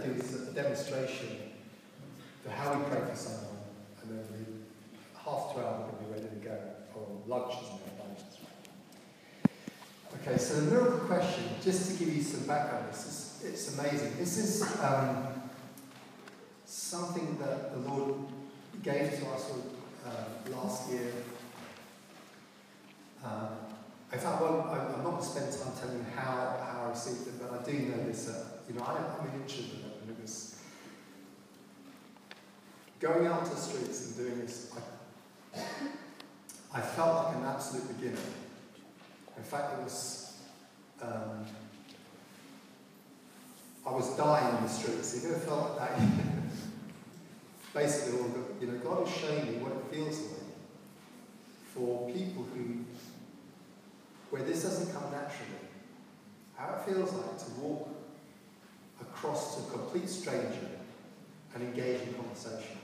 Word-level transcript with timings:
do 0.00 0.12
is 0.12 0.48
a 0.48 0.52
demonstration 0.52 1.36
for 2.42 2.50
how 2.50 2.74
we 2.74 2.84
pray 2.84 3.00
for 3.08 3.16
someone, 3.16 3.58
and 4.02 4.10
then 4.10 4.24
we, 4.32 4.44
half 5.14 5.52
twelve 5.52 5.80
we're 5.80 5.92
going 5.92 6.04
be 6.04 6.12
ready 6.12 6.28
to 6.40 6.46
go, 6.46 6.58
or 6.94 7.06
lunch 7.26 7.54
is 7.62 7.68
now 7.68 8.04
lunch. 8.04 8.20
Okay, 10.20 10.38
so 10.38 10.60
the 10.60 10.70
miracle 10.70 11.00
question, 11.00 11.44
just 11.62 11.90
to 11.90 12.04
give 12.04 12.14
you 12.14 12.22
some 12.22 12.46
background, 12.46 12.92
this 12.92 13.06
is, 13.06 13.42
it's 13.44 13.78
amazing. 13.78 14.16
This 14.18 14.38
is 14.38 14.62
um, 14.82 15.28
something 16.64 17.38
that 17.38 17.72
the 17.72 17.90
Lord 17.90 18.14
gave 18.82 19.18
to 19.20 19.26
us 19.28 19.50
uh, 20.06 20.50
last 20.50 20.90
year. 20.90 21.12
Um, 23.24 23.48
in 24.12 24.18
fact, 24.18 24.40
well, 24.40 24.66
I, 24.68 24.94
I'm 24.94 25.04
not 25.04 25.10
going 25.10 25.22
to 25.22 25.28
spend 25.28 25.52
time 25.52 25.72
telling 25.78 25.98
you 25.98 26.06
how, 26.16 26.58
how 26.64 26.86
I 26.86 26.90
received 26.90 27.28
it, 27.28 27.34
but 27.40 27.60
I 27.60 27.62
do 27.62 27.78
know 27.78 28.04
this. 28.04 28.28
Uh, 28.28 28.46
you 28.68 28.74
know, 28.74 28.84
I, 28.84 28.92
I'm 28.92 29.28
an 29.28 29.42
introvert, 29.42 30.00
and 30.02 30.10
it 30.10 30.22
was 30.22 30.56
going 33.00 33.26
out 33.26 33.44
to 33.46 33.50
the 33.50 33.56
streets 33.56 34.06
and 34.06 34.16
doing 34.16 34.40
this. 34.40 34.70
I, 35.54 35.60
I 36.74 36.80
felt 36.80 37.24
like 37.24 37.36
an 37.36 37.44
absolute 37.44 37.96
beginner. 37.96 38.20
In 39.36 39.42
fact, 39.42 39.78
it 39.78 39.82
was. 39.82 40.38
Um, 41.02 41.46
I 43.86 43.92
was 43.92 44.14
dying 44.16 44.58
in 44.58 44.62
the 44.62 44.68
streets. 44.68 45.24
You 45.24 45.30
ever 45.30 45.38
felt 45.40 45.78
like 45.78 45.96
that? 45.96 46.00
Basically, 47.74 48.20
you 48.60 48.66
know, 48.66 48.78
God 48.78 49.08
is 49.08 49.14
showing 49.14 49.46
me 49.46 49.58
what 49.58 49.72
it 49.72 49.94
feels 49.94 50.20
like 50.20 50.40
for 51.74 52.10
people 52.10 52.46
who 52.54 52.84
where 54.28 54.42
this 54.42 54.62
doesn't 54.62 54.92
come 54.92 55.10
naturally. 55.10 55.64
How 56.56 56.74
it 56.74 56.84
feels 56.84 57.12
like 57.14 57.38
to 57.38 57.50
walk 57.60 57.88
across 59.00 59.56
to 59.56 59.62
a 59.62 59.78
complete 59.78 60.08
stranger 60.08 60.68
and 61.54 61.62
engage 61.62 62.02
in 62.02 62.14
conversation. 62.14 62.79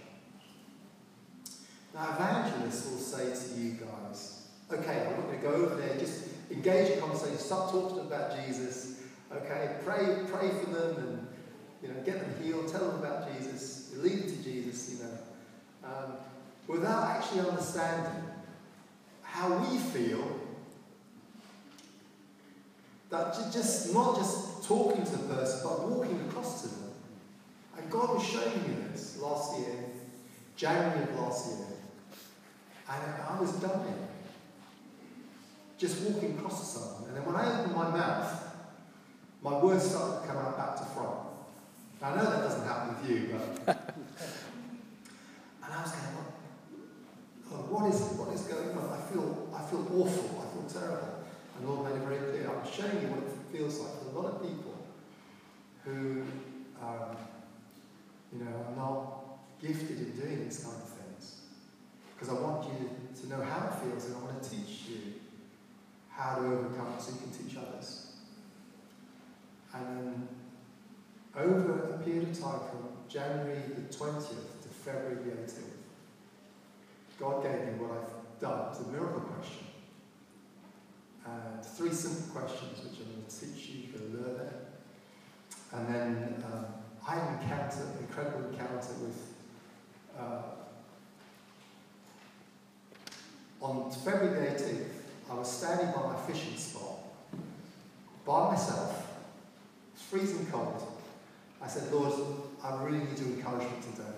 Now, 1.97 2.15
evangelists 2.15 2.91
will 2.91 2.99
say 2.99 3.25
to 3.25 3.59
you 3.59 3.71
guys, 3.73 4.49
okay, 4.71 5.07
I'm 5.07 5.17
not 5.17 5.29
going 5.29 5.41
to 5.41 5.43
go 5.43 5.53
over 5.55 5.77
there, 5.77 5.97
just 5.97 6.25
engage 6.51 6.91
in 6.91 7.01
conversation, 7.01 7.39
start 7.39 7.71
talking 7.71 8.01
about 8.01 8.37
Jesus, 8.45 9.01
okay, 9.33 9.77
pray, 9.83 10.19
pray 10.31 10.51
for 10.51 10.71
them 10.71 10.97
and 10.99 11.29
you 11.81 11.89
know, 11.89 11.95
get 12.05 12.21
them 12.21 12.35
healed, 12.43 12.69
tell 12.69 12.87
them 12.91 13.01
about 13.03 13.33
Jesus, 13.33 13.95
lead 13.97 14.25
them 14.25 14.29
to 14.29 14.43
Jesus, 14.43 14.93
you 14.93 15.05
know, 15.07 15.89
um, 15.89 16.13
without 16.67 17.17
actually 17.17 17.49
understanding 17.49 18.25
how 19.23 19.57
we 19.57 19.79
feel 19.79 20.39
that 23.09 23.35
just 23.55 23.95
not 23.95 24.17
just 24.17 24.69
talking 24.69 25.03
to 25.03 25.13
the 25.13 25.35
person, 25.35 25.61
but 25.63 25.89
walking 25.89 26.21
across 26.29 26.61
to 26.61 26.69
them. 26.69 26.91
And 27.79 27.91
God 27.91 28.17
was 28.17 28.27
showing 28.27 28.63
me 28.69 28.85
this 28.93 29.19
last 29.19 29.59
year, 29.59 29.77
January 30.57 31.03
of 31.03 31.19
last 31.19 31.47
year. 31.47 31.76
And 32.89 33.03
I 33.29 33.41
was 33.41 33.53
dying. 33.53 34.09
Just 35.79 36.03
walking 36.03 36.39
across 36.39 36.61
to 36.61 36.67
someone. 36.79 37.09
And 37.09 37.17
then 37.17 37.25
when 37.27 37.37
I 37.37 37.61
opened 37.61 37.75
my 37.75 37.91
mouth, 37.91 38.47
my 39.43 39.59
words 39.59 39.91
started 39.91 40.23
to 40.23 40.27
come 40.27 40.39
out 40.39 40.57
back 40.57 40.77
to 40.77 40.85
front. 40.87 41.19
Now, 42.01 42.13
I 42.13 42.17
know 42.17 42.31
that 42.31 42.43
doesn't 42.43 42.67
happen 42.67 42.97
with 42.97 43.11
you, 43.11 43.39
but. 43.67 43.77
and 45.65 45.73
I 45.75 45.83
was 45.83 45.93
going, 45.93 46.17
oh, 47.53 47.67
what 47.71 47.93
is 47.93 48.01
it? 48.01 48.19
What 48.19 48.35
is 48.35 48.43
going 48.43 48.71
on? 48.71 48.91
I 48.91 49.01
feel, 49.13 49.49
I 49.55 49.63
feel 49.69 49.85
awful. 50.01 50.43
I 50.43 50.47
feel 50.55 50.67
terrible. 50.69 51.25
And 51.59 51.69
Lord 51.69 51.89
made 51.89 51.97
it 52.01 52.07
very 52.07 52.19
clear. 52.31 52.51
I'm 52.51 52.65
showing 52.71 53.03
you 53.03 53.09
what 53.09 53.25
it 53.25 53.33
feels 53.51 53.81
like 53.81 53.93
for 54.01 54.09
a 54.11 54.21
lot 54.21 54.27
of 54.35 54.43
people 54.43 54.75
who, 55.85 56.23
um, 56.83 57.17
you 58.33 58.45
know, 58.45 58.51
are 58.51 58.77
not 58.77 59.39
gifted 59.61 59.99
in 59.99 60.11
doing 60.17 60.45
these 60.45 60.65
kind 60.65 60.77
of 60.77 60.83
things. 60.83 60.96
Because 62.17 62.35
I 62.35 62.41
want 62.41 62.67
you 62.67 62.91
to 63.21 63.29
know 63.29 63.45
how 63.45 63.69
it 63.69 63.75
feels 63.83 64.07
and 64.07 64.17
I 64.17 64.21
want 64.21 64.43
to 64.43 64.51
teach 64.51 64.89
you 64.89 64.99
how 66.11 66.37
to 66.37 66.47
overcome 66.47 66.95
it 66.97 67.03
so 67.03 67.13
you 67.13 67.19
can 67.19 67.31
teach 67.31 67.57
others. 67.57 68.13
And 69.75 69.87
then 69.87 70.29
over 71.37 71.95
a 71.95 71.99
period 71.99 72.31
of 72.31 72.41
time 72.41 72.61
from 72.71 72.89
January 73.09 73.61
the 73.75 73.83
20th 73.95 74.63
to 74.63 74.69
February 74.69 75.17
the 75.17 75.31
18th, 75.31 75.63
God 77.21 77.43
gave 77.43 77.53
me 77.53 77.73
what 77.79 77.91
I've 77.99 78.41
done. 78.41 78.69
It's 78.71 78.81
a 78.81 78.89
miracle 78.89 79.21
question 79.21 79.67
and 81.27 81.65
three 81.65 81.93
simple 81.93 82.41
questions 82.41 82.79
which 82.85 83.01
I'm 83.01 83.13
going 83.13 83.25
to 83.27 83.41
teach 83.41 83.69
you, 83.69 83.83
you're 83.83 83.99
going 83.99 84.13
to 84.13 84.19
learn 84.19 84.47
it. 84.47 84.55
And 85.73 85.95
then 85.95 86.45
um, 86.47 86.67
I 87.07 87.15
had 87.15 87.29
an 87.29 87.43
encounter, 87.43 87.83
an 87.83 87.99
incredible 88.01 88.51
encounter 88.51 88.95
with, 89.03 89.35
uh, 90.19 90.43
on 93.67 93.91
February 93.91 94.49
the 94.49 94.65
18th, 94.65 94.87
I 95.31 95.35
was 95.35 95.51
standing 95.51 95.93
by 95.93 96.03
my 96.03 96.17
fishing 96.21 96.57
spot, 96.57 96.99
by 98.25 98.53
myself, 98.53 99.09
freezing 100.09 100.47
cold. 100.47 100.87
I 101.61 101.67
said, 101.67 101.93
Lord, 101.93 102.13
I 102.63 102.83
really 102.85 102.99
need 102.99 103.19
your 103.19 103.29
encouragement 103.29 103.83
today. 103.83 104.17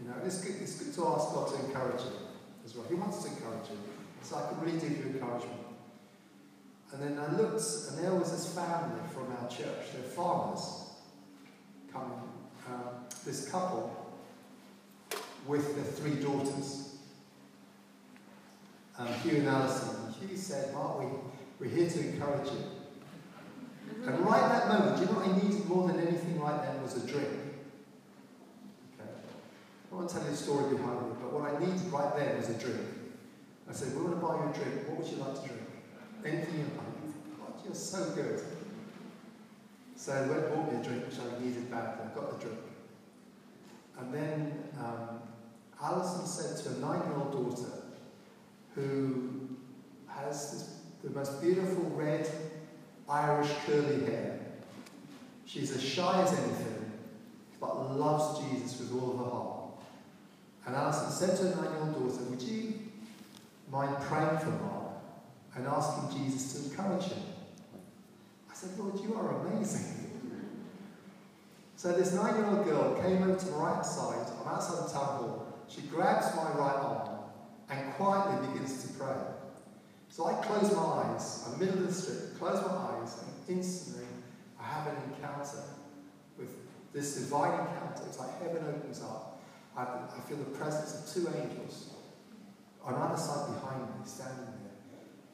You 0.00 0.08
know, 0.08 0.14
it's 0.24 0.42
good, 0.42 0.56
it's 0.60 0.76
good 0.82 0.94
to 0.94 1.06
ask 1.08 1.34
God 1.34 1.48
to 1.48 1.66
encourage 1.66 2.00
you 2.00 2.12
as 2.64 2.74
well. 2.74 2.86
He 2.88 2.94
wants 2.94 3.22
to 3.24 3.28
encourage 3.28 3.68
you. 3.70 3.78
So 4.22 4.36
I 4.36 4.42
could 4.48 4.62
really 4.64 4.78
do 4.78 4.86
you 4.86 5.14
encouragement. 5.14 5.60
And 6.92 7.02
then 7.02 7.18
I 7.18 7.36
looked, 7.36 7.62
and 7.90 8.02
there 8.02 8.14
was 8.14 8.30
this 8.32 8.54
family 8.54 9.00
from 9.12 9.32
our 9.32 9.48
church. 9.50 9.92
They're 9.92 10.02
farmers 10.02 10.86
coming. 11.92 12.20
Um, 12.68 13.04
this 13.26 13.50
couple 13.50 14.14
with 15.46 15.74
their 15.74 15.84
three 15.84 16.22
daughters. 16.22 16.81
Um, 19.02 19.12
Hugh 19.14 19.38
and 19.38 19.48
Alison. 19.48 20.14
Hugh 20.20 20.36
said, 20.36 20.72
Mark, 20.74 21.00
we, 21.00 21.06
we're 21.58 21.74
here 21.74 21.90
to 21.90 22.00
encourage 22.00 22.50
you. 22.50 22.62
And 24.06 24.20
right 24.20 24.42
at 24.42 24.48
that 24.48 24.68
moment, 24.68 25.00
you 25.00 25.06
know 25.06 25.18
what 25.18 25.28
I 25.28 25.42
needed 25.42 25.66
more 25.66 25.88
than 25.88 26.06
anything 26.06 26.40
right 26.40 26.62
then 26.62 26.80
was 26.82 27.02
a 27.02 27.06
drink. 27.06 27.28
Okay. 28.94 29.10
I 29.90 29.94
won't 29.94 30.08
tell 30.08 30.22
you 30.22 30.30
the 30.30 30.36
story 30.36 30.76
behind 30.76 30.98
it, 30.98 31.18
but 31.20 31.32
what 31.32 31.52
I 31.52 31.58
needed 31.58 31.82
right 31.90 32.14
then 32.14 32.36
was 32.36 32.50
a 32.50 32.54
drink. 32.54 32.86
I 33.68 33.72
said, 33.72 33.96
we 33.96 34.02
want 34.02 34.20
to 34.20 34.24
buy 34.24 34.38
you 34.38 34.50
a 34.50 34.54
drink. 34.54 34.88
What 34.88 34.98
would 34.98 35.08
you 35.10 35.16
like 35.18 35.34
to 35.34 35.48
drink? 35.48 35.62
anything 36.24 36.58
you 36.58 36.70
like. 36.78 37.38
God, 37.38 37.64
you're 37.64 37.74
so 37.74 38.10
good. 38.14 38.40
So 39.96 40.12
I 40.12 40.20
went 40.30 40.46
and 40.46 40.54
bought 40.54 40.72
me 40.72 40.78
a 40.78 40.84
drink, 40.84 41.06
which 41.06 41.18
I 41.18 41.42
needed 41.42 41.70
badly. 41.70 42.06
I 42.06 42.14
got 42.14 42.38
the 42.38 42.46
drink. 42.46 42.62
And 43.98 44.14
then 44.14 44.68
um, 44.78 45.22
Alison 45.82 46.26
said 46.26 46.62
to 46.62 46.78
a 46.78 46.78
nine-year-old 46.78 47.32
daughter, 47.32 47.81
who 48.74 49.48
has 50.06 50.52
this, 50.52 50.76
the 51.04 51.10
most 51.10 51.40
beautiful 51.40 51.84
red 51.90 52.28
Irish 53.08 53.50
curly 53.66 54.04
hair. 54.06 54.40
She's 55.44 55.74
as 55.74 55.82
shy 55.82 56.22
as 56.22 56.32
anything, 56.32 56.92
but 57.60 57.96
loves 57.96 58.40
Jesus 58.40 58.80
with 58.80 59.02
all 59.02 59.12
of 59.12 59.18
her 59.18 59.30
heart. 59.30 59.58
And 60.66 60.76
Alison 60.76 61.10
said 61.10 61.36
to 61.38 61.56
her 61.56 61.62
nine-year-old 61.62 61.94
daughter, 61.94 62.24
would 62.30 62.42
you 62.42 62.74
mind 63.70 63.96
praying 64.02 64.38
for 64.38 64.50
Mark? 64.50 64.82
and 65.54 65.66
asking 65.66 66.24
Jesus 66.24 66.54
to 66.54 66.70
encourage 66.70 67.04
him. 67.04 67.22
I 68.50 68.54
said, 68.54 68.78
Lord, 68.78 68.98
you 69.00 69.14
are 69.14 69.46
amazing. 69.46 69.98
So 71.76 71.92
this 71.92 72.12
nine-year-old 72.12 72.64
girl 72.64 72.94
came 73.02 73.22
over 73.22 73.38
to 73.38 73.46
my 73.46 73.72
right 73.72 73.84
side. 73.84 74.26
I'm 74.40 74.54
outside 74.54 74.88
the 74.88 74.92
town 74.92 75.18
hall. 75.18 75.46
She 75.68 75.82
grabs 75.82 76.34
my 76.36 76.52
right 76.52 76.76
arm 76.76 77.11
and 77.70 77.94
quietly 77.94 78.48
begins 78.48 78.82
to 78.84 78.98
pray. 78.98 79.16
So 80.08 80.26
I 80.26 80.34
close 80.44 80.74
my 80.74 80.82
eyes. 80.82 81.48
I'm 81.48 81.58
middle 81.58 81.78
of 81.78 81.86
the 81.86 81.92
street. 81.92 82.38
Close 82.38 82.62
my 82.66 82.74
eyes, 82.74 83.22
and 83.22 83.56
instantly 83.56 84.06
I 84.60 84.64
have 84.64 84.86
an 84.88 84.96
encounter 85.08 85.62
with 86.38 86.50
this 86.92 87.16
divine 87.16 87.52
encounter. 87.52 88.02
It's 88.06 88.18
like 88.18 88.40
heaven 88.42 88.64
opens 88.68 89.00
up. 89.02 89.40
I, 89.76 89.82
I 89.82 90.20
feel 90.28 90.36
the 90.36 90.44
presence 90.56 90.94
of 91.00 91.14
two 91.14 91.28
angels 91.34 91.90
on 92.84 92.94
either 92.94 93.16
side 93.16 93.54
behind 93.54 93.82
me, 93.82 94.04
standing 94.04 94.44
there 94.44 94.62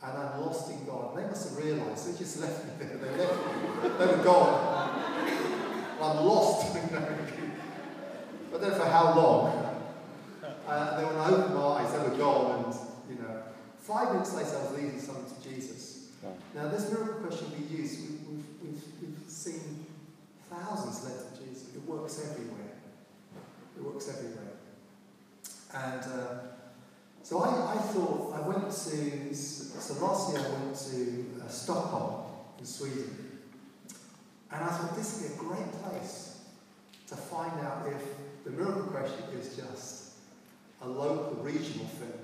and 0.03 0.17
I'm 0.17 0.41
lost 0.41 0.71
in 0.71 0.85
God. 0.85 1.17
They 1.17 1.25
must 1.25 1.49
have 1.49 1.65
realised 1.65 2.15
they 2.15 2.19
just 2.19 2.41
left 2.41 2.65
me 2.65 2.71
there. 2.79 2.97
They 2.97 3.19
left 3.19 3.35
me. 3.35 3.89
They 3.99 4.07
were 4.07 4.23
gone. 4.23 5.01
I'm 6.01 6.25
lost. 6.25 6.73
but 8.53 8.61
then 8.61 8.71
for 8.73 8.85
how 8.85 9.15
long? 9.17 9.65
Uh, 10.67 10.97
then 10.97 11.07
when 11.07 11.17
I 11.17 11.31
opened 11.31 11.58
Five 13.89 14.13
minutes 14.13 14.35
later, 14.35 14.51
I 14.51 14.63
was 14.65 14.73
leading 14.73 15.01
someone 15.01 15.25
to 15.25 15.49
Jesus. 15.49 16.11
Yeah. 16.23 16.29
Now, 16.55 16.69
this 16.69 16.93
miracle 16.93 17.27
question 17.27 17.51
we 17.53 17.75
use, 17.75 17.97
we, 17.97 18.17
we've, 18.29 18.45
we've, 18.63 18.83
we've 19.01 19.31
seen 19.31 19.87
thousands 20.51 21.05
led 21.05 21.17
to 21.17 21.43
Jesus. 21.43 21.75
It 21.75 21.89
works 21.89 22.23
everywhere. 22.31 22.77
It 23.79 23.83
works 23.83 24.11
everywhere. 24.11 24.53
And 25.73 26.03
uh, 26.03 26.39
so 27.23 27.39
I, 27.39 27.77
I 27.77 27.79
thought, 27.79 28.35
I 28.35 28.47
went 28.47 28.65
to, 28.65 29.35
so 29.35 30.05
last 30.05 30.35
year 30.35 30.45
I 30.45 30.51
went 30.51 30.77
to 30.77 31.43
uh, 31.43 31.49
Stockholm 31.49 32.27
in 32.59 32.67
Sweden. 32.67 33.41
And 34.53 34.65
I 34.65 34.69
thought, 34.69 34.97
this 34.97 35.23
would 35.23 35.29
be 35.31 35.35
a 35.35 35.49
great 35.49 35.73
place 35.83 36.43
to 37.07 37.17
find 37.17 37.59
out 37.61 37.87
if 37.87 38.03
the 38.45 38.51
miracle 38.51 38.83
question 38.83 39.25
is 39.41 39.57
just 39.57 40.13
a 40.83 40.87
local, 40.87 41.43
regional 41.43 41.87
thing 41.87 42.18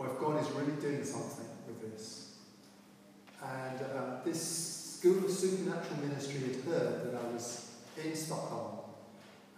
or 0.00 0.06
if 0.06 0.18
God 0.18 0.40
is 0.40 0.50
really 0.52 0.80
doing 0.80 1.04
something 1.04 1.44
with 1.66 1.92
this. 1.92 2.36
And 3.42 3.80
uh, 3.82 4.24
this 4.24 4.96
School 4.98 5.26
of 5.26 5.30
Supernatural 5.30 6.00
Ministry 6.08 6.40
had 6.40 6.64
heard 6.64 7.04
that 7.04 7.20
I 7.20 7.32
was 7.34 7.68
in 8.02 8.16
Stockholm 8.16 8.78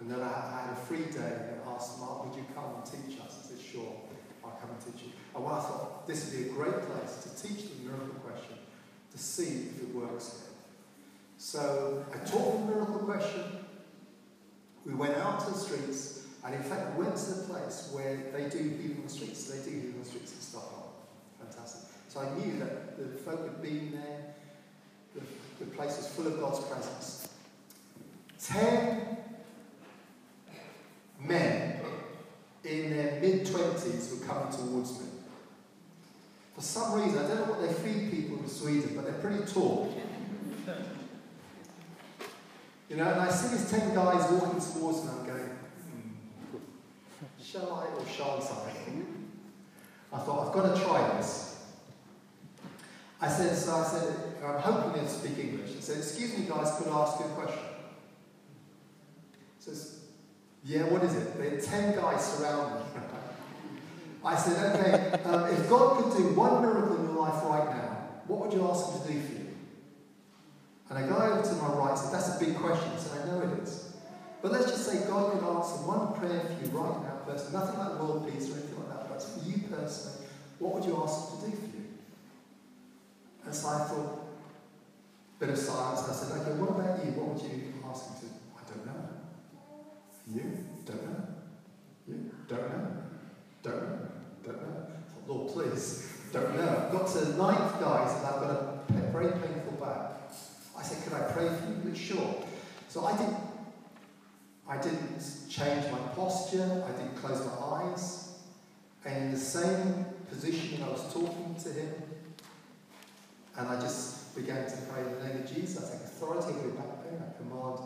and 0.01 0.11
that 0.11 0.21
I, 0.21 0.67
had 0.67 0.73
a 0.73 0.77
free 0.77 1.05
day 1.05 1.53
and 1.53 1.61
asked 1.69 2.01
Mark, 2.01 2.27
would 2.27 2.37
you 2.37 2.45
come 2.57 2.75
and 2.75 2.85
teach 2.85 3.21
us? 3.21 3.39
I 3.45 3.49
said, 3.51 3.65
sure, 3.65 3.95
I'll 4.45 4.59
come 4.61 4.71
and 4.71 4.81
teach 4.85 5.05
you. 5.05 5.13
And 5.33 5.45
well, 5.45 5.55
I 5.55 5.61
thought 5.61 6.09
this 6.09 6.25
would 6.25 6.45
be 6.45 6.51
a 6.51 6.53
great 6.53 6.75
place 6.91 7.23
to 7.23 7.49
teach 7.49 7.63
the 7.71 7.85
miracle 7.85 8.15
question 8.27 8.57
to 9.13 9.19
see 9.19 9.69
if 9.77 9.83
it 9.83 9.95
works 9.95 10.41
here. 10.41 10.57
So 11.39 12.05
I 12.13 12.19
taught 12.27 12.67
the 12.67 12.75
miracle 12.75 12.99
question. 12.99 13.45
We 14.85 14.95
went 14.95 15.17
out 15.19 15.39
to 15.47 15.53
the 15.53 15.59
streets, 15.59 16.22
and 16.45 16.55
in 16.55 16.63
fact, 16.63 16.97
we 16.97 17.05
went 17.05 17.17
to 17.17 17.33
the 17.35 17.43
place 17.45 17.91
where 17.93 18.17
they 18.33 18.49
do 18.49 18.59
healing 18.59 18.97
on 18.99 19.05
the 19.05 19.11
streets. 19.11 19.45
They 19.45 19.63
do 19.63 19.71
healing 19.71 19.95
on 19.95 20.03
the 20.03 20.09
streets 20.09 20.33
in 20.33 20.41
Stockholm. 20.41 20.91
Fantastic. 21.41 21.89
So 22.09 22.21
I 22.21 22.31
knew 22.39 22.59
that 22.59 22.99
the 22.99 23.19
folk 23.19 23.43
had 23.43 23.63
been 23.63 23.93
there, 23.93 24.35
the, 25.15 25.65
the 25.65 25.71
place 25.71 25.97
was 25.97 26.09
full 26.09 26.27
of 26.27 26.41
God's 26.41 26.61
presence. 26.61 27.29
Ten 28.43 29.17
men 31.21 31.81
in 32.65 32.91
their 32.91 33.21
mid 33.21 33.47
20s 33.47 34.11
were 34.11 34.27
coming 34.27 34.53
towards 34.53 34.99
me. 34.99 35.07
For 36.55 36.61
some 36.61 37.01
reason, 37.01 37.19
I 37.19 37.29
don't 37.29 37.37
know 37.37 37.55
what 37.55 37.63
they 37.63 37.73
feed 37.73 38.11
people 38.11 38.39
in 38.39 38.49
Sweden, 38.49 38.93
but 38.95 39.05
they're 39.05 39.15
pretty 39.15 39.45
tall. 39.51 39.95
You 42.89 42.97
know, 42.99 43.11
and 43.11 43.23
I 43.23 43.31
see 43.31 43.57
these 43.57 43.71
ten 43.71 43.95
guys 43.95 44.31
walking 44.31 44.61
towards 44.61 45.03
me, 45.05 45.11
I'm 45.19 45.27
going, 45.27 45.42
shall 47.53 47.75
I 47.75 48.01
or 48.01 48.07
shan't 48.07 48.43
I? 48.43 50.17
I 50.17 50.19
thought, 50.19 50.47
I've 50.47 50.55
got 50.55 50.75
to 50.75 50.83
try 50.83 51.17
this. 51.17 51.65
I 53.21 53.29
said, 53.29 53.57
so 53.57 53.77
I 53.77 53.85
said, 53.85 54.17
I'm 54.45 54.61
hoping 54.61 54.93
they'll 54.93 55.11
speak 55.11 55.39
English. 55.39 55.71
I 55.77 55.81
said, 55.81 55.99
excuse 55.99 56.39
me 56.39 56.47
guys, 56.47 56.75
could 56.77 56.89
I 56.89 57.01
ask 57.01 57.21
you 57.21 57.27
a 57.27 57.29
question? 57.31 57.63
He 59.59 59.65
says, 59.65 60.01
yeah, 60.65 60.85
what 60.85 61.03
is 61.05 61.15
it? 61.15 61.37
There 61.39 61.55
are 61.55 61.61
ten 61.61 61.95
guys 61.95 62.25
surround 62.25 62.75
me. 62.75 62.87
I 64.25 64.37
said, 64.37 64.75
okay, 64.75 65.23
um, 65.25 65.45
if 65.47 65.69
God 65.69 66.03
could 66.03 66.17
do 66.17 66.29
one 66.35 66.63
miracle 66.63 66.97
in 66.97 67.05
your 67.05 67.21
life 67.21 67.45
right 67.45 67.77
now, 67.77 68.09
what 68.27 68.41
would 68.41 68.53
you 68.53 68.67
ask 68.69 68.93
him 68.93 69.03
to 69.03 69.13
do 69.13 69.21
for 69.21 69.33
you? 69.33 69.49
And 70.91 71.05
a 71.05 71.09
guy 71.09 71.27
over 71.31 71.43
to 71.43 71.55
my 71.55 71.69
right 71.75 71.99
said, 71.99 72.13
That's 72.13 72.37
a 72.37 72.45
big 72.45 72.57
question. 72.57 72.91
I 72.95 72.99
said, 72.99 73.23
I 73.23 73.31
know 73.31 73.41
it 73.41 73.63
is. 73.63 73.93
But 74.43 74.53
let's 74.53 74.67
just 74.67 74.85
say 74.85 75.07
God 75.07 75.33
could 75.33 75.45
answer 75.45 75.77
one 75.87 76.13
prayer 76.19 76.41
for 76.41 76.65
you 76.65 76.71
right 76.77 77.03
now, 77.03 77.12
person. 77.27 77.53
Nothing 77.53 77.79
like 77.79 77.99
world 78.01 78.31
peace 78.31 78.51
or 78.51 78.59
anything 78.59 78.79
like 78.79 78.89
that, 78.89 79.09
but 79.09 79.23
for 79.23 79.49
you 79.49 79.59
personally, 79.69 80.27
what 80.59 80.75
would 80.75 80.85
you 80.85 81.03
ask 81.03 81.41
to 81.41 81.47
do 81.47 81.57
for 81.57 81.67
you? 81.67 81.85
And 83.45 83.55
so 83.55 83.69
I 83.69 83.79
thought, 83.85 84.23
bit 85.39 85.51
of 85.51 85.59
silence. 85.59 86.09
I 86.09 86.13
said, 86.13 86.41
okay, 86.41 86.61
what 86.61 86.71
about 86.71 87.05
you? 87.05 87.11
What 87.13 87.35
would 87.35 87.43
you 87.43 87.75
ask 87.91 88.07
him 88.07 88.15
to? 88.23 88.27
I 88.55 88.63
don't 88.71 88.87
know. 88.87 89.03
You? 90.31 90.65
Don't 90.87 91.03
know. 91.03 91.27
You? 92.07 92.31
Don't 92.47 92.71
know. 92.71 92.87
Don't 93.63 93.83
know. 93.83 93.99
Don't 94.45 94.63
know. 94.63 94.87
Thought, 95.11 95.27
Lord, 95.27 95.53
please, 95.53 96.09
don't 96.33 96.55
know. 96.55 96.63
I've 96.63 96.93
got 96.93 97.09
to 97.09 97.37
ninth, 97.37 97.81
guys, 97.81 98.17
and 98.19 98.27
I've 98.27 98.41
got 98.41 98.51
a 98.51 98.83
very 99.11 99.33
painful 99.33 99.73
back. 99.81 100.31
I 100.79 100.83
said, 100.83 101.03
Can 101.03 101.21
I 101.21 101.33
pray 101.33 101.49
for 101.49 101.89
you? 101.89 101.95
Sure. 101.95 102.45
So 102.89 103.05
I 103.05 103.17
didn't, 103.17 103.37
I 104.69 104.77
didn't 104.79 105.21
change 105.53 105.91
my 105.93 105.99
posture, 106.15 106.85
I 106.87 106.93
didn't 106.93 107.17
close 107.17 107.45
my 107.45 107.53
eyes. 107.53 108.39
And 109.05 109.25
in 109.25 109.33
the 109.33 109.39
same 109.39 110.07
position 110.29 110.83
I 110.83 110.89
was 110.89 111.13
talking 111.13 111.57
to 111.63 111.73
him, 111.73 111.93
and 113.59 113.69
I 113.69 113.81
just 113.81 114.35
began 114.35 114.65
to 114.65 114.77
pray 114.91 115.03
in 115.03 115.19
the 115.19 115.25
name 115.27 115.43
of 115.43 115.55
Jesus. 115.55 115.79
I 115.79 115.93
take 115.93 116.07
authority 116.07 116.55
over 116.59 116.71
back 116.71 117.05
pain. 117.05 117.21
I 117.21 117.37
command 117.37 117.79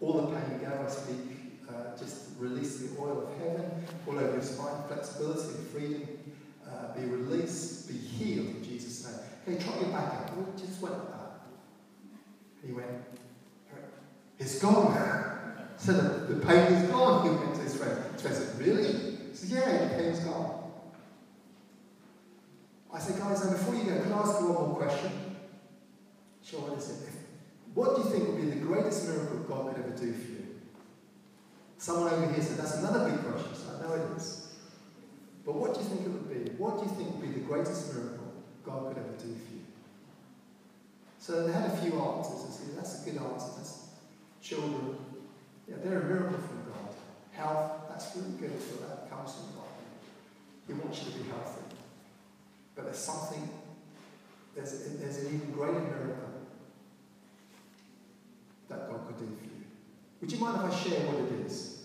all 0.00 0.12
the 0.12 0.26
pain 0.26 0.60
go. 0.60 0.84
I 0.86 0.90
speak, 0.90 1.16
uh, 1.68 1.96
just 1.96 2.38
release 2.38 2.78
the 2.78 3.00
oil 3.00 3.22
of 3.22 3.38
heaven 3.38 3.70
all 4.06 4.18
over 4.18 4.32
your 4.32 4.42
spine, 4.42 4.82
flexibility 4.88 5.54
and 5.54 5.66
freedom. 5.68 6.08
Uh, 6.68 6.92
be 6.94 7.06
released, 7.06 7.88
be 7.88 7.94
healed 7.94 8.56
in 8.56 8.64
Jesus' 8.64 9.06
name. 9.06 9.56
Okay, 9.56 9.64
trot 9.64 9.80
your 9.80 9.90
back 9.90 10.12
out. 10.12 10.58
Just 10.58 10.82
went 10.82 10.94
he 12.66 12.72
went, 12.72 12.88
It's 14.38 14.58
gone. 14.58 15.35
So 15.78 15.92
the, 15.92 16.34
the 16.34 16.46
pain 16.46 16.72
is 16.72 16.90
gone. 16.90 17.22
He 17.24 17.30
went 17.30 17.54
to 17.54 17.60
his 17.62 17.76
friend. 17.76 17.98
His 18.12 18.22
friend 18.22 18.36
said, 18.36 18.58
Really? 18.58 19.16
He 19.30 19.34
said, 19.34 19.50
Yeah, 19.50 19.88
the 19.88 20.02
pain's 20.02 20.20
gone. 20.20 20.70
I 22.92 22.98
said, 22.98 23.18
Guys, 23.18 23.44
now 23.44 23.52
before 23.52 23.74
you 23.74 23.84
go, 23.84 24.00
can 24.00 24.12
I 24.12 24.18
ask 24.18 24.40
you 24.40 24.52
one 24.52 24.70
more 24.70 24.76
question? 24.76 25.12
Sure, 26.42 26.60
what 26.60 26.78
is? 26.78 27.06
What 27.76 27.94
do 27.94 28.02
you 28.02 28.08
think 28.08 28.28
would 28.28 28.40
be 28.40 28.48
the 28.48 28.64
greatest 28.64 29.06
miracle 29.06 29.36
God 29.40 29.74
could 29.74 29.84
ever 29.84 29.94
do 29.94 30.10
for 30.10 30.30
you? 30.32 30.46
Someone 31.76 32.10
over 32.10 32.32
here 32.32 32.42
said, 32.42 32.58
That's 32.58 32.76
another 32.76 33.10
big 33.10 33.20
question. 33.20 33.54
So 33.54 33.76
I 33.76 33.82
know 33.82 33.94
it 33.94 34.16
is. 34.16 34.54
But 35.44 35.56
what 35.56 35.74
do 35.74 35.80
you 35.80 35.86
think 35.86 36.00
it 36.06 36.08
would 36.08 36.28
be? 36.28 36.50
What 36.56 36.78
do 36.78 36.84
you 36.84 36.90
think 36.96 37.12
would 37.12 37.22
be 37.22 37.38
the 37.38 37.46
greatest 37.46 37.94
miracle 37.94 38.32
God 38.64 38.88
could 38.88 38.98
ever 38.98 39.12
do 39.18 39.28
for 39.28 39.52
you? 39.54 39.64
So 41.18 41.46
they 41.46 41.52
had 41.52 41.70
a 41.70 41.76
few 41.76 42.00
answers. 42.00 42.48
I 42.48 42.50
said, 42.50 42.78
that's 42.78 43.02
a 43.02 43.10
good 43.10 43.20
answer. 43.20 43.48
That's 43.56 43.88
children. 44.40 44.96
Yeah, 45.68 45.76
they're 45.82 46.00
a 46.00 46.04
miracle 46.04 46.38
from 46.38 46.62
God. 46.72 46.94
Health, 47.32 47.88
that's 47.88 48.16
really 48.16 48.38
good. 48.38 48.60
So 48.62 48.76
that 48.86 49.10
comes 49.10 49.34
from 49.34 49.56
God. 49.56 49.66
He 50.66 50.72
wants 50.74 51.04
you 51.04 51.12
to 51.12 51.18
be 51.18 51.28
healthy. 51.28 51.62
But 52.74 52.84
there's 52.84 52.98
something, 52.98 53.48
there's, 54.54 54.72
there's 54.98 55.18
an 55.18 55.34
even 55.34 55.52
greater 55.52 55.80
miracle 55.80 56.30
that 58.68 58.90
God 58.90 59.06
could 59.06 59.18
do 59.18 59.26
for 59.36 59.44
you. 59.44 59.64
Would 60.20 60.32
you 60.32 60.38
mind 60.38 60.56
if 60.56 60.72
I 60.72 60.76
share 60.76 61.00
what 61.06 61.32
it 61.32 61.46
is? 61.46 61.84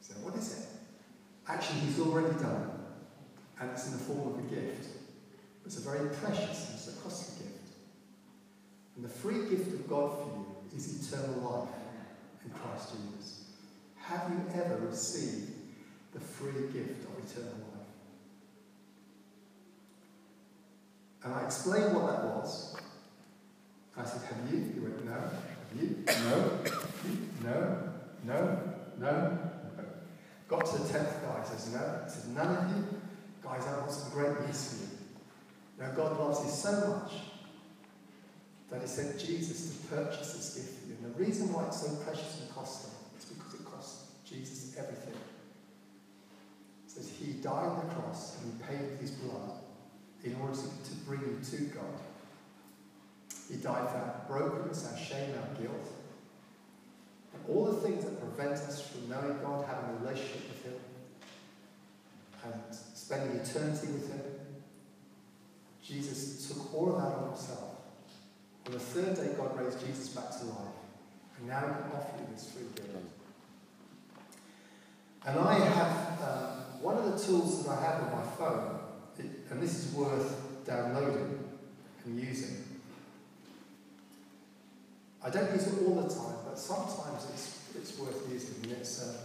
So, 0.00 0.14
what 0.22 0.34
is 0.36 0.58
it? 0.58 0.66
Actually, 1.46 1.80
He's 1.80 2.00
already 2.00 2.34
done 2.38 2.62
it. 2.62 3.60
And 3.60 3.70
it's 3.70 3.86
in 3.86 3.92
the 3.92 3.98
form 3.98 4.34
of 4.34 4.38
a 4.38 4.42
gift. 4.54 4.86
It's 5.66 5.78
a 5.78 5.80
very 5.80 6.08
precious, 6.16 6.66
and 6.66 6.74
it's 6.74 6.88
a 6.88 6.92
costly 7.02 7.44
gift. 7.44 7.74
And 8.96 9.04
the 9.04 9.08
free 9.08 9.48
gift 9.48 9.72
of 9.74 9.88
God 9.88 10.12
for 10.18 10.24
you 10.24 10.76
is 10.76 11.12
eternal 11.12 11.40
life 11.40 11.87
Christ 12.50 12.92
Jesus. 12.92 13.44
Have 13.96 14.30
you 14.30 14.60
ever 14.60 14.76
received 14.86 15.52
the 16.12 16.20
free 16.20 16.62
gift 16.72 17.04
of 17.04 17.30
eternal 17.30 17.52
life? 17.52 17.86
And 21.24 21.34
I 21.34 21.44
explained 21.44 21.94
what 21.94 22.06
that 22.06 22.24
was. 22.24 22.76
I 23.96 24.04
said, 24.04 24.22
Have 24.22 24.52
you? 24.52 24.72
He 24.74 24.80
went, 24.80 25.04
No. 25.04 25.12
Have 25.12 25.80
you? 25.80 26.04
No. 26.24 26.58
No. 27.44 27.92
No. 28.24 28.58
No. 28.98 29.38
Got 30.48 30.66
to 30.66 30.78
the 30.78 30.88
tenth 30.88 31.22
guy. 31.22 31.40
He 31.42 31.48
says, 31.48 31.72
No. 31.72 32.00
He 32.04 32.10
said, 32.10 32.34
None 32.34 32.56
of 32.56 32.76
you? 32.76 33.00
Guys, 33.42 33.66
I've 33.66 33.80
got 33.80 33.92
some 33.92 34.12
great 34.12 34.40
news 34.46 34.68
for 34.72 34.82
you. 34.82 34.98
Now, 35.78 35.94
God 35.94 36.18
loves 36.18 36.44
you 36.44 36.50
so 36.50 37.02
much 37.02 37.12
that 38.70 38.82
he 38.82 38.86
sent 38.86 39.18
Jesus 39.18 39.76
to 39.76 39.86
purchase 39.94 40.32
this 40.34 40.54
gift 40.54 40.80
for 40.80 40.88
you. 40.88 40.96
And 41.02 41.14
the 41.14 41.18
reason 41.18 41.52
why 41.52 41.66
it's 41.66 41.82
so 41.82 41.94
precious 42.04 42.40
and 42.40 42.54
costly 42.54 42.90
is 43.18 43.24
because 43.24 43.54
it 43.54 43.64
cost 43.64 44.26
Jesus 44.28 44.76
everything. 44.78 45.14
It 46.86 46.90
says 46.90 47.10
he 47.18 47.32
died 47.34 47.64
on 47.64 47.88
the 47.88 47.94
cross 47.94 48.36
and 48.36 48.52
he 48.52 48.62
paid 48.64 48.90
with 48.90 49.00
his 49.00 49.12
blood 49.12 49.52
in 50.24 50.36
order 50.40 50.54
to, 50.54 50.62
to 50.62 50.96
bring 51.06 51.20
you 51.20 51.38
to 51.42 51.56
God. 51.72 52.00
He 53.48 53.56
died 53.56 53.88
for 53.88 53.96
our 53.96 54.24
brokenness, 54.28 54.92
our 54.92 54.98
shame, 54.98 55.32
our 55.40 55.62
guilt. 55.62 55.88
And 57.32 57.42
all 57.48 57.64
the 57.66 57.80
things 57.80 58.04
that 58.04 58.20
prevent 58.20 58.52
us 58.52 58.86
from 58.86 59.08
knowing 59.08 59.38
God, 59.40 59.64
having 59.66 59.96
a 59.96 59.98
relationship 60.00 60.48
with 60.48 60.64
Him, 60.64 60.74
and 62.44 62.62
spending 62.94 63.36
eternity 63.38 63.86
with 63.86 64.12
Him. 64.12 64.20
Jesus 65.82 66.48
took 66.48 66.74
all 66.74 66.94
of 66.94 67.00
that 67.00 67.16
on 67.16 67.28
Himself 67.28 67.77
on 68.68 68.74
the 68.74 68.80
third 68.80 69.16
day, 69.16 69.32
God 69.34 69.58
raised 69.58 69.80
Jesus 69.80 70.08
back 70.08 70.28
to 70.38 70.44
life. 70.44 70.76
And 71.38 71.48
now 71.48 71.60
He 71.60 71.66
can 71.66 71.90
offer 71.96 72.12
you 72.18 72.26
this 72.34 72.50
free 72.50 72.66
gift. 72.74 72.88
And 75.26 75.38
I 75.38 75.54
have 75.54 76.20
uh, 76.20 76.46
one 76.82 76.98
of 76.98 77.04
the 77.04 77.18
tools 77.18 77.64
that 77.64 77.78
I 77.78 77.80
have 77.80 78.02
on 78.04 78.12
my 78.12 78.26
phone, 78.36 78.78
it, 79.18 79.26
and 79.50 79.62
this 79.62 79.86
is 79.86 79.94
worth 79.94 80.66
downloading 80.66 81.38
and 82.04 82.20
using. 82.20 82.62
I 85.24 85.30
don't 85.30 85.50
use 85.52 85.66
it 85.66 85.86
all 85.86 86.02
the 86.02 86.14
time, 86.14 86.36
but 86.46 86.58
sometimes 86.58 87.26
it's, 87.32 87.58
it's 87.74 87.98
worth 87.98 88.30
using. 88.30 88.64
And 88.64 88.72
it's, 88.72 89.02
uh, 89.02 89.16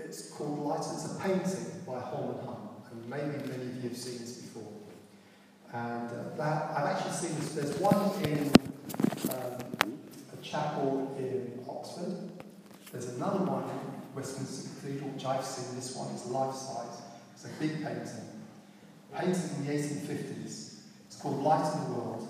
it's 0.00 0.30
called 0.30 0.58
Light. 0.58 0.80
It's 0.80 1.12
a 1.12 1.20
painting 1.20 1.82
by 1.86 2.00
Holman 2.00 2.44
Hunt, 2.44 2.58
and 2.90 3.08
maybe 3.08 3.48
many 3.48 3.70
of 3.70 3.76
you 3.76 3.88
have 3.90 3.96
seen 3.96 4.18
this 4.18 4.38
before. 4.38 4.45
And 5.72 6.08
uh, 6.10 6.36
that, 6.36 6.70
I've 6.76 6.96
actually 6.96 7.12
seen 7.12 7.38
this, 7.40 7.52
there's 7.52 7.78
one 7.78 8.10
in 8.22 8.50
um, 9.30 9.98
a 10.32 10.42
chapel 10.42 11.14
in 11.18 11.64
Oxford, 11.68 12.30
There's 12.92 13.08
another 13.10 13.44
one 13.44 13.64
in 13.64 14.14
Westminster 14.14 14.68
Cathedral, 14.80 15.10
which 15.10 15.24
I've 15.24 15.44
seen. 15.44 15.76
This 15.76 15.94
one 15.94 16.14
is 16.14 16.26
life 16.26 16.54
size. 16.54 17.02
It's 17.34 17.44
a 17.44 17.48
big 17.60 17.84
painting. 17.84 18.44
Painted 19.14 19.50
in 19.56 19.66
the 19.66 19.72
1850s. 19.72 20.76
It's 21.06 21.16
called 21.20 21.42
Light 21.42 21.72
in 21.74 21.84
the 21.84 21.98
World. 21.98 22.28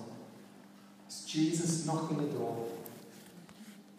It's 1.05 1.25
Jesus 1.25 1.85
knocking 1.85 2.17
the 2.17 2.37
door. 2.37 2.65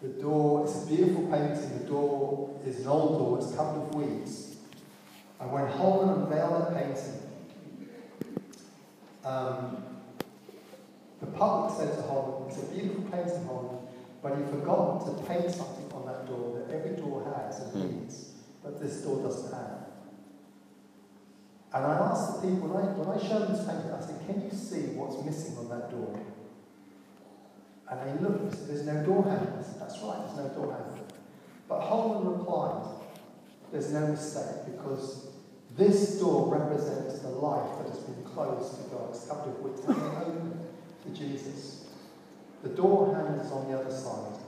The 0.02 0.09
door, 0.09 0.64
it's 0.64 0.85
a 0.85 0.87
beautiful 0.87 1.26
painting. 1.26 1.78
The 1.78 1.85
door 1.88 2.61
is 2.64 2.80
an 2.80 2.87
old 2.87 3.18
door, 3.18 3.38
it's 3.38 3.57
covered 3.57 3.95
with 3.95 3.95
weeds. 3.95 4.57
And 5.40 5.50
when 5.50 5.66
Holman 5.66 6.23
unveiled 6.23 6.62
that 6.62 6.75
painting, 6.75 7.27
um, 9.28 9.85
the 11.20 11.26
public 11.26 11.76
said 11.76 11.97
to 11.97 12.02
Holman, 12.02 12.49
it's 12.49 12.62
a 12.62 12.66
beautiful 12.66 13.02
painting, 13.11 13.44
Holman, 13.44 13.78
but 14.23 14.37
he 14.37 14.44
forgot 14.44 15.04
to 15.04 15.23
paint 15.25 15.50
something 15.50 15.92
on 15.92 16.06
that 16.06 16.26
door 16.26 16.58
that 16.58 16.75
every 16.75 16.97
door 16.97 17.30
has 17.37 17.61
and 17.61 18.00
needs, 18.00 18.32
but 18.62 18.80
this 18.80 19.02
door 19.02 19.23
doesn't 19.23 19.52
have. 19.52 19.88
And 21.75 21.85
I 21.85 21.99
asked 22.11 22.40
the 22.40 22.49
people, 22.49 22.68
when 22.68 22.82
I, 22.82 22.87
when 22.97 23.08
I 23.12 23.20
showed 23.20 23.42
them 23.42 23.52
this 23.52 23.66
painting, 23.66 23.92
I 23.92 24.00
said, 24.00 24.25
can 24.25 24.40
you 24.40 24.50
see 24.50 24.97
what's 24.97 25.23
missing 25.23 25.58
on 25.58 25.68
that 25.68 25.90
door? 25.90 26.18
And 27.90 28.00
they 28.00 28.25
looked 28.25 28.40
and 28.40 28.54
said, 28.54 28.68
there's 28.68 28.87
no 28.87 29.04
door 29.04 29.25
handle. 29.28 29.58
I 29.58 29.62
said, 29.62 29.80
that's 29.80 30.00
right, 30.00 30.25
there's 30.25 30.40
no 30.40 30.49
door 30.56 30.73
handle. 30.73 31.04
But 31.68 31.80
Holman 31.80 32.38
replied, 32.38 33.04
there's 33.70 33.92
no 33.92 34.06
mistake 34.08 34.64
because 34.73 35.28
this 35.76 36.18
door 36.18 36.49
represents 36.49 37.18
the 37.20 37.28
life 37.28 37.68
that 37.78 37.92
has 37.92 38.00
been 38.00 38.25
closed 38.38 38.76
to 38.76 38.90
God. 38.90 39.11
It's 39.11 39.26
covered 39.26 39.62
with 39.62 39.85
hanging 39.85 40.16
open 40.16 40.59
to 41.04 41.11
Jesus. 41.11 41.87
The 42.62 42.71
door 42.71 43.14
handle 43.14 43.45
is 43.45 43.50
on 43.50 43.71
the 43.71 43.78
other 43.78 43.90
side. 43.90 44.38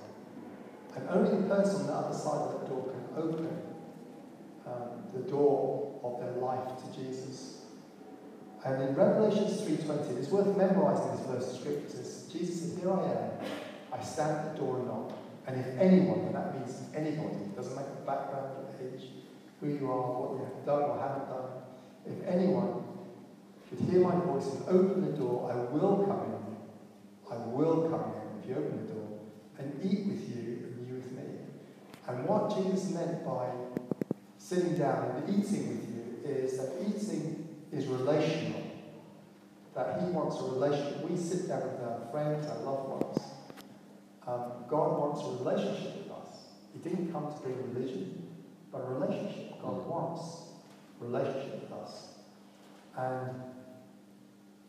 And 0.96 1.08
only 1.08 1.42
the 1.42 1.54
person 1.54 1.82
on 1.82 1.86
the 1.86 1.92
other 1.94 2.16
side 2.16 2.38
of 2.38 2.60
that 2.60 2.68
door 2.68 2.92
can 2.92 3.22
open 3.22 3.48
um, 4.66 5.02
the 5.14 5.30
door 5.30 6.00
of 6.02 6.20
their 6.20 6.32
life 6.42 6.68
to 6.78 7.00
Jesus. 7.00 7.62
And 8.64 8.82
in 8.82 8.94
Revelation 8.94 9.44
3.20, 9.44 10.18
it's 10.18 10.28
worth 10.28 10.56
memorizing 10.56 11.16
this 11.16 11.26
verse 11.26 11.54
of 11.54 11.60
scripture. 11.60 12.38
Jesus 12.38 12.60
says, 12.60 12.78
Here 12.78 12.92
I 12.92 13.04
am. 13.04 13.30
I 13.92 14.02
stand 14.02 14.36
at 14.36 14.52
the 14.52 14.60
door 14.60 14.78
and 14.78 14.86
knock. 14.86 15.12
And 15.46 15.58
if 15.58 15.66
anyone, 15.78 16.26
and 16.26 16.34
that 16.34 16.54
means 16.54 16.78
anybody, 16.94 17.36
doesn't 17.56 17.74
make 17.74 17.86
a 17.86 18.06
background 18.06 18.52
or 18.58 18.68
age, 18.84 19.08
who 19.60 19.68
you 19.68 19.90
are, 19.90 20.20
what 20.20 20.38
you 20.38 20.44
have 20.44 20.66
done 20.66 20.82
or 20.82 21.00
haven't 21.00 21.28
done, 21.28 21.50
if 22.06 22.28
anyone 22.28 22.84
should 23.70 23.88
hear 23.88 24.00
my 24.00 24.16
voice 24.26 24.46
and 24.46 24.68
open 24.68 25.10
the 25.10 25.16
door, 25.16 25.50
I 25.50 25.54
will 25.72 26.04
come 26.04 26.34
in 26.34 26.40
I 27.30 27.36
will 27.36 27.88
come 27.88 28.12
in 28.16 28.42
if 28.42 28.48
you 28.48 28.56
open 28.56 28.86
the 28.86 28.92
door 28.92 29.20
and 29.58 29.78
eat 29.84 30.06
with 30.06 30.28
you 30.28 30.66
and 30.66 30.88
you 30.88 30.94
with 30.94 31.12
me. 31.12 31.22
And 32.08 32.26
what 32.26 32.56
Jesus 32.56 32.90
meant 32.90 33.24
by 33.24 33.50
sitting 34.36 34.76
down 34.76 35.14
and 35.14 35.28
eating 35.28 35.68
with 35.68 35.88
you 35.88 36.28
is 36.28 36.58
that 36.58 36.72
eating 36.80 37.48
is 37.70 37.86
relational. 37.86 38.62
That 39.76 40.00
he 40.00 40.06
wants 40.06 40.40
a 40.40 40.42
relationship. 40.42 41.08
We 41.08 41.16
sit 41.16 41.46
down 41.46 41.62
with 41.62 41.82
our 41.82 42.08
friends, 42.10 42.48
our 42.48 42.58
loved 42.58 42.88
ones. 42.88 43.18
Um, 44.26 44.64
God 44.68 44.98
wants 44.98 45.22
a 45.22 45.44
relationship 45.44 45.98
with 45.98 46.10
us. 46.10 46.48
He 46.72 46.80
didn't 46.80 47.12
come 47.12 47.32
to 47.32 47.40
bring 47.40 47.72
religion, 47.72 48.26
but 48.72 48.78
a 48.78 48.86
relationship. 48.86 49.62
God 49.62 49.86
wants 49.86 50.50
relationship 50.98 51.62
with 51.62 51.72
us. 51.72 52.08
And 52.96 53.49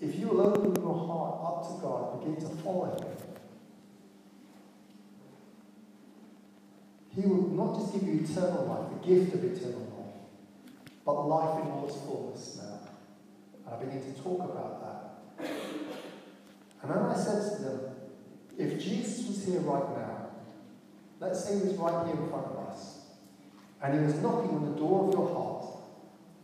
if 0.01 0.19
you 0.19 0.29
will 0.29 0.41
open 0.41 0.75
your 0.81 1.07
heart 1.07 1.39
up 1.45 1.67
to 1.67 1.81
God, 1.81 2.25
and 2.25 2.35
begin 2.35 2.49
to 2.49 2.55
follow 2.63 2.97
Him, 2.97 3.07
He 7.15 7.21
will 7.21 7.49
not 7.49 7.79
just 7.79 7.93
give 7.93 8.03
you 8.03 8.21
eternal 8.23 8.65
life, 8.65 9.01
the 9.01 9.07
gift 9.07 9.35
of 9.35 9.43
eternal 9.43 9.81
life, 9.97 10.15
but 11.05 11.27
life 11.27 11.61
in 11.61 11.71
all 11.71 11.85
its 11.87 11.97
fullness 11.97 12.59
now. 12.61 12.79
And 13.65 13.75
I 13.75 13.83
begin 13.83 14.13
to 14.13 14.21
talk 14.21 14.39
about 14.39 14.73
that. 14.81 15.47
And 16.81 16.91
then 16.91 16.97
I 16.97 17.15
said 17.15 17.57
to 17.57 17.63
them, 17.63 17.79
if 18.57 18.79
Jesus 18.81 19.27
was 19.27 19.45
here 19.45 19.59
right 19.59 19.97
now, 19.97 20.29
let's 21.19 21.43
say 21.43 21.59
he 21.59 21.65
was 21.65 21.75
right 21.75 22.07
here 22.07 22.15
in 22.15 22.29
front 22.29 22.47
of 22.47 22.69
us, 22.69 23.01
and 23.83 23.99
he 23.99 24.05
was 24.05 24.15
knocking 24.15 24.51
on 24.51 24.73
the 24.73 24.79
door 24.79 25.07
of 25.07 25.13
your 25.13 25.27
heart, 25.33 25.65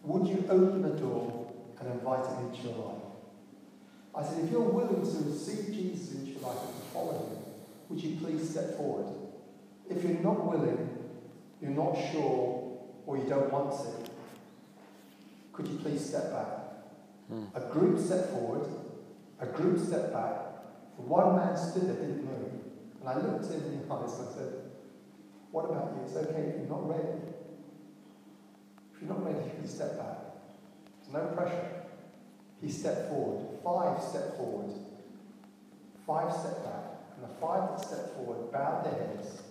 would 0.04 0.28
you 0.28 0.46
open 0.50 0.82
the 0.82 0.90
door 0.90 1.52
and 1.80 1.92
invite 1.92 2.26
him 2.26 2.50
into 2.50 2.62
your 2.68 2.78
life? 2.78 3.07
I 4.18 4.24
said, 4.24 4.46
if 4.46 4.52
you're 4.52 4.62
willing 4.62 5.02
to 5.02 5.30
receive 5.30 5.68
Jesus 5.68 6.16
into 6.16 6.32
your 6.32 6.42
life 6.42 6.58
and 6.66 6.74
to 6.74 6.82
follow 6.92 7.14
him, 7.14 7.38
would 7.90 8.02
you 8.02 8.18
please 8.18 8.50
step 8.50 8.76
forward? 8.76 9.14
If 9.90 10.04
you're 10.04 10.20
not 10.20 10.44
willing, 10.44 10.90
you're 11.62 11.72
not 11.72 11.96
sure, 12.12 12.80
or 13.06 13.18
you 13.18 13.26
don't 13.26 13.52
want 13.52 13.72
to, 13.78 14.12
could 15.54 15.68
you 15.68 15.78
please 15.78 16.04
step 16.04 16.32
back? 16.32 16.48
Mm. 17.32 17.48
A 17.56 17.72
group 17.72 18.00
stepped 18.00 18.32
forward, 18.32 18.68
a 19.40 19.46
group 19.46 19.80
stepped 19.80 20.12
back, 20.14 20.34
one 20.98 21.36
man 21.36 21.56
stood 21.56 21.88
there, 21.88 21.96
didn't 21.96 22.26
move. 22.26 22.52
And 23.02 23.10
I 23.10 23.18
looked 23.18 23.46
him 23.46 23.64
in 23.64 23.88
the 23.88 23.94
eyes 23.94 24.14
and 24.20 24.30
I 24.30 24.34
said, 24.34 24.54
What 25.52 25.66
about 25.66 25.94
you? 25.96 26.04
It's 26.06 26.16
okay 26.16 26.42
if 26.42 26.56
you're 26.58 26.70
not 26.70 26.90
ready. 26.90 27.22
If 28.94 29.02
you're 29.02 29.10
not 29.10 29.24
ready, 29.24 29.46
you 29.46 29.52
can 29.60 29.68
step 29.68 29.98
back. 29.98 30.18
There's 31.02 31.14
no 31.14 31.36
pressure. 31.36 31.87
He 32.62 32.70
stepped 32.70 33.10
forward. 33.10 33.46
Five 33.64 34.02
stepped 34.04 34.38
forward. 34.38 34.74
Five 36.06 36.34
stepped 36.34 36.64
back. 36.64 36.88
And 37.16 37.30
the 37.30 37.34
five 37.42 37.70
that 37.70 37.86
stepped 37.86 38.16
forward 38.16 38.52
bowed 38.52 38.86
their 38.86 39.08
heads. 39.08 39.42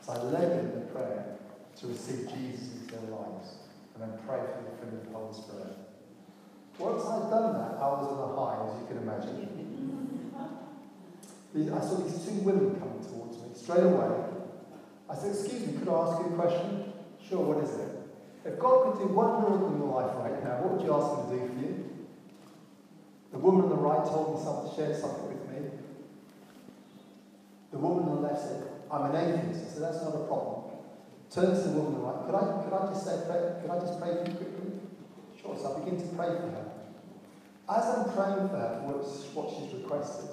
as 0.00 0.08
I 0.08 0.22
led 0.22 0.50
them 0.50 0.72
in 0.72 0.80
the 0.80 0.86
prayer 0.92 1.36
to 1.80 1.86
receive 1.86 2.28
Jesus 2.32 2.72
into 2.72 2.94
their 2.94 3.10
lives 3.10 3.54
and 3.94 4.02
then 4.02 4.18
pray 4.26 4.38
for 4.38 4.62
the 4.64 4.76
filling 4.78 5.00
of 5.00 5.12
the 5.12 5.18
Holy 5.18 5.34
Spirit. 5.34 5.76
Once 6.78 7.04
I'd 7.04 7.30
done 7.30 7.52
that, 7.52 7.76
I 7.76 7.86
was 7.92 8.08
on 8.08 8.18
a 8.24 8.36
high, 8.38 8.56
as 8.64 8.80
you 8.80 8.86
can 8.88 8.98
imagine. 9.02 9.38
I 11.74 11.80
saw 11.80 11.96
these 11.98 12.24
two 12.24 12.40
women 12.46 12.78
coming 12.78 13.02
towards 13.04 13.36
me 13.36 13.50
straight 13.54 13.82
away. 13.84 14.30
I 15.10 15.14
said, 15.16 15.34
Excuse 15.34 15.66
me, 15.66 15.78
could 15.78 15.88
I 15.88 16.06
ask 16.06 16.22
you 16.22 16.32
a 16.32 16.36
question? 16.38 16.92
Sure, 17.28 17.42
what 17.42 17.64
is 17.64 17.74
it? 17.74 17.90
If 18.44 18.58
God 18.58 18.96
could 18.96 19.02
do 19.02 19.12
one 19.12 19.42
miracle 19.42 19.74
in 19.74 19.78
your 19.82 19.92
life 19.92 20.14
right 20.16 20.42
now, 20.44 20.62
what 20.62 20.78
would 20.78 20.86
you 20.86 20.94
ask 20.94 21.10
Him 21.10 21.28
to 21.28 21.36
do 21.36 21.40
for 21.52 21.58
you? 21.60 21.79
The 23.40 23.46
woman 23.46 23.62
on 23.62 23.68
the 23.70 23.76
right 23.76 24.04
told 24.04 24.36
me 24.36 24.44
something, 24.44 24.68
shared 24.76 24.94
something 25.00 25.28
with 25.32 25.48
me. 25.48 25.70
The 27.72 27.78
woman 27.78 28.04
on 28.04 28.16
the 28.16 28.28
left 28.28 28.42
said, 28.42 28.68
I'm 28.92 29.08
an 29.08 29.16
atheist. 29.16 29.64
I 29.64 29.68
said, 29.72 29.82
that's 29.82 30.04
not 30.04 30.12
a 30.12 30.28
problem. 30.28 30.76
Turn 31.30 31.56
to 31.56 31.56
the 31.56 31.72
woman 31.72 32.04
on 32.04 32.04
the 32.04 32.04
right. 32.04 32.20
Could 32.28 32.36
I, 32.36 32.44
could 32.60 32.74
I 32.76 32.92
just 32.92 33.00
say, 33.00 33.16
pray, 33.24 33.40
could 33.64 33.70
I 33.70 33.80
just 33.80 33.96
pray 33.96 34.12
for 34.12 34.28
you 34.28 34.36
quickly? 34.36 34.72
Sure. 35.40 35.56
So 35.56 35.72
I 35.72 35.80
begin 35.80 35.96
to 35.96 36.08
pray 36.12 36.36
for 36.36 36.52
her. 36.52 36.68
As 37.64 37.84
I'm 37.88 38.12
praying 38.12 38.44
for 38.52 38.60
her, 38.60 38.84
for 38.84 39.40
what 39.40 39.48
she's 39.56 39.72
requested, 39.72 40.28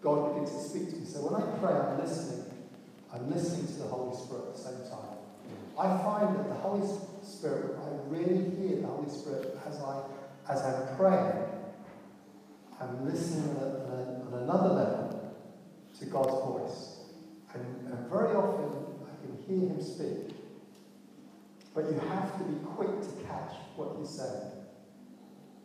God 0.00 0.32
begins 0.32 0.56
to 0.56 0.60
speak 0.64 0.88
to 0.88 0.96
me. 0.96 1.04
So 1.04 1.28
when 1.28 1.36
I 1.36 1.44
pray, 1.60 1.76
I'm 1.76 2.00
listening. 2.00 2.56
I'm 3.12 3.28
listening 3.28 3.68
to 3.68 3.84
the 3.84 3.88
Holy 3.92 4.16
Spirit 4.16 4.48
at 4.48 4.56
the 4.56 4.64
same 4.64 4.80
time. 4.88 5.12
I 5.76 5.92
find 6.00 6.32
that 6.40 6.48
the 6.48 6.56
Holy 6.56 6.88
Spirit, 7.20 7.76
I 7.84 7.92
really 8.08 8.48
hear 8.56 8.80
the 8.80 8.88
Holy 8.88 9.12
Spirit 9.12 9.60
as 9.68 9.76
I 9.84 10.00
as 10.48 10.62
I'm 10.62 10.96
praying 10.96 11.55
I'm 12.80 13.10
listening 13.10 13.56
on, 13.56 14.32
on 14.32 14.42
another 14.42 14.68
level 14.68 15.34
to 15.98 16.04
God's 16.06 16.44
voice. 16.44 16.96
And, 17.54 17.92
and 17.92 18.10
very 18.10 18.36
often 18.36 18.70
I 19.04 19.14
can 19.24 19.36
hear 19.46 19.68
him 19.68 19.82
speak. 19.82 20.36
But 21.74 21.86
you 21.86 21.98
have 22.08 22.38
to 22.38 22.44
be 22.44 22.58
quick 22.64 23.00
to 23.00 23.26
catch 23.26 23.52
what 23.76 23.96
he's 23.98 24.10
saying. 24.10 24.52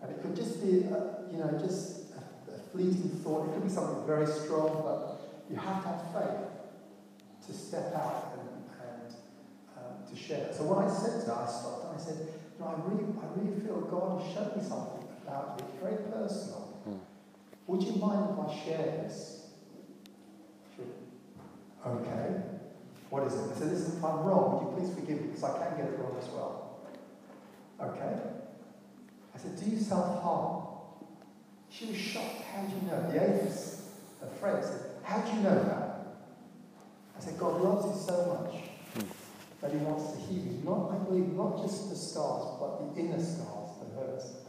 And 0.02 0.12
it 0.12 0.22
could 0.22 0.36
just 0.36 0.62
be, 0.62 0.84
a, 0.88 1.28
you 1.32 1.38
know, 1.38 1.58
just 1.60 2.12
a, 2.16 2.52
a 2.52 2.58
fleeting 2.72 3.20
thought. 3.24 3.50
It 3.50 3.54
could 3.54 3.64
be 3.64 3.70
something 3.70 4.06
very 4.06 4.26
strong, 4.28 4.82
but 4.84 5.46
you 5.50 5.56
have 5.58 5.84
to 5.84 5.90
have 5.90 6.02
faith 6.14 6.48
to 7.48 7.54
step 7.54 7.94
out 7.96 8.38
and, 8.40 8.50
and 8.80 9.16
um, 9.78 10.08
to 10.10 10.16
share. 10.16 10.52
So 10.54 10.64
when 10.64 10.86
I 10.86 10.90
said 10.92 11.26
to 11.26 11.32
her, 11.32 11.44
I 11.44 11.48
stopped 11.48 11.92
and 11.92 12.00
I 12.00 12.04
said, 12.04 12.18
you 12.18 12.60
know, 12.60 12.72
I 12.72 12.76
really, 12.88 13.08
I 13.20 13.26
really 13.36 13.60
feel 13.60 13.82
God 13.82 14.22
has 14.22 14.34
shown 14.34 14.52
me 14.56 14.64
something 14.64 15.08
about 15.28 15.60
you. 15.60 15.66
It's 15.68 15.80
very 15.84 15.98
personal. 16.12 16.61
Would 17.68 17.84
you 17.84 17.94
mind 17.94 18.30
if 18.32 18.40
I 18.40 18.66
share 18.66 18.86
this? 19.04 19.46
Sure. 20.76 20.86
Okay. 21.86 22.42
What 23.10 23.28
is 23.28 23.34
it? 23.34 23.52
I 23.56 23.60
said, 23.60 23.72
listen, 23.72 23.98
if 23.98 24.04
I'm 24.04 24.24
wrong, 24.24 24.54
would 24.54 24.72
you 24.72 24.88
please 24.88 24.96
forgive 24.96 25.22
me 25.22 25.28
because 25.28 25.44
I 25.44 25.68
can 25.68 25.78
get 25.78 25.94
it 25.94 26.00
wrong 26.00 26.16
as 26.18 26.28
well. 26.30 26.80
Okay. 27.80 28.20
I 29.34 29.38
said, 29.38 29.60
do 29.60 29.70
you 29.70 29.78
self-harm? 29.78 30.68
She 31.70 31.86
was 31.86 31.98
shocked. 31.98 32.42
How 32.54 32.64
do 32.64 32.76
you 32.76 32.82
know? 32.92 33.12
The 33.12 33.38
atheist, 33.38 33.82
her 34.22 34.28
friend, 34.28 34.64
said, 34.64 34.82
how 35.04 35.20
do 35.20 35.36
you 35.36 35.44
know 35.44 35.64
that? 35.64 35.98
I 37.18 37.20
said, 37.20 37.38
God 37.38 37.62
loves 37.62 37.86
you 37.86 38.06
so 38.06 38.44
much 38.44 38.62
hmm. 38.94 39.12
that 39.62 39.72
he 39.72 39.78
wants 39.78 40.14
to 40.14 40.20
heal 40.20 40.44
you. 40.44 40.62
Not, 40.64 40.92
I 40.92 41.04
believe, 41.04 41.30
not 41.34 41.62
just 41.62 41.90
the 41.90 41.96
scars, 41.96 42.58
but 42.60 42.96
the 42.96 43.02
inner 43.02 43.20
scars, 43.20 43.70
the 43.80 44.00
hurts, 44.00 44.42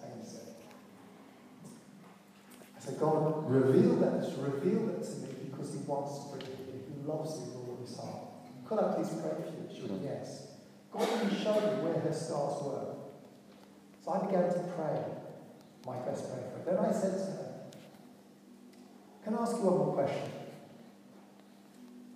so 2.84 2.92
God, 2.92 3.48
reveal 3.48 3.94
that, 3.96 4.26
reveal 4.38 4.86
that 4.86 5.04
to 5.04 5.10
me 5.22 5.28
because 5.50 5.72
He 5.72 5.78
wants 5.86 6.18
to 6.18 6.32
forgive 6.32 6.58
you. 6.66 6.82
He 6.90 7.06
loves 7.06 7.38
you 7.38 7.46
with 7.46 7.68
all 7.68 7.78
His 7.80 7.96
heart. 7.96 8.26
Could 8.66 8.78
I 8.78 8.94
please 8.94 9.14
pray 9.22 9.30
for 9.38 9.54
you? 9.54 9.68
She 9.72 9.82
went, 9.82 10.02
mm-hmm. 10.02 10.06
Yes. 10.06 10.48
God 10.90 11.06
didn't 11.06 11.38
show 11.42 11.54
me 11.54 11.82
where 11.82 12.00
her 12.00 12.12
scars 12.12 12.62
were. 12.62 12.94
So 14.04 14.10
I 14.12 14.26
began 14.26 14.50
to 14.50 14.72
pray 14.74 14.98
my 15.86 15.98
best 16.00 16.26
prayer 16.28 16.50
for 16.52 16.58
her. 16.58 16.76
Then 16.76 16.84
I 16.84 16.92
said 16.92 17.12
to 17.12 17.24
her, 17.38 17.64
Can 19.24 19.34
I 19.34 19.42
ask 19.42 19.52
you 19.52 19.62
one 19.62 19.78
more 19.78 19.94
question? 19.94 20.30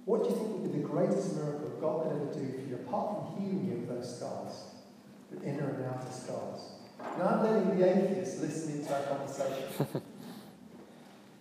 What 0.04 0.24
do 0.24 0.30
you 0.30 0.36
think 0.36 0.48
would 0.50 0.72
be 0.72 0.80
the 0.80 0.86
greatest 0.86 1.36
miracle 1.36 1.78
God 1.80 2.02
could 2.02 2.12
ever 2.12 2.26
do 2.26 2.52
for 2.52 2.60
you, 2.68 2.74
apart 2.74 3.06
from 3.14 3.38
healing 3.38 3.66
you 3.66 3.76
of 3.82 3.88
those 3.88 4.18
scars, 4.18 4.54
the 5.30 5.46
inner 5.46 5.70
and 5.70 5.84
outer 5.86 6.10
scars? 6.10 6.74
Now 7.18 7.38
I'm 7.38 7.42
letting 7.42 7.78
the 7.78 7.86
atheist 7.86 8.40
listen 8.40 8.80
into 8.80 8.94
our 8.94 9.02
conversation. 9.02 10.02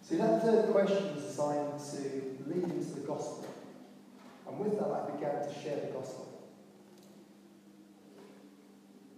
See, 0.08 0.18
that 0.18 0.44
third 0.44 0.72
question 0.72 1.16
was 1.16 1.24
designed 1.24 1.80
to 1.80 1.98
lead 2.46 2.64
into 2.64 2.94
the 2.94 3.08
gospel. 3.08 3.48
And 4.48 4.60
with 4.60 4.78
that, 4.78 4.86
I 4.86 5.10
began 5.10 5.42
to 5.42 5.52
share 5.64 5.82
the 5.82 5.98
gospel. 5.98 6.30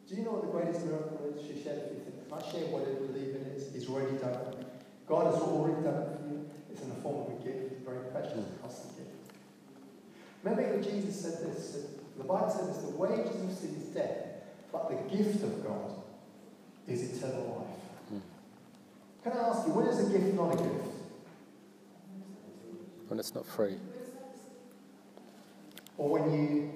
Do 0.08 0.16
you 0.16 0.24
know 0.24 0.40
what 0.40 0.48
the 0.48 0.52
greatest 0.56 0.86
miracle 0.86 1.20
is? 1.28 1.44
She 1.44 1.62
shared 1.62 1.84
a 1.84 1.88
few 1.92 2.00
things. 2.08 2.24
I 2.32 2.40
share 2.40 2.72
what 2.72 2.88
I 2.88 2.96
believe 3.04 3.36
in 3.36 3.52
is. 3.52 3.68
He's 3.74 3.90
already 3.90 4.16
done 4.16 4.32
it. 4.32 4.64
God 5.06 5.28
has 5.28 5.44
already 5.44 5.84
done 5.84 6.08
it 6.08 6.08
for 6.16 6.24
you. 6.24 6.48
It's 6.72 6.82
in 6.82 6.88
the 6.88 7.00
form 7.04 7.28
of 7.28 7.36
a 7.36 7.44
gift, 7.44 7.76
It's 7.76 7.84
very 7.84 8.08
precious 8.16 8.40
and 8.40 8.62
costly 8.64 9.04
gift. 9.04 9.12
Remember 10.44 10.80
Jesus 10.80 11.20
said 11.20 11.52
this. 11.52 11.84
The 12.16 12.24
Bible 12.24 12.50
says 12.50 12.68
this, 12.68 12.88
the 12.88 12.96
wages 12.96 13.44
of 13.44 13.52
sin 13.52 13.76
is 13.76 13.92
death, 13.92 14.40
but 14.72 14.88
the 14.88 15.16
gift 15.16 15.44
of 15.44 15.68
God 15.68 16.00
is 16.88 17.04
eternal 17.04 17.68
life. 17.68 17.77
Can 19.30 19.38
I 19.38 19.50
ask 19.50 19.68
you, 19.68 19.74
when 19.74 19.88
is 19.88 20.00
a 20.00 20.10
gift 20.10 20.34
not 20.36 20.54
a 20.54 20.58
gift? 20.58 20.88
When 23.08 23.20
it's 23.20 23.36
not 23.36 23.46
free. 23.46 23.76
Or 25.98 26.10
when 26.18 26.32
you 26.32 26.72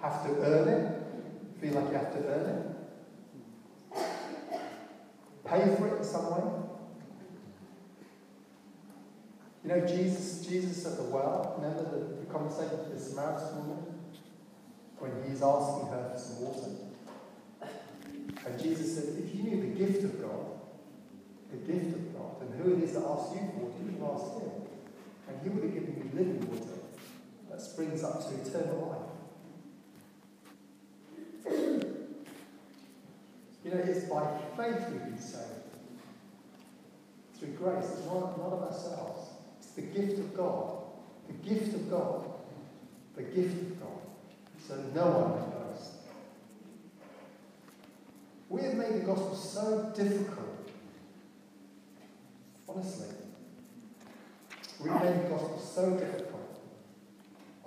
have 0.00 0.24
to 0.24 0.30
earn 0.40 0.68
it, 0.68 1.02
feel 1.60 1.72
like 1.72 1.90
you 1.90 1.98
have 1.98 2.12
to 2.12 2.18
earn 2.28 2.46
it, 2.48 2.66
pay 5.44 5.74
for 5.76 5.88
it 5.88 5.98
in 5.98 6.04
some 6.04 6.30
way. 6.30 6.42
You 9.64 9.68
know, 9.70 9.86
Jesus, 9.86 10.46
Jesus 10.46 10.86
at 10.86 10.96
the 10.96 11.04
well, 11.04 11.56
remember 11.58 11.90
the, 11.90 12.20
the 12.20 12.26
conversation 12.32 12.78
with 12.78 12.92
the 12.94 13.00
Samaritan 13.00 13.68
woman? 13.68 13.84
When 14.98 15.10
he's 15.28 15.42
asking 15.42 15.88
her 15.88 16.10
for 16.12 16.18
some 16.18 16.40
water. 16.42 16.89
And 18.46 18.62
Jesus 18.62 18.94
said, 18.96 19.22
if 19.22 19.34
you 19.34 19.42
knew 19.42 19.60
the 19.60 19.78
gift 19.78 20.04
of 20.04 20.20
God, 20.20 20.46
the 21.50 21.58
gift 21.58 21.94
of 21.96 22.14
God, 22.14 22.42
and 22.42 22.62
who 22.62 22.74
it 22.74 22.84
is 22.84 22.94
that 22.94 23.04
asks 23.04 23.34
you 23.34 23.40
for 23.54 23.68
it, 23.68 23.74
you 23.80 23.86
can 23.92 24.02
ask 24.04 24.40
him. 24.40 24.50
And 25.28 25.40
he 25.42 25.48
would 25.48 25.64
have 25.64 25.74
given 25.74 25.94
you 25.96 26.04
living 26.18 26.40
water 26.50 26.78
that 27.50 27.60
springs 27.60 28.02
up 28.04 28.20
to 28.28 28.34
eternal 28.40 29.10
life. 31.46 31.84
You 33.62 33.72
know, 33.72 33.82
it's 33.84 34.04
by 34.06 34.26
faith 34.56 34.88
we've 34.90 35.04
been 35.04 35.20
saved. 35.20 35.44
Through 37.38 37.50
grace. 37.50 37.84
It's 37.92 38.06
not, 38.06 38.38
not 38.38 38.52
of 38.54 38.62
ourselves. 38.62 39.30
It's 39.58 39.72
the 39.72 39.82
gift 39.82 40.18
of 40.18 40.34
God. 40.34 40.82
The 41.28 41.34
gift 41.48 41.74
of 41.74 41.90
God. 41.90 42.24
The 43.16 43.22
gift 43.22 43.60
of 43.60 43.80
God. 43.80 44.00
So 44.66 44.76
no 44.94 45.06
one. 45.06 45.59
We 48.50 48.62
have 48.62 48.74
made 48.74 48.94
the 48.94 49.06
gospel 49.06 49.36
so 49.36 49.92
difficult. 49.94 50.68
Honestly. 52.68 53.06
We've 54.80 54.92
made 54.92 55.24
the 55.24 55.28
gospel 55.28 55.58
so 55.58 55.90
difficult. 55.92 56.60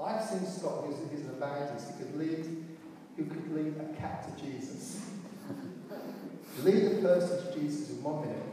I've 0.04 0.22
seen 0.26 0.46
Scott, 0.46 0.84
who's, 0.86 0.98
who's 1.10 1.22
an 1.22 1.36
evangelist, 1.36 1.92
who 1.92 2.04
could 2.04 2.20
lead, 2.20 2.66
who 3.16 3.26
could 3.26 3.56
lead 3.56 3.74
a 3.80 4.02
cat 4.02 4.28
to 4.28 4.44
Jesus. 4.44 5.06
lead 6.64 6.84
a 6.84 6.96
person 7.02 7.54
to 7.54 7.60
Jesus 7.60 7.92
in 7.92 8.04
one 8.04 8.28
minute. 8.28 8.44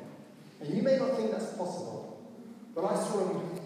And 0.60 0.72
you 0.72 0.82
may 0.82 0.98
not 0.98 1.16
think 1.16 1.32
that's 1.32 1.52
possible, 1.54 2.30
but 2.76 2.84
I 2.84 2.94
saw 2.94 3.26
him. 3.26 3.60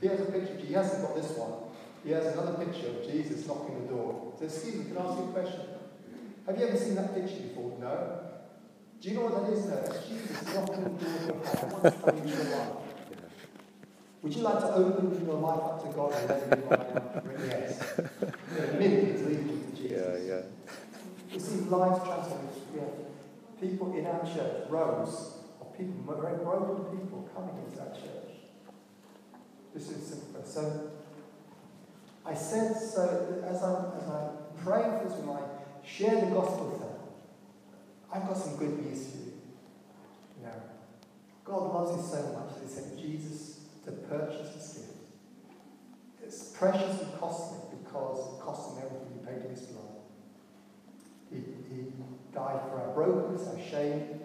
He 0.00 0.08
has 0.08 0.20
a 0.20 0.24
picture. 0.24 0.56
He 0.56 0.72
hasn't 0.72 1.06
got 1.06 1.14
this 1.14 1.30
one. 1.36 1.70
He 2.02 2.10
has 2.10 2.26
another 2.26 2.64
picture 2.64 2.88
of 2.88 3.04
Jesus 3.08 3.46
knocking 3.46 3.86
the 3.86 3.94
door. 3.94 4.32
So, 4.38 4.46
excuse 4.46 4.74
me, 4.74 4.84
can 4.86 4.96
I 4.96 5.06
ask 5.06 5.18
you 5.18 5.24
a 5.24 5.32
question? 5.32 5.60
Have 6.50 6.58
you 6.58 6.66
ever 6.66 6.76
seen 6.76 6.96
that 6.96 7.14
picture 7.14 7.42
before? 7.42 7.78
No? 7.78 8.18
Do 9.00 9.08
you 9.08 9.14
know 9.14 9.26
what 9.26 9.46
that 9.46 9.52
is? 9.52 9.66
No, 9.66 9.76
that's 9.76 10.08
Jesus 10.08 10.42
knocking 10.52 10.82
the 10.82 10.90
door 10.98 11.14
of 11.14 11.26
your 11.30 11.38
heart. 11.46 11.78
What's 11.78 12.00
coming 12.02 12.26
into 12.26 12.42
your 12.42 12.58
life? 12.58 12.74
Would 14.22 14.34
you 14.34 14.42
like 14.42 14.58
to 14.58 14.74
open 14.74 15.26
your 15.26 15.34
life 15.38 15.60
up 15.62 15.78
to 15.86 15.94
God 15.94 16.10
and 16.10 16.26
let 16.26 16.42
Him 16.42 16.58
in? 16.58 17.46
Yes. 17.46 17.98
A 18.02 18.74
minute, 18.82 19.04
it's 19.14 19.22
leading 19.22 19.62
to 19.62 19.76
Jesus. 19.78 19.94
Yeah, 19.94 20.26
yeah. 20.26 20.42
You 21.32 21.38
see, 21.38 21.70
life 21.70 22.02
transformation. 22.02 22.66
We 22.74 22.80
have 22.80 22.98
people 23.60 23.94
in 23.94 24.06
our 24.10 24.26
church, 24.26 24.66
rows 24.68 25.46
of 25.60 25.78
people, 25.78 26.02
very 26.18 26.42
broken 26.42 26.98
people 26.98 27.30
coming 27.30 27.62
into 27.62 27.78
our 27.78 27.94
church. 27.94 28.42
This 29.72 29.88
is 29.88 30.02
simple. 30.04 30.42
So, 30.42 30.90
I 32.26 32.34
said, 32.34 32.74
so 32.74 33.38
as 33.46 33.62
I'm, 33.62 33.94
as 34.02 34.08
I'm 34.10 34.64
praying 34.64 34.98
for 34.98 35.04
this 35.06 35.16
woman, 35.22 35.44
I 35.44 35.59
share 35.84 36.20
the 36.20 36.26
gospel 36.26 36.68
with 36.68 36.80
her. 36.80 36.96
I've 38.12 38.26
got 38.26 38.36
some 38.36 38.56
good 38.56 38.84
news 38.84 39.06
for 39.06 39.18
you. 39.18 39.32
Know, 40.42 40.62
God 41.44 41.74
loves 41.74 41.96
you 41.96 42.18
so 42.18 42.32
much 42.32 42.54
that 42.54 42.62
He 42.62 42.68
sent 42.68 42.98
Jesus 42.98 43.60
to 43.84 43.92
purchase 43.92 44.54
His 44.54 44.78
gift. 44.78 44.90
It's 46.22 46.44
precious 46.50 47.02
and 47.02 47.12
costly 47.18 47.58
because 47.82 48.34
it 48.34 48.40
cost 48.40 48.70
Him 48.70 48.84
everything 48.84 49.20
He 49.20 49.26
paid 49.26 49.44
in 49.44 49.50
His 49.50 49.66
blood. 49.66 49.86
He, 51.30 51.36
he 51.36 51.92
died 52.32 52.60
for 52.68 52.80
our 52.80 52.94
brokenness, 52.94 53.48
our 53.48 53.60
shame, 53.70 54.20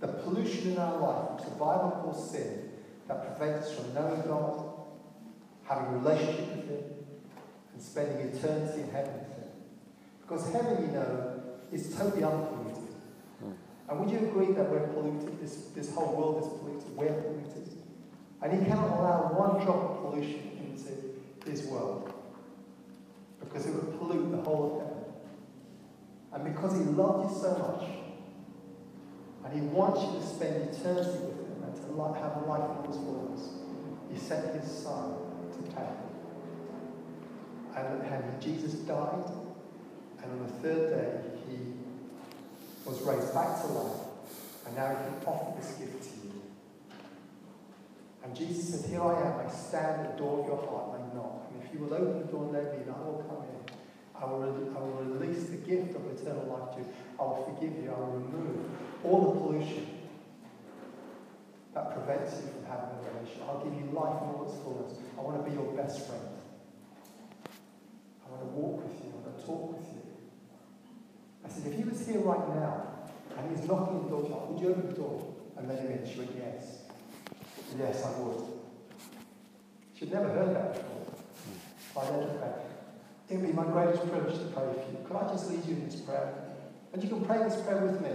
the 0.00 0.08
pollution 0.08 0.72
in 0.72 0.78
our 0.78 0.98
life, 0.98 1.30
which 1.32 1.44
the 1.44 1.58
Bible 1.58 2.00
calls 2.02 2.30
sin, 2.30 2.70
that 3.08 3.36
prevents 3.36 3.68
us 3.68 3.74
from 3.74 3.94
knowing 3.94 4.22
God, 4.22 4.64
having 5.64 5.86
a 5.86 5.98
relationship 5.98 6.56
with 6.56 6.68
Him, 6.68 6.84
and 7.72 7.82
spending 7.82 8.28
eternity 8.28 8.82
in 8.82 8.90
heaven. 8.90 9.29
Because 10.30 10.52
heaven, 10.52 10.86
you 10.86 10.92
know, 10.92 11.42
is 11.72 11.92
totally 11.92 12.22
unpolluted. 12.22 12.94
Hmm. 13.40 13.50
And 13.88 13.98
would 13.98 14.10
you 14.10 14.18
agree 14.28 14.52
that 14.52 14.70
we're 14.70 14.86
polluted? 14.86 15.40
This, 15.40 15.56
this 15.74 15.92
whole 15.92 16.14
world 16.14 16.44
is 16.44 16.48
polluted. 16.60 16.96
We're 16.96 17.20
polluted. 17.20 17.68
And 18.40 18.52
He 18.52 18.64
cannot 18.64 18.90
allow 18.90 19.32
one 19.36 19.64
drop 19.64 19.90
of 19.90 20.02
pollution 20.02 20.52
into 20.62 21.50
His 21.50 21.66
world 21.66 22.14
because 23.40 23.66
it 23.66 23.74
would 23.74 23.98
pollute 23.98 24.30
the 24.30 24.36
whole 24.36 24.76
of 24.76 24.86
heaven. 24.86 25.04
And 26.32 26.54
because 26.54 26.78
He 26.78 26.84
loved 26.84 27.32
you 27.32 27.36
so 27.36 27.58
much, 27.58 27.90
and 29.44 29.52
He 29.52 29.66
wants 29.66 30.00
you 30.00 30.20
to 30.20 30.24
spend 30.24 30.70
eternity 30.70 31.26
with 31.26 31.40
Him 31.40 31.64
and 31.64 31.74
to 31.74 32.20
have 32.20 32.36
a 32.36 32.46
life 32.46 32.78
in 32.78 32.92
His 32.92 32.96
fullness, 33.02 33.48
He 34.12 34.16
sent 34.16 34.54
His 34.54 34.70
Son 34.70 35.12
to 35.50 35.74
pay. 35.74 35.90
And, 37.74 38.02
and 38.02 38.40
Jesus 38.40 38.74
died, 38.74 39.24
and 40.22 40.32
on 40.32 40.46
the 40.46 40.52
third 40.62 40.90
day, 40.90 41.30
He 41.48 41.72
was 42.84 43.00
raised 43.02 43.32
back 43.34 43.60
to 43.62 43.66
life, 43.68 44.00
and 44.66 44.76
now 44.76 44.88
He 44.88 44.94
can 44.94 45.26
offer 45.26 45.60
this 45.60 45.72
gift 45.72 46.02
to 46.02 46.26
you. 46.26 46.42
And 48.24 48.36
Jesus 48.36 48.80
said, 48.80 48.90
Here 48.90 49.02
I 49.02 49.20
am, 49.20 49.46
I 49.46 49.50
stand 49.50 50.06
at 50.06 50.16
the 50.16 50.22
door 50.22 50.40
of 50.40 50.46
your 50.46 50.66
heart 50.68 51.00
and 51.00 51.10
I 51.10 51.14
knock. 51.14 51.50
And 51.52 51.62
if 51.62 51.72
you 51.72 51.80
will 51.80 51.94
open 51.94 52.20
the 52.20 52.32
door 52.32 52.44
and 52.44 52.52
let 52.52 52.76
me 52.76 52.84
in, 52.84 52.90
I 52.90 52.98
will 52.98 53.24
come 53.26 53.44
in 53.44 53.60
I 54.20 54.26
will, 54.26 54.42
I 54.76 54.80
will 54.80 55.16
release 55.16 55.44
the 55.48 55.56
gift 55.56 55.96
of 55.96 56.04
eternal 56.12 56.44
life 56.44 56.76
to 56.76 56.80
you. 56.80 56.86
I 57.18 57.22
will 57.22 57.56
forgive 57.56 57.72
you. 57.82 57.90
I 57.90 57.98
will 57.98 58.20
remove 58.20 58.70
all 59.02 59.32
the 59.32 59.40
pollution 59.40 59.86
that 61.72 61.94
prevents 61.94 62.36
you 62.36 62.52
from 62.52 62.64
having 62.68 63.00
a 63.00 63.16
relationship. 63.16 63.48
I'll 63.48 63.64
give 63.64 63.72
you 63.72 63.88
life 63.96 64.20
in 64.20 64.28
all 64.28 64.44
its 64.44 64.60
fullness. 64.60 64.98
I 65.16 65.20
want 65.22 65.42
to 65.42 65.50
be 65.50 65.56
your 65.56 65.72
best 65.72 66.06
friend. 66.06 66.28
I 67.48 68.30
want 68.30 68.42
to 68.42 68.48
walk 68.52 68.84
with 68.84 69.00
you. 69.00 69.08
I 69.08 69.16
want 69.24 69.38
to 69.40 69.46
talk 69.46 69.72
with 69.72 69.88
you. 69.88 69.99
I 71.44 71.48
said, 71.48 71.72
if 71.72 71.78
he 71.78 71.84
was 71.84 72.06
here 72.06 72.20
right 72.20 72.48
now 72.54 72.86
and 73.36 73.56
he's 73.56 73.66
knocking 73.66 74.02
the 74.04 74.08
door, 74.08 74.48
would 74.50 74.60
you 74.60 74.70
open 74.70 74.86
the 74.88 74.94
door 74.94 75.34
and 75.56 75.68
let 75.68 75.78
him 75.80 75.92
in? 75.92 76.08
She 76.10 76.18
went, 76.18 76.32
yes. 76.36 76.82
Yes, 77.78 78.04
I 78.04 78.18
would. 78.20 78.42
She'd 79.94 80.12
never 80.12 80.28
heard 80.28 80.54
that 80.54 80.74
before. 80.74 82.02
I 82.02 82.16
let 82.16 82.28
her. 82.28 82.62
It 83.28 83.36
would 83.36 83.46
be 83.46 83.52
my 83.52 83.64
greatest 83.64 84.10
privilege 84.10 84.38
to 84.38 84.44
pray 84.46 84.64
for 84.72 84.90
you. 84.90 84.98
Could 85.06 85.16
I 85.16 85.28
just 85.28 85.50
lead 85.50 85.64
you 85.64 85.74
in 85.74 85.84
this 85.84 86.00
prayer? 86.00 86.34
And 86.92 87.02
you 87.02 87.08
can 87.08 87.24
pray 87.24 87.38
this 87.38 87.60
prayer 87.60 87.84
with 87.86 88.00
me. 88.00 88.10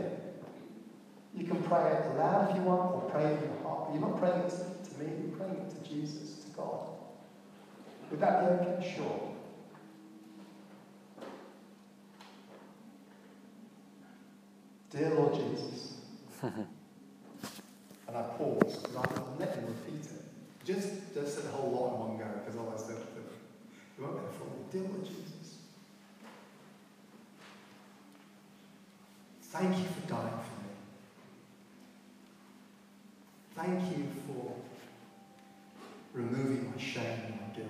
You 1.34 1.46
can 1.48 1.62
pray 1.64 1.92
it 1.92 2.16
aloud 2.16 2.50
if 2.50 2.58
you 2.58 2.64
want, 2.64 2.96
or 2.96 3.10
pray 3.10 3.26
it 3.26 3.44
in 3.44 3.50
your 3.50 3.64
heart. 3.64 3.86
But 3.86 3.94
you're 3.94 4.02
not 4.02 4.20
praying 4.20 4.42
it 4.42 4.50
to 4.50 5.00
me, 5.00 5.12
you're 5.22 5.38
praying 5.38 5.56
it 5.56 5.70
to 5.84 5.90
Jesus, 5.90 6.44
to 6.44 6.50
God. 6.52 6.88
Would 8.10 8.20
that 8.20 8.42
be 8.42 8.46
okay? 8.68 8.96
Sure. 8.96 9.32
Dear 14.96 15.10
Lord 15.10 15.34
Jesus. 15.34 15.96
and 16.42 16.68
I 18.16 18.22
paused 18.22 18.82
because 18.82 18.96
I'll 18.96 19.36
let 19.38 19.56
him 19.56 19.66
repeat 19.66 20.06
it. 20.06 20.24
Just, 20.64 21.14
just 21.14 21.44
a 21.44 21.48
whole 21.50 21.72
lot 21.72 21.94
in 21.94 22.00
one 22.00 22.18
go 22.18 22.40
because 22.40 22.56
I 22.56 22.62
otherwise 22.62 22.84
they'll, 22.86 22.98
You 23.98 24.04
won't 24.06 24.16
get 24.16 24.24
it 24.24 24.36
for. 24.36 24.46
Dear 24.72 24.84
Lord 24.84 25.06
Jesus. 25.06 25.58
Thank 29.42 29.78
you 29.78 29.84
for 29.84 30.08
dying 30.08 30.30
for 30.30 30.56
me. 30.64 30.72
Thank 33.56 33.98
you 33.98 34.06
for 34.28 34.56
removing 36.14 36.72
my 36.72 36.82
shame 36.82 37.20
and 37.26 37.36
my 37.36 37.48
guilt. 37.54 37.70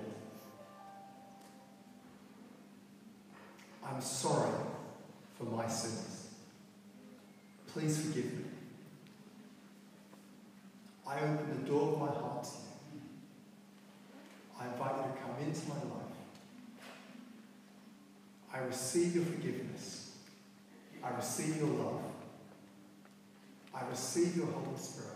I'm 3.83 4.01
sorry 4.01 4.53
for 5.39 5.45
my 5.45 5.67
sins. 5.67 6.14
Please 7.75 7.97
forgive 7.99 8.31
me. 8.33 8.45
I 11.05 11.19
open 11.19 11.61
the 11.61 11.69
door 11.69 11.91
of 11.91 11.99
my 11.99 12.05
heart 12.07 12.45
to 12.45 12.49
you. 12.93 13.01
I 14.57 14.67
invite 14.67 14.95
you 14.95 15.11
to 15.11 15.17
come 15.19 15.45
into 15.45 15.67
my 15.67 15.75
life. 15.75 16.15
I 18.53 18.59
receive 18.59 19.13
your 19.13 19.25
forgiveness. 19.25 20.11
I 21.03 21.09
receive 21.17 21.57
your 21.57 21.67
love. 21.67 22.01
I 23.73 23.85
receive 23.89 24.37
your 24.37 24.45
Holy 24.45 24.77
Spirit. 24.77 25.09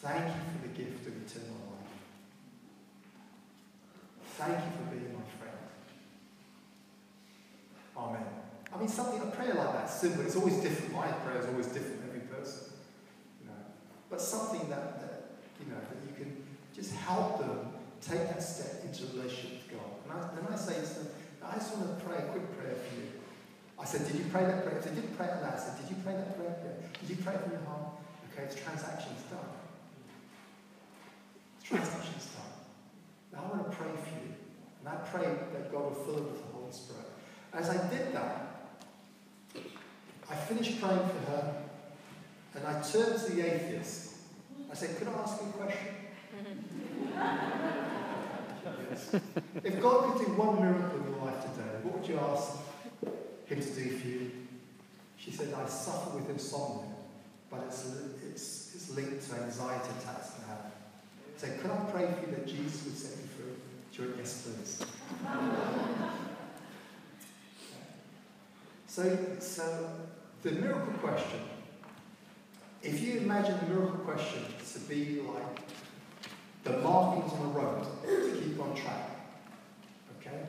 Thank 0.00 0.28
you 0.28 0.40
for 0.50 0.66
the 0.66 0.74
gift 0.82 1.06
of 1.08 1.12
eternal 1.12 1.56
life. 1.72 1.92
Thank 4.38 4.64
you 4.64 4.70
for 4.78 4.94
being 4.94 5.12
my 5.12 5.20
friend. 5.38 5.58
Amen. 7.98 8.26
I 8.72 8.75
something, 8.88 9.20
a 9.20 9.26
prayer 9.26 9.54
like 9.54 9.72
that, 9.72 9.90
simple. 9.90 10.22
It's 10.22 10.36
always 10.36 10.56
different. 10.56 10.92
My 10.92 11.06
prayer 11.06 11.40
is 11.40 11.46
always 11.46 11.66
different 11.66 12.02
every 12.08 12.20
person. 12.20 12.72
You 13.40 13.48
know. 13.48 13.60
But 14.10 14.20
something 14.20 14.68
that, 14.68 15.00
that, 15.00 15.30
you 15.60 15.70
know, 15.70 15.78
that 15.78 15.98
you 16.06 16.14
can 16.16 16.44
just 16.74 16.94
help 16.94 17.38
them 17.38 17.72
take 18.00 18.28
that 18.28 18.42
step 18.42 18.84
into 18.84 19.06
relationship 19.16 19.62
with 19.64 19.80
God. 19.80 19.90
And 20.04 20.12
I, 20.12 20.34
then 20.34 20.52
I 20.52 20.56
say 20.56 20.74
to 20.74 20.94
them, 21.00 21.08
I 21.42 21.54
just 21.54 21.76
want 21.76 21.98
to 21.98 22.04
pray 22.04 22.18
a 22.18 22.26
quick 22.30 22.58
prayer 22.58 22.74
for 22.74 22.94
you. 22.96 23.06
I 23.78 23.84
said, 23.84 24.06
did 24.06 24.16
you 24.16 24.26
pray 24.32 24.44
that 24.44 24.64
prayer? 24.64 24.78
If 24.78 24.84
they 24.84 24.94
didn't 24.94 25.16
pray 25.16 25.26
it 25.26 25.36
aloud, 25.38 25.54
I 25.54 25.58
said, 25.58 25.78
did 25.80 25.90
you 25.90 25.96
pray 26.02 26.14
that 26.14 26.36
prayer? 26.36 26.56
Did 27.00 27.10
you 27.10 27.22
pray 27.22 27.34
from 27.36 27.52
your 27.52 27.64
heart? 27.68 28.02
Okay, 28.32 28.48
the 28.48 28.58
transaction's 28.58 29.22
done. 29.30 29.52
The 31.60 31.64
transaction's 31.64 32.26
done. 32.34 32.52
Now 33.32 33.46
I 33.46 33.56
want 33.56 33.70
to 33.70 33.76
pray 33.76 33.92
for 33.92 34.16
you. 34.20 34.34
And 34.80 34.88
I 34.88 34.96
pray 35.06 35.24
that 35.24 35.72
God 35.72 35.84
will 35.84 36.04
fill 36.04 36.16
it 36.18 36.24
with 36.24 36.40
the 36.40 36.52
Holy 36.52 36.72
Spirit. 36.72 37.06
As 37.52 37.70
I 37.70 37.76
did 37.88 38.12
that, 38.12 38.55
I 40.28 40.34
finished 40.34 40.80
praying 40.80 41.08
for 41.08 41.30
her, 41.30 41.56
and 42.54 42.66
I 42.66 42.82
turned 42.82 43.20
to 43.20 43.32
the 43.32 43.54
atheist. 43.54 44.14
I 44.70 44.74
said, 44.74 44.96
Could 44.98 45.08
I 45.08 45.12
ask 45.12 45.40
you 45.40 45.48
a 45.48 45.52
question? 45.52 45.88
If 49.62 49.80
God 49.80 50.16
could 50.16 50.26
do 50.26 50.32
one 50.32 50.60
miracle 50.60 50.98
in 50.98 51.12
your 51.12 51.24
life 51.24 51.40
today, 51.42 51.70
what 51.82 51.98
would 51.98 52.08
you 52.08 52.18
ask 52.18 52.56
Him 53.46 53.60
to 53.60 53.66
do 53.66 53.98
for 53.98 54.08
you? 54.08 54.30
She 55.18 55.30
said, 55.30 55.54
I 55.54 55.66
suffer 55.68 56.16
with 56.16 56.28
insomnia, 56.30 56.94
but 57.50 57.64
it's, 57.68 57.84
it's, 58.24 58.72
it's 58.74 58.90
linked 58.90 59.28
to 59.28 59.36
anxiety 59.36 59.90
attacks 60.00 60.32
I 60.42 60.50
have. 60.50 60.64
I 60.66 61.38
said, 61.38 61.60
Could 61.60 61.70
I 61.70 61.76
pray 61.92 62.06
for 62.06 62.20
you 62.26 62.36
that 62.36 62.46
Jesus 62.46 62.84
would 62.84 62.96
set 62.96 63.18
you 63.18 63.28
free? 63.36 63.54
She 63.92 64.02
went, 64.02 64.16
Yes, 64.18 64.42
please. 64.42 64.84
So, 68.96 69.14
so 69.40 69.90
the 70.46 70.52
miracle 70.52 70.92
question, 71.00 71.40
if 72.80 73.00
you 73.00 73.18
imagine 73.18 73.58
the 73.62 73.74
miracle 73.74 73.98
question 73.98 74.44
to 74.72 74.78
be 74.78 75.20
like 75.22 75.58
the 76.62 76.78
markings 76.78 77.32
on 77.32 77.52
the 77.52 77.58
road 77.58 77.84
to 78.04 78.40
keep 78.40 78.60
on 78.60 78.72
track, 78.76 79.10
okay? 80.20 80.46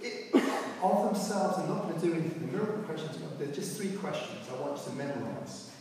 It, 0.00 0.32
of 0.80 1.06
themselves, 1.06 1.58
are 1.58 1.66
not 1.66 1.88
going 1.88 2.00
to 2.00 2.06
do 2.06 2.12
anything. 2.12 2.46
The 2.46 2.56
miracle 2.56 2.82
questions, 2.84 3.18
they're 3.40 3.48
just 3.48 3.76
three 3.76 3.90
questions 3.90 4.38
I 4.48 4.60
want 4.60 4.78
you 4.78 4.84
to 4.84 4.90
memorize. 4.92 5.72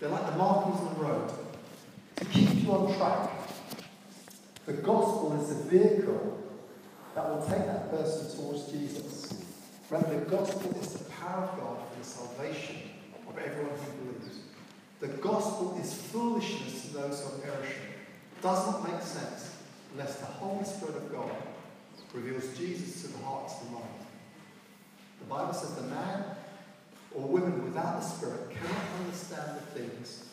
They're 0.00 0.08
like 0.08 0.24
the 0.24 0.36
markings 0.38 0.80
on 0.80 0.94
the 0.94 1.00
road 1.00 1.32
to 2.16 2.24
keep 2.24 2.62
you 2.62 2.72
on 2.72 2.96
track. 2.96 3.30
The 4.64 4.72
gospel 4.72 5.38
is 5.38 5.48
the 5.48 5.78
vehicle 5.78 6.42
that 7.14 7.28
will 7.28 7.42
take 7.42 7.66
that 7.66 7.90
person 7.90 8.38
towards 8.38 8.72
Jesus. 8.72 9.44
Remember, 9.90 10.24
the 10.24 10.30
gospel 10.30 10.78
is 10.80 10.92
the 10.94 11.07
power 11.28 11.44
of 11.44 11.58
God 11.58 11.78
for 11.90 11.98
the 11.98 12.04
salvation 12.04 12.76
of 13.28 13.36
everyone 13.38 13.76
who 13.78 14.12
believes. 14.12 14.38
The 15.00 15.08
gospel 15.08 15.78
is 15.80 15.92
foolishness 15.92 16.86
to 16.86 16.94
those 16.94 17.20
who 17.20 17.26
are 17.28 17.52
perishing. 17.52 17.82
It 18.36 18.42
Does 18.42 18.66
not 18.66 18.90
make 18.90 19.02
sense 19.02 19.56
unless 19.92 20.16
the 20.16 20.26
Holy 20.26 20.64
Spirit 20.64 20.96
of 20.96 21.12
God 21.12 21.30
reveals 22.14 22.56
Jesus 22.56 23.02
to 23.02 23.08
the 23.08 23.24
hearts 23.24 23.54
and 23.62 23.72
mind. 23.72 23.84
The 25.20 25.26
Bible 25.26 25.52
says 25.52 25.74
the 25.74 25.82
man 25.82 26.24
or 27.14 27.22
woman 27.28 27.64
without 27.64 28.00
the 28.00 28.06
Spirit 28.06 28.50
cannot 28.50 28.84
understand 29.00 29.58
the 29.58 29.80
things 29.80 30.24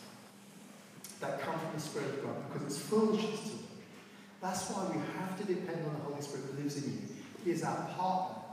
that 1.20 1.42
come 1.42 1.60
from 1.60 1.72
the 1.74 1.82
Spirit 1.82 2.10
of 2.10 2.24
God 2.24 2.36
because 2.48 2.68
it's 2.68 2.80
foolishness 2.80 3.42
to 3.42 3.50
them. 3.50 3.60
That's 4.42 4.70
why 4.70 4.96
we 4.96 5.02
have 5.20 5.38
to 5.40 5.46
depend 5.46 5.86
on 5.86 5.94
the 5.94 6.00
Holy 6.02 6.22
Spirit 6.22 6.46
who 6.52 6.64
lives 6.64 6.78
in 6.84 6.92
you. 6.92 7.00
He 7.44 7.52
is 7.52 7.64
our 7.64 7.88
partner 7.98 8.44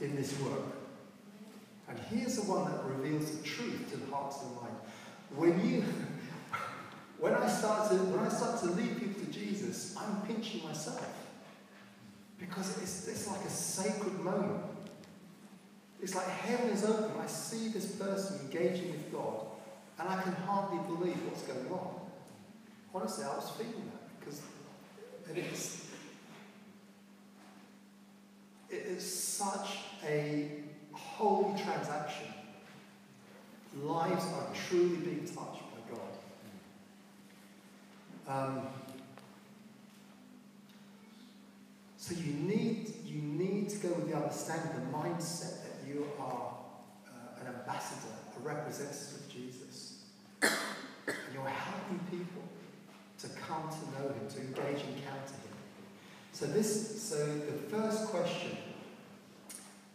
in 0.00 0.14
this 0.16 0.38
work. 0.40 0.79
And 1.90 1.98
here's 2.08 2.36
the 2.36 2.42
one 2.42 2.70
that 2.70 2.84
reveals 2.84 3.32
the 3.32 3.42
truth 3.42 3.90
to 3.90 3.96
the 3.96 4.14
hearts 4.14 4.38
and 4.42 4.54
mind. 4.56 4.76
When 5.34 5.68
you 5.68 5.84
when 7.18 7.34
I 7.34 7.48
start 7.48 7.90
to 7.90 7.96
when 7.96 8.24
I 8.24 8.28
start 8.28 8.60
to 8.60 8.66
lead 8.66 8.98
people 8.98 9.24
to 9.24 9.30
Jesus, 9.30 9.96
I'm 9.98 10.22
pinching 10.22 10.62
myself. 10.62 11.04
Because 12.38 12.80
it's, 12.80 13.06
it's 13.08 13.28
like 13.28 13.44
a 13.44 13.50
sacred 13.50 14.20
moment. 14.20 14.62
It's 16.00 16.14
like 16.14 16.26
heaven 16.26 16.70
is 16.70 16.84
open. 16.84 17.10
I 17.20 17.26
see 17.26 17.68
this 17.68 17.96
person 17.96 18.40
engaging 18.46 18.92
with 18.92 19.12
God, 19.12 19.46
and 19.98 20.08
I 20.08 20.22
can 20.22 20.32
hardly 20.32 20.78
believe 20.86 21.16
what's 21.26 21.42
going 21.42 21.70
on. 21.70 22.00
Honestly, 22.94 23.24
I 23.24 23.34
was 23.34 23.50
feeling 23.50 23.90
that 23.92 24.20
because 24.20 24.40
it 25.30 25.38
is 25.52 25.86
it 28.70 28.86
is 28.86 29.34
such 29.34 29.78
a 30.06 30.62
holy 31.20 31.62
transaction. 31.62 32.26
Lives 33.82 34.24
are 34.24 34.48
truly 34.54 34.96
being 34.96 35.26
touched 35.26 35.62
by 35.70 35.80
God. 35.92 36.12
Um, 38.26 38.66
so 41.98 42.14
you 42.14 42.32
need, 42.32 42.94
you 43.04 43.20
need 43.20 43.68
to 43.68 43.76
go 43.86 43.92
with 43.92 44.08
the 44.08 44.16
understanding, 44.16 44.70
the 44.74 44.96
mindset 44.96 45.62
that 45.62 45.86
you 45.86 46.06
are 46.18 46.54
uh, 47.06 47.40
an 47.40 47.48
ambassador, 47.48 48.14
a 48.36 48.40
representative 48.40 49.20
of 49.20 49.28
Jesus. 49.30 50.04
and 50.42 50.54
you're 51.34 51.46
helping 51.46 51.98
people 52.10 52.42
to 53.18 53.28
come 53.28 53.68
to 53.68 54.00
know 54.00 54.08
him, 54.08 54.26
to 54.30 54.40
engage, 54.40 54.82
and 54.84 54.96
encounter 54.96 55.34
him. 55.34 55.54
So 56.32 56.46
this, 56.46 57.02
so 57.02 57.26
the 57.26 57.58
first 57.68 58.06
question 58.06 58.56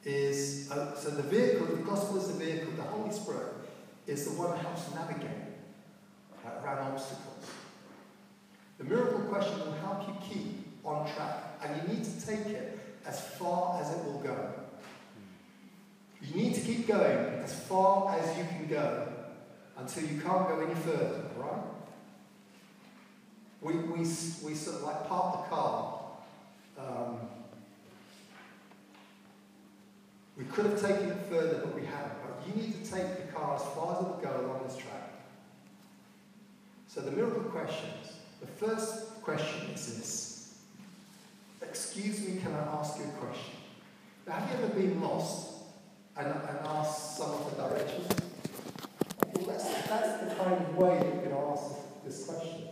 is, 0.05 0.71
uh, 0.71 0.95
so 0.95 1.09
the 1.09 1.23
vehicle, 1.23 1.65
the 1.65 1.81
gospel 1.81 2.17
is 2.17 2.27
the 2.27 2.45
vehicle, 2.45 2.71
the 2.77 2.83
Holy 2.83 3.11
Spirit 3.11 3.53
is 4.05 4.25
the 4.25 4.31
one 4.39 4.51
that 4.51 4.59
helps 4.59 4.93
navigate 4.93 5.31
around 6.45 6.93
obstacles. 6.93 7.45
The 8.77 8.83
miracle 8.83 9.21
question 9.21 9.59
will 9.59 9.73
help 9.73 10.07
you 10.07 10.15
keep 10.29 10.67
on 10.85 11.11
track, 11.15 11.59
and 11.63 11.81
you 11.81 11.95
need 11.95 12.03
to 12.03 12.25
take 12.25 12.45
it 12.47 12.79
as 13.05 13.19
far 13.19 13.81
as 13.81 13.91
it 13.91 14.03
will 14.05 14.19
go. 14.19 14.53
You 16.21 16.35
need 16.35 16.55
to 16.55 16.61
keep 16.61 16.87
going 16.87 17.41
as 17.43 17.59
far 17.61 18.15
as 18.17 18.37
you 18.37 18.43
can 18.45 18.67
go 18.67 19.07
until 19.77 20.03
you 20.03 20.21
can't 20.21 20.47
go 20.47 20.59
any 20.59 20.75
further, 20.75 21.23
right? 21.37 21.63
We, 23.61 23.73
we, 23.73 23.99
we 23.99 24.05
sort 24.05 24.77
of 24.77 24.83
like 24.83 25.07
park 25.07 25.43
the 25.43 25.55
car. 25.55 26.01
Um, 26.77 27.19
we 30.37 30.43
could 30.45 30.65
have 30.65 30.81
taken 30.81 31.11
it 31.11 31.25
further, 31.29 31.61
but 31.63 31.75
we 31.75 31.85
haven't. 31.85 32.13
But 32.21 32.47
you 32.47 32.61
need 32.61 32.83
to 32.83 32.91
take 32.91 33.25
the 33.25 33.31
car 33.33 33.55
as 33.55 33.61
far 33.73 33.95
as 33.95 34.01
it 34.01 34.09
will 34.09 34.19
go 34.21 34.45
along 34.45 34.67
this 34.67 34.75
track. 34.75 35.13
So 36.87 37.01
the 37.01 37.11
miracle 37.11 37.43
questions. 37.43 38.13
The 38.41 38.47
first 38.47 39.21
question 39.21 39.69
is 39.71 39.97
this. 39.97 40.35
Excuse 41.61 42.21
me, 42.21 42.39
can 42.39 42.53
I 42.53 42.59
ask 42.79 42.97
you 42.97 43.05
a 43.05 43.07
question? 43.25 43.55
Now, 44.27 44.33
have 44.33 44.59
you 44.59 44.65
ever 44.65 44.73
been 44.73 45.01
lost 45.01 45.55
and, 46.17 46.27
and 46.27 46.59
asked 46.65 47.17
someone 47.17 47.49
for 47.49 47.55
directions? 47.55 48.07
Well, 49.33 49.45
that's, 49.47 49.63
that's 49.87 50.23
the 50.23 50.35
kind 50.35 50.53
of 50.53 50.77
way 50.77 50.99
that 50.99 51.15
you 51.15 51.21
can 51.21 51.31
ask 51.33 51.63
this, 52.05 52.25
question. 52.25 52.69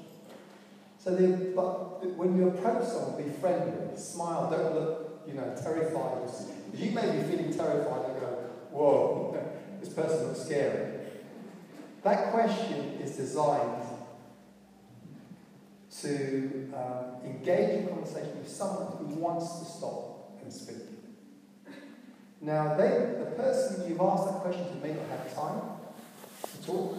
So, 0.99 1.11
but 1.55 2.05
when 2.15 2.37
you 2.37 2.47
approach 2.47 2.87
someone, 2.87 3.21
be 3.21 3.29
friendly, 3.29 3.97
smile, 3.97 4.49
don't 4.49 4.73
look, 4.73 5.23
you 5.27 5.33
know, 5.33 5.53
terrified. 5.61 6.29
You 6.73 6.91
may 6.91 7.11
be 7.11 7.23
feeling 7.23 7.53
terrified 7.53 8.09
and 8.09 8.19
go, 8.19 8.27
whoa, 8.71 9.37
this 9.79 9.93
person 9.93 10.27
looks 10.27 10.41
scary. 10.41 10.99
That 12.03 12.31
question 12.31 12.99
is 13.01 13.15
designed 13.15 13.83
to 16.01 16.73
um, 16.75 17.25
engage 17.25 17.79
in 17.79 17.87
conversation 17.87 18.39
with 18.39 18.49
someone 18.49 18.97
who 18.97 19.15
wants 19.15 19.59
to 19.59 19.65
stop 19.65 20.39
and 20.41 20.51
speak. 20.51 20.77
Now, 22.41 22.75
they, 22.75 22.89
the 23.19 23.31
person 23.37 23.87
you've 23.87 24.01
asked 24.01 24.25
that 24.25 24.41
question 24.41 24.65
to 24.67 24.85
may 24.85 24.93
not 24.93 25.07
have 25.07 25.33
time 25.33 25.61
to 26.51 26.65
talk. 26.67 26.97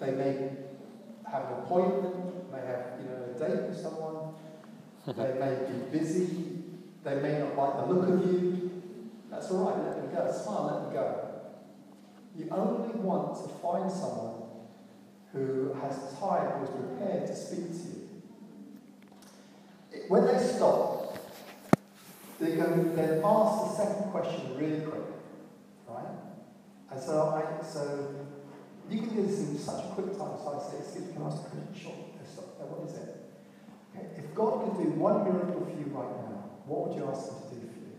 They 0.00 0.10
may 0.10 0.50
have 1.30 1.44
an 1.44 1.52
appointment, 1.64 2.50
may 2.50 2.58
have 2.66 2.86
you 3.00 3.08
know 3.08 3.24
a 3.30 3.38
date 3.38 3.68
with 3.68 3.78
someone. 3.78 4.34
they 5.06 5.38
may 5.38 5.70
be 5.70 5.98
busy. 5.98 6.58
They 7.04 7.14
may 7.16 7.38
not 7.38 7.56
like 7.56 7.76
the 7.76 7.94
look 7.94 8.08
of 8.08 8.26
you. 8.26 8.61
That's 9.32 9.50
all 9.50 9.64
right. 9.64 9.78
Let 9.82 9.96
them 9.96 10.14
go. 10.14 10.30
Smile. 10.30 10.64
Let 10.66 10.82
them 10.84 10.92
go. 10.92 11.06
You 12.36 12.48
only 12.50 12.94
want 13.00 13.34
to 13.42 13.48
find 13.60 13.90
someone 13.90 14.42
who 15.32 15.74
has 15.80 15.96
time, 16.20 16.58
who 16.58 16.64
is 16.64 16.70
prepared 16.70 17.26
to 17.26 17.34
speak 17.34 17.68
to 17.72 17.88
you. 17.88 18.08
When 20.08 20.26
they 20.26 20.38
stop, 20.38 21.16
they 22.38 22.56
go 22.56 22.92
then 22.94 23.22
ask 23.24 23.64
the 23.64 23.84
second 23.84 24.10
question 24.10 24.56
really 24.58 24.80
quick, 24.80 25.02
right? 25.88 26.06
And 26.90 27.00
so 27.00 27.28
I 27.30 27.64
so 27.64 28.14
you 28.90 28.98
can 29.00 29.14
do 29.16 29.22
this 29.26 29.38
in 29.40 29.58
such 29.58 29.84
a 29.84 29.88
quick 29.88 30.12
time. 30.18 30.36
So 30.42 30.60
I 30.60 30.70
say, 30.70 30.78
excuse 30.78 31.06
me, 31.06 31.12
can 31.14 31.22
I 31.22 31.26
ask 31.26 31.38
a 31.38 31.50
question? 31.50 31.68
Sure. 31.74 31.94
Stop. 32.30 32.60
What 32.60 32.88
is 32.88 32.96
it? 32.96 33.22
Okay. 33.94 34.06
If 34.18 34.34
God 34.34 34.64
could 34.64 34.82
do 34.82 34.90
one 34.98 35.24
miracle 35.24 35.64
for 35.64 35.70
you 35.70 35.86
right 35.94 36.10
now, 36.28 36.50
what 36.66 36.88
would 36.88 36.96
you 36.96 37.08
ask 37.08 37.28
Him 37.28 37.36
to 37.48 37.54
do 37.54 37.68
for 37.68 37.80
you? 37.80 37.98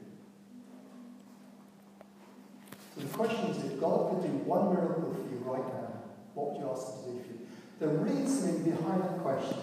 So 2.93 3.01
the 3.01 3.07
question 3.07 3.45
is, 3.47 3.63
if 3.65 3.79
God 3.79 4.09
could 4.09 4.23
do 4.23 4.37
one 4.45 4.73
miracle 4.73 5.13
for 5.13 5.29
you 5.29 5.41
right 5.45 5.65
now, 5.73 5.93
what 6.33 6.51
would 6.51 6.61
you 6.61 6.69
ask 6.69 6.93
Him 6.93 7.03
to 7.03 7.11
do 7.11 7.23
for 7.23 7.33
you? 7.33 7.47
The 7.79 7.87
reasoning 7.87 8.63
behind 8.63 9.03
the 9.03 9.19
question 9.21 9.57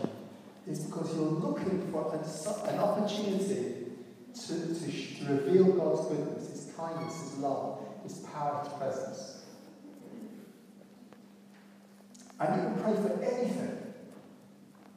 is 0.66 0.80
because 0.80 1.14
you're 1.14 1.24
looking 1.24 1.90
for 1.92 2.12
an 2.68 2.78
opportunity 2.78 3.86
to, 4.34 4.44
to, 4.46 4.74
to 4.74 5.32
reveal 5.32 5.72
God's 5.72 6.08
goodness, 6.08 6.50
His 6.50 6.72
kindness, 6.76 7.20
His 7.20 7.38
love, 7.38 7.78
His 8.02 8.18
power, 8.18 8.64
His 8.64 8.72
presence. 8.74 9.42
And 12.40 12.56
you 12.56 12.68
can 12.68 12.82
pray 12.82 12.94
for 12.94 13.22
anything. 13.22 13.76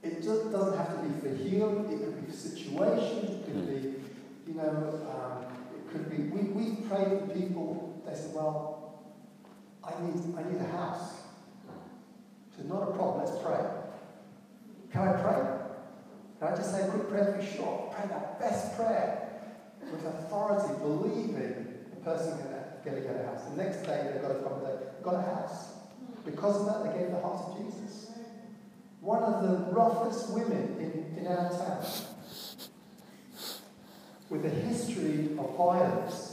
It 0.01 0.23
just 0.23 0.51
doesn't 0.51 0.77
have 0.77 1.01
to 1.01 1.07
be 1.07 1.19
for 1.19 1.35
healing, 1.35 1.91
it 1.91 1.99
could 1.99 2.25
be 2.25 2.31
for 2.31 2.37
situations, 2.37 3.29
it 3.29 3.45
could 3.45 3.67
be, 3.67 4.51
you 4.51 4.57
know, 4.57 4.99
um, 5.07 5.45
it 5.73 5.91
could 5.91 6.09
be, 6.09 6.23
we, 6.23 6.41
we 6.49 6.75
pray 6.87 7.05
for 7.05 7.27
people, 7.33 7.92
they 8.13 8.19
say, 8.19 8.27
well, 8.33 9.01
I 9.83 9.91
need, 10.01 10.21
I 10.37 10.43
need 10.51 10.61
a 10.61 10.71
house. 10.77 11.13
So 12.55 12.63
not 12.63 12.83
a 12.83 12.91
problem, 12.91 13.25
let's 13.25 13.37
pray. 13.43 13.59
Can 14.91 15.07
I 15.07 15.13
pray? 15.13 15.41
Can 16.39 16.53
I 16.53 16.55
just 16.55 16.71
say 16.71 16.87
a 16.87 16.91
quick 16.91 17.09
prayer 17.09 17.33
for? 17.33 17.55
Sure. 17.55 17.93
Pray 17.95 18.07
that 18.09 18.39
best 18.39 18.75
prayer 18.75 19.41
with 19.91 20.05
authority, 20.05 20.73
believing 20.81 21.73
the 21.89 21.95
person 22.03 22.37
going 22.83 22.97
to 22.97 23.01
get 23.01 23.15
a 23.15 23.25
house. 23.25 23.45
The 23.49 23.63
next 23.63 23.83
day 23.83 24.11
they've 24.11 24.21
got 24.21 24.31
a 24.31 24.35
come 24.35 24.61
they've 24.63 25.03
got 25.03 25.15
a 25.15 25.21
house. 25.21 25.69
Because 26.25 26.61
of 26.61 26.65
that, 26.67 26.83
they 26.83 26.99
gave 26.99 27.11
the 27.11 27.19
heart 27.19 27.49
of 27.49 27.57
Jesus. 27.57 28.11
One 29.01 29.23
of 29.23 29.43
the 29.43 29.71
roughest 29.71 30.31
women 30.31 30.77
in, 30.79 31.19
in 31.19 31.27
our 31.27 31.49
town, 31.49 31.83
with 34.29 34.45
a 34.45 34.49
history 34.49 35.29
of 35.37 35.57
violence. 35.57 36.32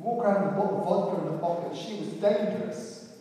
Walk 0.00 0.24
around 0.24 0.46
with 0.46 0.54
a 0.54 0.56
bottle 0.56 0.78
of 0.78 0.84
vodka 0.84 1.26
in 1.26 1.32
her 1.32 1.38
pocket. 1.38 1.76
She 1.76 1.98
was 1.98 2.08
dangerous. 2.08 3.12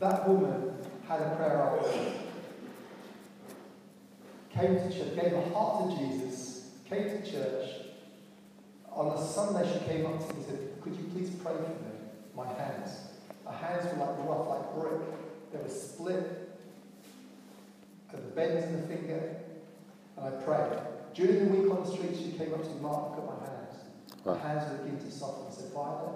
That 0.00 0.26
woman 0.26 0.74
had 1.06 1.20
a 1.20 1.36
prayer 1.36 1.80
me. 1.82 2.12
came 4.50 4.74
to 4.76 4.90
church, 4.90 5.14
gave 5.14 5.32
her 5.32 5.50
heart 5.52 5.90
to 5.90 5.96
Jesus, 5.98 6.70
came 6.88 7.04
to 7.04 7.30
church. 7.30 7.70
On 8.90 9.08
a 9.08 9.22
Sunday, 9.22 9.70
she 9.70 9.84
came 9.86 10.06
up 10.06 10.18
to 10.18 10.34
me 10.34 10.40
and 10.40 10.46
said, 10.46 10.58
Could 10.82 10.96
you 10.96 11.04
please 11.14 11.30
pray 11.42 11.52
for 11.54 11.60
me? 11.60 11.92
My 12.34 12.46
hands. 12.46 12.90
Her 13.44 13.52
hands 13.52 13.84
were 13.84 14.04
like 14.04 14.16
rough, 14.26 14.48
like 14.48 14.74
brick. 14.74 15.00
They 15.52 15.58
were 15.58 15.68
split 15.68 16.42
the 18.12 18.18
bends 18.18 18.64
in 18.66 18.80
the 18.80 18.86
finger. 18.88 19.36
And 20.16 20.26
I 20.26 20.30
prayed. 20.42 20.78
During 21.14 21.38
the 21.38 21.54
week 21.56 21.70
on 21.70 21.84
the 21.84 21.90
street, 21.90 22.16
she 22.16 22.32
came 22.38 22.54
up 22.54 22.62
to 22.62 22.68
me, 22.68 22.80
Mark, 22.80 23.16
look 23.16 23.18
at 23.18 23.40
my 23.40 23.46
hands. 23.46 23.51
Wow. 24.24 24.34
Hands 24.34 24.78
beginning 24.78 25.04
to 25.04 25.10
soften. 25.10 25.52
Said, 25.52 25.72
Father, 25.72 26.12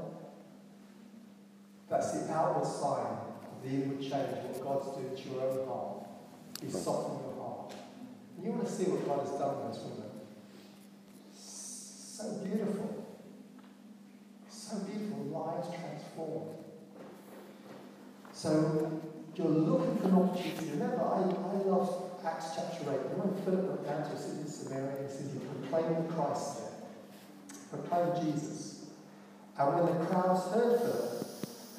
that's 1.90 2.12
the 2.12 2.33
outward 2.33 2.66
sign 2.66 3.07
of 3.07 3.62
the 3.62 3.69
inward 3.69 4.01
change, 4.01 4.12
what 4.12 4.62
God's 4.62 4.97
doing 4.97 5.16
to 5.16 5.29
your 5.29 5.42
own 5.42 5.66
heart. 5.66 6.07
He's 6.62 6.83
softening 6.83 7.21
your 7.23 7.42
heart. 7.42 7.75
And 8.37 8.45
you 8.47 8.53
want 8.53 8.66
to 8.66 8.73
see 8.73 8.85
what 8.85 9.07
God 9.07 9.21
has 9.21 9.38
done 9.38 9.62
in 9.62 9.69
this 9.73 9.83
woman. 9.83 10.11
So 11.35 12.33
beautiful. 12.45 13.07
So 14.49 14.79
beautiful. 14.79 15.19
Lives 15.27 15.69
transformed. 15.69 16.57
So 18.33 19.03
you're 19.35 19.49
looking 19.49 19.99
for 19.99 20.09
an 20.09 20.14
opportunity. 20.14 20.71
Remember, 20.71 21.03
I, 21.03 21.23
I 21.23 21.57
love 21.69 22.07
Acts 22.25 22.57
chapter 22.57 22.85
8. 22.85 22.92
You 22.92 23.23
when 23.23 23.45
Philip 23.45 23.69
went 23.69 23.85
down 23.85 24.09
to 24.09 24.16
a 24.16 24.19
city 24.19 24.40
in 24.40 24.49
Samaria 24.49 24.97
and 24.97 25.11
said 25.11 25.31
he 25.33 25.38
proclaimed 25.38 26.09
Christ. 26.11 26.66
Proclaimed 27.71 28.23
Jesus. 28.23 28.87
And 29.59 29.75
when 29.75 29.87
the 29.87 30.05
crowds 30.07 30.45
heard 30.53 30.81
Philip, 30.81 31.27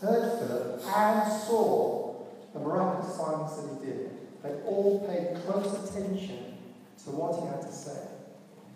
heard 0.02 0.40
Philip 0.40 0.82
and 0.96 1.42
saw 1.44 2.16
the 2.54 2.60
miraculous 2.60 3.16
signs 3.16 3.56
that 3.56 3.80
he 3.80 3.86
did, 3.86 4.12
they 4.44 4.54
all 4.66 5.08
paid 5.08 5.42
close 5.46 5.90
attention 5.90 6.58
to 7.04 7.12
what 7.12 7.40
he 7.40 7.48
had 7.48 7.62
to 7.62 7.72
say. 7.72 8.00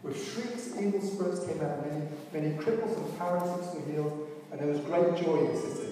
With 0.03 0.17
shrieks, 0.17 0.73
evil 0.79 1.01
spirits 1.01 1.45
came 1.45 1.61
out, 1.61 1.85
many, 1.85 2.07
many 2.33 2.55
cripples 2.57 2.97
and 2.97 3.17
paralytics 3.17 3.73
were 3.75 3.91
healed, 3.91 4.27
and 4.51 4.59
there 4.59 4.67
was 4.67 4.79
great 4.81 5.23
joy 5.23 5.45
in 5.45 5.53
the 5.53 5.59
city. 5.59 5.91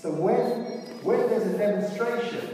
So 0.00 0.10
when, 0.10 0.36
when 1.02 1.18
there's 1.28 1.46
a 1.46 1.58
demonstration, 1.58 2.48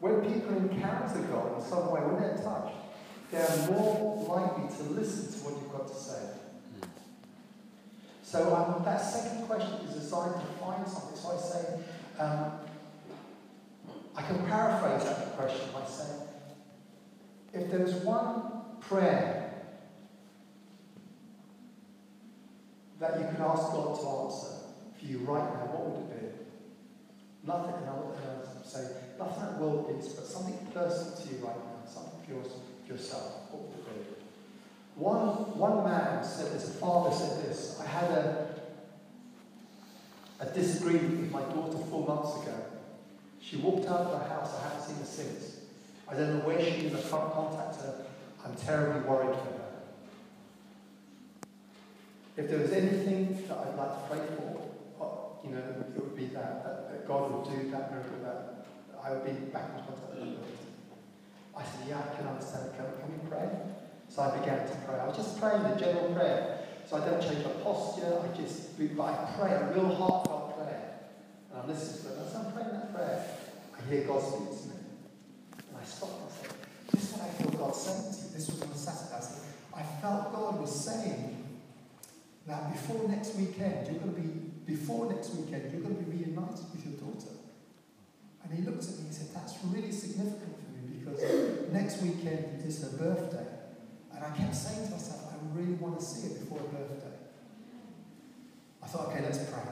when 0.00 0.20
people 0.20 0.56
encounter 0.56 1.20
God 1.32 1.58
in 1.58 1.64
some 1.68 1.90
way, 1.90 2.00
when 2.00 2.22
they're 2.22 2.36
touched, 2.38 2.83
they're 3.34 3.70
more 3.70 4.24
likely 4.28 4.76
to 4.76 4.82
listen 4.92 5.32
to 5.32 5.44
what 5.44 5.60
you've 5.60 5.72
got 5.72 5.88
to 5.88 5.94
say. 5.94 6.34
So 8.22 8.54
um, 8.54 8.84
that 8.84 8.98
second 8.98 9.46
question 9.46 9.86
is 9.86 9.94
designed 9.94 10.34
to 10.40 10.46
find 10.62 10.86
something. 10.88 11.16
So 11.16 11.32
I 11.32 11.40
say, 11.40 11.80
um, 12.18 12.52
I 14.16 14.22
can 14.22 14.46
paraphrase 14.46 15.04
that 15.04 15.36
question 15.36 15.68
by 15.72 15.84
saying, 15.86 16.20
if 17.52 17.70
there 17.70 17.80
was 17.80 17.94
one 17.96 18.62
prayer 18.80 19.52
that 23.00 23.18
you 23.20 23.26
could 23.26 23.40
ask 23.40 23.70
God 23.72 24.00
to 24.00 24.06
answer 24.08 24.54
for 24.98 25.04
you 25.04 25.18
right 25.18 25.44
now, 25.54 25.66
what 25.70 25.86
would 25.90 26.10
it 26.10 26.20
be? 26.20 27.46
Nothing, 27.46 27.74
and 27.74 27.90
I'll 27.90 28.16
say, 28.64 28.88
nothing 29.18 29.42
that 29.44 29.60
world 29.60 29.94
is, 29.98 30.08
but 30.08 30.26
something 30.26 30.56
personal 30.72 31.14
to 31.16 31.28
you 31.28 31.44
right 31.44 31.56
now, 31.56 31.86
something 31.86 32.20
for 32.24 32.32
yours, 32.32 32.52
yourself. 32.88 33.32
One, 34.96 35.58
one 35.58 35.84
man 35.84 36.22
said 36.24 36.52
this, 36.52 36.68
a 36.68 36.72
father 36.74 37.14
said 37.14 37.44
this, 37.44 37.80
I 37.80 37.86
had 37.86 38.10
a, 38.12 38.48
a 40.40 40.46
disagreement 40.46 41.20
with 41.20 41.32
my 41.32 41.42
daughter 41.42 41.78
four 41.90 42.06
months 42.06 42.42
ago. 42.42 42.54
She 43.40 43.56
walked 43.56 43.88
out 43.88 44.00
of 44.00 44.10
the 44.12 44.28
house. 44.28 44.54
I 44.58 44.68
haven't 44.68 44.82
seen 44.86 44.96
her 44.96 45.04
since. 45.04 45.60
I 46.08 46.14
don't 46.14 46.38
know 46.38 46.46
where 46.46 46.60
she 46.60 46.86
is. 46.86 46.94
I 46.94 47.00
can't 47.00 47.32
contact 47.32 47.76
her. 47.76 48.06
I'm 48.44 48.54
terribly 48.54 49.02
worried 49.02 49.36
for 49.36 49.44
her. 49.44 49.64
If 52.36 52.48
there 52.48 52.60
was 52.60 52.72
anything 52.72 53.46
that 53.48 53.58
I'd 53.58 53.76
like 53.76 53.94
to 53.94 54.14
pray 54.14 54.36
for, 54.36 54.62
uh, 55.00 55.46
you 55.46 55.54
know, 55.54 55.58
it 55.58 56.02
would 56.02 56.16
be 56.16 56.26
that, 56.26 56.64
that, 56.64 56.90
that 56.90 57.08
God 57.08 57.32
would 57.32 57.44
do 57.44 57.70
that 57.70 57.90
miracle, 57.90 58.18
that 58.22 58.66
I 59.02 59.12
would 59.12 59.24
be 59.24 59.32
back 59.50 59.70
in 59.70 59.84
contact 59.84 60.14
with 60.14 60.20
her. 60.20 60.53
I 61.56 61.62
said, 61.62 61.88
yeah, 61.88 62.02
I 62.02 62.16
can 62.16 62.26
understand. 62.28 62.70
Can, 62.76 62.86
can 62.98 63.08
we 63.12 63.28
pray? 63.28 63.48
So 64.08 64.22
I 64.22 64.38
began 64.38 64.66
to 64.66 64.76
pray. 64.86 64.98
I 64.98 65.06
was 65.06 65.16
just 65.16 65.40
praying 65.40 65.62
the 65.62 65.74
general 65.76 66.12
prayer. 66.14 66.60
So 66.86 66.96
I 66.96 67.08
don't 67.08 67.22
change 67.22 67.44
my 67.44 67.52
posture. 67.62 68.20
I 68.22 68.36
just, 68.36 68.76
but 68.78 69.04
I 69.04 69.34
pray 69.38 69.52
a 69.52 69.72
real 69.72 69.94
heartfelt 69.94 70.56
prayer. 70.56 71.00
And 71.50 71.62
I'm 71.62 71.68
listening 71.68 72.12
to 72.12 72.20
it. 72.20 72.26
As 72.26 72.34
I'm 72.34 72.52
praying 72.52 72.70
that 72.70 72.94
prayer, 72.94 73.24
I 73.74 73.90
hear 73.90 74.04
God 74.04 74.22
speak 74.22 74.50
to 74.50 74.68
me. 74.68 74.80
And 75.68 75.76
I 75.76 75.80
I 75.80 75.86
said, 75.86 76.52
This 76.92 77.02
is 77.02 77.12
what 77.12 77.22
I 77.22 77.28
feel 77.32 77.50
God 77.50 77.74
saying 77.74 78.12
to 78.12 78.20
you. 78.20 78.28
This 78.34 78.50
was 78.50 78.62
on 78.62 78.74
Saturday. 78.74 79.16
I 79.16 79.20
said, 79.20 79.42
I 79.74 79.82
felt 80.02 80.32
God 80.32 80.60
was 80.60 80.84
saying 80.84 81.58
that 82.46 82.72
before 82.72 83.08
next 83.08 83.34
weekend, 83.36 83.86
you're 83.88 84.00
going 84.00 84.14
to 84.14 84.20
be, 84.20 84.28
before 84.66 85.10
next 85.10 85.34
weekend, 85.34 85.72
you're 85.72 85.80
going 85.80 85.96
to 85.96 86.02
be 86.02 86.24
reunited 86.24 86.66
with 86.70 86.84
your 86.84 86.94
daughter. 87.00 87.32
And 88.44 88.52
he 88.52 88.62
looked 88.62 88.84
at 88.84 88.98
me 88.98 89.06
and 89.06 89.14
said, 89.14 89.28
That's 89.32 89.54
really 89.64 89.92
significant 89.92 90.63
because 91.14 91.72
next 91.72 92.02
weekend 92.02 92.62
is 92.66 92.82
her 92.82 92.96
birthday. 92.96 93.46
And 94.14 94.24
I 94.24 94.30
kept 94.36 94.54
saying 94.54 94.86
to 94.86 94.92
myself, 94.92 95.32
I 95.32 95.58
really 95.58 95.74
want 95.74 95.98
to 95.98 96.04
see 96.04 96.28
it 96.28 96.40
before 96.40 96.58
her 96.58 96.66
birthday. 96.66 97.16
I 98.82 98.86
thought, 98.86 99.08
okay, 99.08 99.22
let's 99.22 99.38
pray 99.38 99.62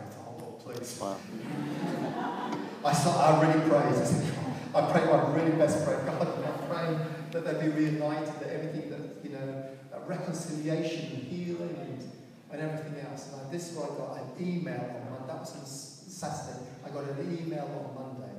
oh, 0.40 0.60
please. 0.64 0.98
Wow. 1.00 1.16
I, 2.84 2.92
start, 2.92 3.16
I 3.18 3.42
really 3.42 3.68
praise. 3.68 4.00
I, 4.00 4.04
said, 4.04 4.34
I 4.74 4.92
pray 4.92 5.04
my 5.04 5.32
really 5.34 5.52
best 5.52 5.84
prayer. 5.84 6.02
God, 6.06 6.36
and 6.36 6.44
I'm 6.44 6.68
praying 6.68 7.00
that 7.30 7.44
they'd 7.44 7.60
be 7.60 7.68
reunited, 7.68 8.40
that 8.40 8.50
everything 8.50 8.90
that, 8.90 9.00
you 9.22 9.30
know, 9.30 9.64
that 9.90 10.08
reconciliation 10.08 11.12
and 11.14 11.22
healing 11.22 11.76
and, 11.78 12.10
and 12.50 12.60
everything 12.60 13.06
else. 13.06 13.30
And 13.32 13.46
I, 13.46 13.50
this 13.52 13.70
is 13.70 13.76
what 13.78 13.92
I 13.92 13.94
got 13.96 14.18
an 14.18 14.46
email 14.46 14.80
on 14.80 15.10
Monday. 15.10 15.26
That 15.28 15.40
was 15.40 15.54
on 15.56 15.66
Saturday. 15.66 16.66
I 16.84 16.90
got 16.90 17.04
an 17.04 17.38
email 17.38 17.94
on 17.94 18.02
Monday. 18.02 18.32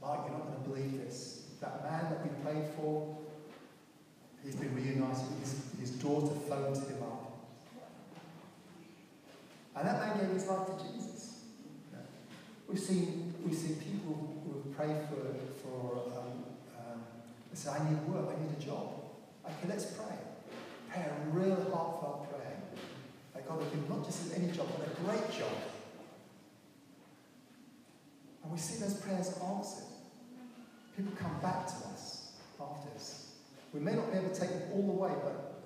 Mark, 0.00 0.28
you're 0.28 0.36
not 0.38 0.46
going 0.48 0.62
to 0.62 0.68
believe 0.68 1.04
this. 1.04 1.31
That 1.62 1.84
man 1.84 2.10
that 2.10 2.22
we 2.24 2.30
prayed 2.42 2.68
for, 2.76 3.16
he's 4.44 4.56
been 4.56 4.74
reunited. 4.74 5.22
His, 5.40 5.62
his 5.78 5.90
daughter 5.92 6.34
phoned 6.48 6.76
him 6.76 7.02
up. 7.04 7.32
And 9.76 9.88
that 9.88 10.00
man 10.00 10.18
gave 10.18 10.34
his 10.34 10.46
life 10.48 10.66
to 10.66 10.84
Jesus. 10.84 11.44
We've 12.68 12.80
seen, 12.80 13.32
we've 13.44 13.56
seen 13.56 13.76
people 13.76 14.42
who 14.44 14.54
have 14.58 14.76
prayed 14.76 15.08
for, 15.08 15.34
for 15.62 16.02
um, 16.18 16.44
um, 16.76 17.02
they 17.50 17.56
say, 17.56 17.70
I 17.70 17.88
need 17.88 18.02
work, 18.08 18.34
I 18.36 18.42
need 18.42 18.58
a 18.58 18.60
job. 18.60 19.04
Okay, 19.44 19.68
let's 19.68 19.84
pray. 19.92 20.16
Pray 20.90 21.02
a 21.02 21.30
real 21.30 21.54
heartfelt 21.72 22.28
prayer. 22.28 22.58
That 23.34 23.48
God 23.48 23.58
will 23.58 23.66
give 23.66 23.88
not 23.88 24.04
just 24.04 24.34
any 24.34 24.50
job, 24.50 24.66
but 24.76 24.88
a 24.88 25.00
great 25.02 25.30
job. 25.30 25.52
And 28.42 28.52
we 28.52 28.58
see 28.58 28.80
those 28.80 28.94
prayers 28.94 29.38
answered. 29.40 29.84
People 30.96 31.12
come 31.16 31.40
back 31.40 31.66
to 31.66 31.74
us 31.92 32.32
afterwards. 32.60 33.26
We 33.72 33.80
may 33.80 33.94
not 33.94 34.12
be 34.12 34.18
able 34.18 34.30
to 34.30 34.40
take 34.40 34.50
them 34.50 34.62
all 34.74 34.86
the 34.86 34.92
way, 34.92 35.12
but, 35.22 35.62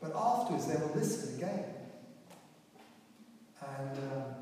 but 0.00 0.16
afterwards 0.16 0.66
they 0.66 0.76
will 0.76 0.92
listen 0.94 1.36
again. 1.36 1.64
And 3.60 3.98
um, 3.98 4.34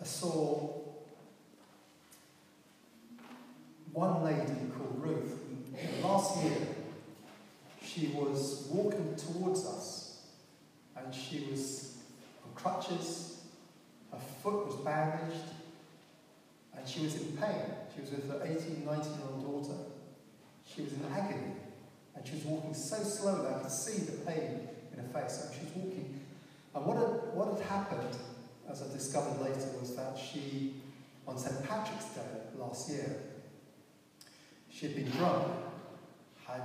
I 0.00 0.04
saw 0.04 0.80
one 3.92 4.24
lady 4.24 4.70
called 4.76 4.96
Ruth. 4.98 5.38
Last 6.02 6.42
year, 6.42 6.56
she 7.82 8.08
was 8.08 8.66
walking 8.70 9.14
towards 9.16 9.66
us 9.66 10.22
and 10.96 11.14
she 11.14 11.46
was 11.50 11.98
on 12.44 12.54
crutches, 12.54 13.40
her 14.12 14.18
foot 14.42 14.66
was 14.66 14.76
bandaged, 14.76 15.44
and 16.76 16.88
she 16.88 17.04
was 17.04 17.16
in 17.16 17.36
pain. 17.36 17.74
She 17.94 18.00
was 18.02 18.10
with 18.10 18.28
her 18.30 18.40
18, 18.44 18.84
19 18.84 19.12
year 19.12 19.22
old 19.30 19.42
daughter. 19.42 19.78
She 20.64 20.82
was 20.82 20.92
in 20.92 21.04
agony 21.12 21.54
and 22.14 22.26
she 22.26 22.34
was 22.34 22.44
walking 22.44 22.74
so 22.74 22.96
slowly 23.02 23.48
I 23.48 23.58
could 23.60 23.70
see 23.70 24.02
the 24.04 24.12
pain 24.30 24.68
in 24.92 24.98
her 24.98 25.08
face. 25.20 25.46
And 25.46 25.54
she 25.54 25.64
was 25.64 25.74
walking. 25.76 26.20
And 26.74 26.86
what 26.86 26.96
had, 26.96 27.34
what 27.34 27.58
had 27.58 27.66
happened, 27.66 28.16
as 28.68 28.82
I 28.82 28.92
discovered 28.92 29.40
later, 29.40 29.66
was 29.80 29.96
that 29.96 30.18
she, 30.18 30.74
on 31.26 31.38
St. 31.38 31.66
Patrick's 31.66 32.06
Day 32.14 32.20
last 32.56 32.90
year, 32.90 33.16
she 34.70 34.86
had 34.86 34.96
been 34.96 35.10
drunk, 35.10 35.46
had 36.46 36.62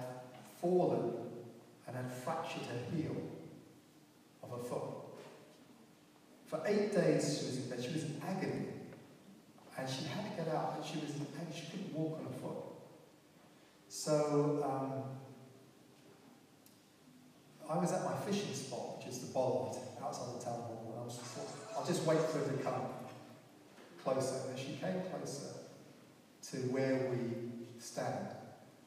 fallen, 0.62 1.14
and 1.88 1.96
had 1.96 2.12
fractured 2.12 2.64
her 2.64 2.96
heel 2.96 3.16
of 4.44 4.52
her 4.52 4.64
foot. 4.64 4.84
For 6.46 6.62
eight 6.66 6.94
days 6.94 7.40
she 7.40 7.46
was 7.46 7.58
in 7.58 7.70
bed. 7.70 7.84
She 7.84 7.94
was 7.94 8.04
in 8.04 8.22
agony. 8.26 8.66
And 9.78 9.90
she 9.90 10.06
had 10.06 10.24
to 10.32 10.44
get 10.44 10.56
out, 10.56 10.76
and 10.78 10.86
she 10.86 10.98
was 11.00 11.12
agony. 11.12 11.54
She 11.54 11.66
couldn't 11.72 11.94
walk 11.94 12.20
on 12.20 12.26
her 12.26 12.40
foot. 12.40 12.58
So 13.90 14.62
um, 14.64 15.04
I 17.70 17.78
was 17.78 17.92
at 17.92 18.04
my 18.04 18.16
fishing 18.26 18.54
spot, 18.54 18.98
which 18.98 19.08
is 19.08 19.20
the 19.20 19.34
bollard 19.34 19.78
outside 20.02 20.40
the 20.40 20.44
town 20.44 20.62
hall, 20.62 20.92
and 20.92 21.02
I 21.02 21.04
was 21.04 21.18
just, 21.18 21.38
I'll 21.76 21.86
just 21.86 22.06
wait 22.06 22.20
for 22.20 22.40
her 22.40 22.56
to 22.56 22.64
come 22.64 22.82
closer. 24.04 24.48
And 24.48 24.58
as 24.58 24.60
she 24.60 24.74
came 24.74 25.02
closer 25.12 25.54
to 26.52 26.58
where 26.72 27.10
we 27.12 27.66
stand, 27.80 28.28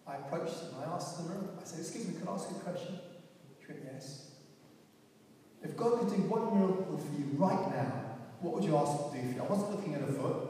I 0.07 0.17
approached 0.17 0.55
her 0.61 0.69
and 0.69 0.91
I 0.91 0.95
asked 0.95 1.19
her, 1.19 1.25
I 1.61 1.65
said, 1.65 1.81
excuse 1.81 2.07
me, 2.07 2.15
can 2.19 2.29
I 2.29 2.33
ask 2.33 2.49
you 2.51 2.57
a 2.57 2.61
question? 2.61 2.99
She 3.61 3.73
went, 3.73 3.85
yes. 3.93 4.31
If 5.63 5.77
God 5.77 5.99
could 5.99 6.09
do 6.09 6.23
one 6.23 6.59
miracle 6.59 6.97
for 6.97 7.21
you 7.21 7.29
right 7.37 7.75
now, 7.75 8.05
what 8.41 8.55
would 8.55 8.65
you 8.65 8.77
ask 8.77 8.93
him 8.93 9.11
to 9.11 9.17
do 9.19 9.29
for 9.29 9.35
you? 9.35 9.43
I 9.43 9.47
wasn't 9.47 9.71
looking 9.73 9.95
at 9.95 10.01
her 10.03 10.13
foot, 10.13 10.48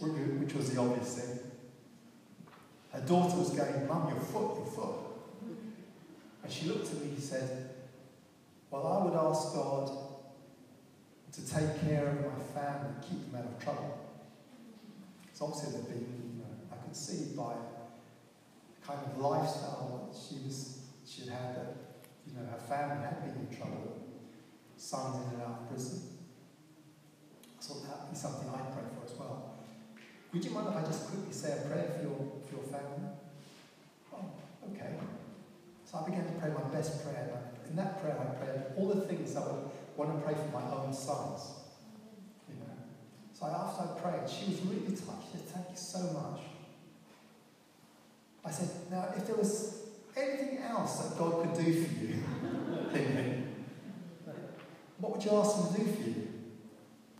which 0.00 0.54
was 0.54 0.70
the 0.70 0.80
obvious 0.80 1.18
thing. 1.18 1.38
Her 2.92 3.00
daughter 3.00 3.38
was 3.38 3.50
going, 3.50 3.86
Mum, 3.86 4.08
your 4.08 4.20
foot, 4.20 4.56
your 4.56 4.66
foot. 4.66 4.94
And 6.42 6.52
she 6.52 6.66
looked 6.66 6.86
at 6.86 7.00
me 7.02 7.10
and 7.10 7.22
said, 7.22 7.70
Well, 8.70 8.86
I 8.86 9.04
would 9.04 9.14
ask 9.14 9.54
God 9.54 9.90
to 11.32 11.40
take 11.40 11.80
care 11.80 12.06
of 12.06 12.20
my 12.20 12.44
family, 12.54 12.94
keep 13.02 13.30
them 13.30 13.40
out 13.40 13.46
of 13.46 13.62
trouble. 13.62 13.98
Because 15.22 15.40
obviously 15.42 15.72
they've 15.72 15.88
been, 15.88 16.32
you 16.36 16.38
know, 16.38 16.54
I 16.72 16.76
could 16.76 16.94
see 16.94 17.34
by 17.36 17.54
the 17.54 18.86
kind 18.86 19.00
of 19.00 19.18
lifestyle 19.18 20.08
that 20.12 20.16
she 20.16 20.46
was, 20.46 20.78
she 21.04 21.22
had 21.22 21.56
that, 21.56 21.76
you 22.26 22.34
know, 22.34 22.46
her 22.46 22.58
family 22.58 23.02
had 23.02 23.24
been 23.24 23.48
in 23.48 23.56
trouble, 23.56 24.06
sons 24.76 25.16
in 25.16 25.34
and 25.34 25.42
out 25.42 25.62
of 25.62 25.68
prison. 25.68 26.02
So 27.58 27.74
that 27.74 28.02
would 28.02 28.10
be 28.10 28.16
something 28.16 28.48
I'd 28.50 28.72
pray 28.72 28.84
for 28.94 29.04
as 29.04 29.18
well. 29.18 29.53
Would 30.34 30.44
you 30.44 30.50
mind 30.50 30.66
if 30.68 30.76
I 30.76 30.82
just 30.82 31.06
quickly 31.06 31.32
say 31.32 31.52
a 31.52 31.68
prayer 31.68 31.94
for 31.94 32.02
your, 32.02 32.18
for 32.42 32.56
your 32.56 32.64
family? 32.64 33.06
Oh, 34.12 34.26
okay. 34.68 34.98
So 35.84 35.98
I 35.98 36.10
began 36.10 36.26
to 36.26 36.32
pray 36.32 36.50
my 36.50 36.74
best 36.74 37.04
prayer. 37.04 37.38
And 37.62 37.70
In 37.70 37.76
that 37.76 38.02
prayer, 38.02 38.18
I 38.18 38.24
prayed 38.34 38.64
all 38.76 38.88
the 38.88 39.02
things 39.02 39.36
I 39.36 39.46
would 39.46 39.70
want 39.96 40.10
to 40.10 40.26
pray 40.26 40.34
for 40.34 40.50
my 40.52 40.68
own 40.74 40.92
sons. 40.92 41.52
You 42.48 42.56
know. 42.56 42.74
So 43.32 43.46
after 43.46 43.84
I 43.84 43.86
prayed, 44.00 44.28
she 44.28 44.50
was 44.50 44.60
really 44.62 44.96
touched. 44.96 45.30
She 45.30 45.38
said, 45.38 45.46
Thank 45.54 45.70
you 45.70 45.76
so 45.76 46.00
much. 46.00 46.40
I 48.44 48.50
said, 48.50 48.70
Now, 48.90 49.14
if 49.16 49.28
there 49.28 49.36
was 49.36 49.84
anything 50.16 50.58
else 50.58 50.96
that 50.98 51.16
God 51.16 51.42
could 51.44 51.64
do 51.64 51.84
for 51.84 51.94
you, 51.94 52.14
what 54.98 55.12
would 55.12 55.24
you 55.24 55.30
ask 55.30 55.56
him 55.58 55.74
to 55.74 55.80
do 55.80 55.92
for 55.92 56.02
you? 56.08 56.28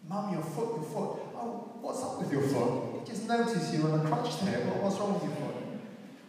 Mum, 0.08 0.32
your 0.32 0.42
foot, 0.42 0.74
your 0.74 0.82
foot. 0.82 1.20
Oh, 1.36 1.78
what's 1.80 2.02
up 2.02 2.20
with 2.20 2.32
your 2.32 2.42
foot? 2.42 2.93
Just 3.06 3.28
noticed 3.28 3.74
you're 3.74 3.90
on 3.90 4.00
a 4.00 4.08
crutch 4.08 4.40
there. 4.40 4.60
what's 4.80 4.98
wrong 4.98 5.14
with 5.14 5.24
your 5.24 5.32
foot? 5.36 5.54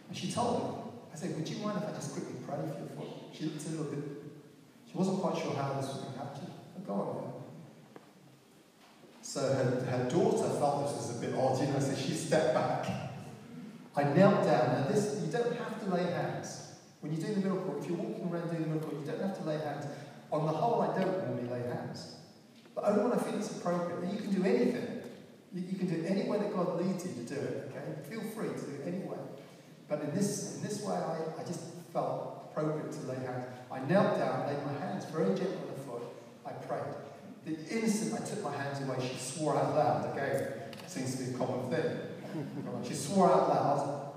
And 0.08 0.16
she 0.16 0.30
told 0.30 0.62
me. 0.62 0.86
I 1.12 1.18
said, 1.18 1.34
would 1.34 1.48
you 1.48 1.56
mind 1.64 1.78
if 1.82 1.88
I 1.88 1.92
just 1.92 2.12
quickly 2.12 2.36
pray 2.46 2.56
for 2.56 2.78
your 2.78 2.92
foot? 2.92 3.08
She 3.32 3.44
looked 3.44 3.64
a 3.66 3.70
little 3.70 3.86
bit, 3.86 4.04
she 4.90 4.98
wasn't 4.98 5.20
quite 5.20 5.36
sure 5.40 5.54
how 5.54 5.72
this 5.72 5.88
was 5.88 5.96
going 5.96 6.12
to 6.12 6.18
happen. 6.18 6.46
But 6.74 6.86
go 6.86 6.92
on 6.92 7.16
then. 7.16 7.32
So 9.22 9.40
her, 9.40 9.80
her 9.90 10.10
daughter 10.10 10.48
felt 10.60 10.86
this 10.86 10.96
was 10.96 11.16
a 11.16 11.20
bit 11.20 11.34
odd, 11.34 11.58
you 11.60 11.72
know, 11.72 11.80
so 11.80 11.96
she 11.96 12.12
stepped 12.12 12.54
back. 12.54 12.86
I 13.96 14.04
knelt 14.04 14.44
down. 14.44 14.80
Now 14.80 14.86
this, 14.88 15.22
you 15.24 15.32
don't 15.32 15.56
have 15.56 15.82
to 15.84 15.94
lay 15.94 16.04
hands. 16.04 16.74
When 17.00 17.12
you're 17.12 17.26
doing 17.26 17.40
the 17.40 17.48
miracle, 17.48 17.78
if 17.80 17.88
you're 17.88 17.96
walking 17.96 18.28
around 18.30 18.50
doing 18.50 18.62
the 18.62 18.68
miracle, 18.68 18.92
you 19.00 19.06
don't 19.06 19.20
have 19.20 19.38
to 19.38 19.44
lay 19.44 19.58
hands. 19.58 19.86
On 20.30 20.44
the 20.44 20.52
whole, 20.52 20.82
I 20.82 20.98
don't 20.98 21.16
normally 21.24 21.48
lay 21.48 21.66
hands. 21.66 22.16
But 22.74 22.84
only 22.84 23.04
when 23.04 23.12
I 23.18 23.22
feel 23.22 23.38
it's 23.38 23.50
appropriate. 23.56 24.12
You 24.12 24.18
can 24.18 24.34
do 24.34 24.44
anything. 24.44 24.95
You, 25.56 25.64
you, 25.70 25.78
can 25.78 25.88
do 25.88 26.04
it 26.04 26.10
any 26.10 26.28
way 26.28 26.36
that 26.38 26.54
God 26.54 26.78
leads 26.78 27.06
you 27.06 27.14
to 27.14 27.34
do 27.34 27.40
it, 27.40 27.72
okay? 27.72 28.10
Feel 28.10 28.20
free 28.30 28.48
to 28.48 28.54
do 28.54 28.72
it 28.76 28.82
any 28.86 28.98
way. 29.04 29.16
But 29.88 30.02
in 30.02 30.14
this, 30.14 30.56
in 30.56 30.62
this 30.62 30.82
way, 30.82 30.94
I, 30.94 31.40
I 31.40 31.44
just 31.44 31.60
felt 31.94 32.50
appropriate 32.50 32.92
to 32.92 33.00
lay 33.06 33.16
hands. 33.16 33.46
I 33.72 33.80
knelt 33.80 34.18
down, 34.18 34.46
laid 34.46 34.58
my 34.66 34.86
hands 34.86 35.06
very 35.06 35.34
gently 35.34 35.56
on 35.56 35.74
the 35.74 35.82
foot. 35.82 36.02
I 36.44 36.52
prayed. 36.52 36.82
The 37.46 37.56
instant 37.74 38.20
I 38.20 38.24
took 38.26 38.44
my 38.44 38.54
hands 38.54 38.86
away, 38.86 38.96
she 39.08 39.16
swore 39.16 39.56
out 39.56 39.74
loud. 39.74 40.12
Again, 40.12 40.52
seems 40.86 41.16
to 41.16 41.24
be 41.24 41.34
a 41.34 41.38
common 41.38 41.70
thing. 41.70 42.84
she 42.86 42.94
swore 42.94 43.32
out 43.32 43.48
loud. 43.48 44.12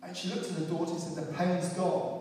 And 0.00 0.16
she 0.16 0.28
looked 0.28 0.46
at 0.46 0.54
the 0.54 0.66
daughter 0.66 0.92
and 0.92 1.00
said, 1.00 1.26
The 1.26 1.32
pain's 1.32 1.70
gone. 1.70 2.20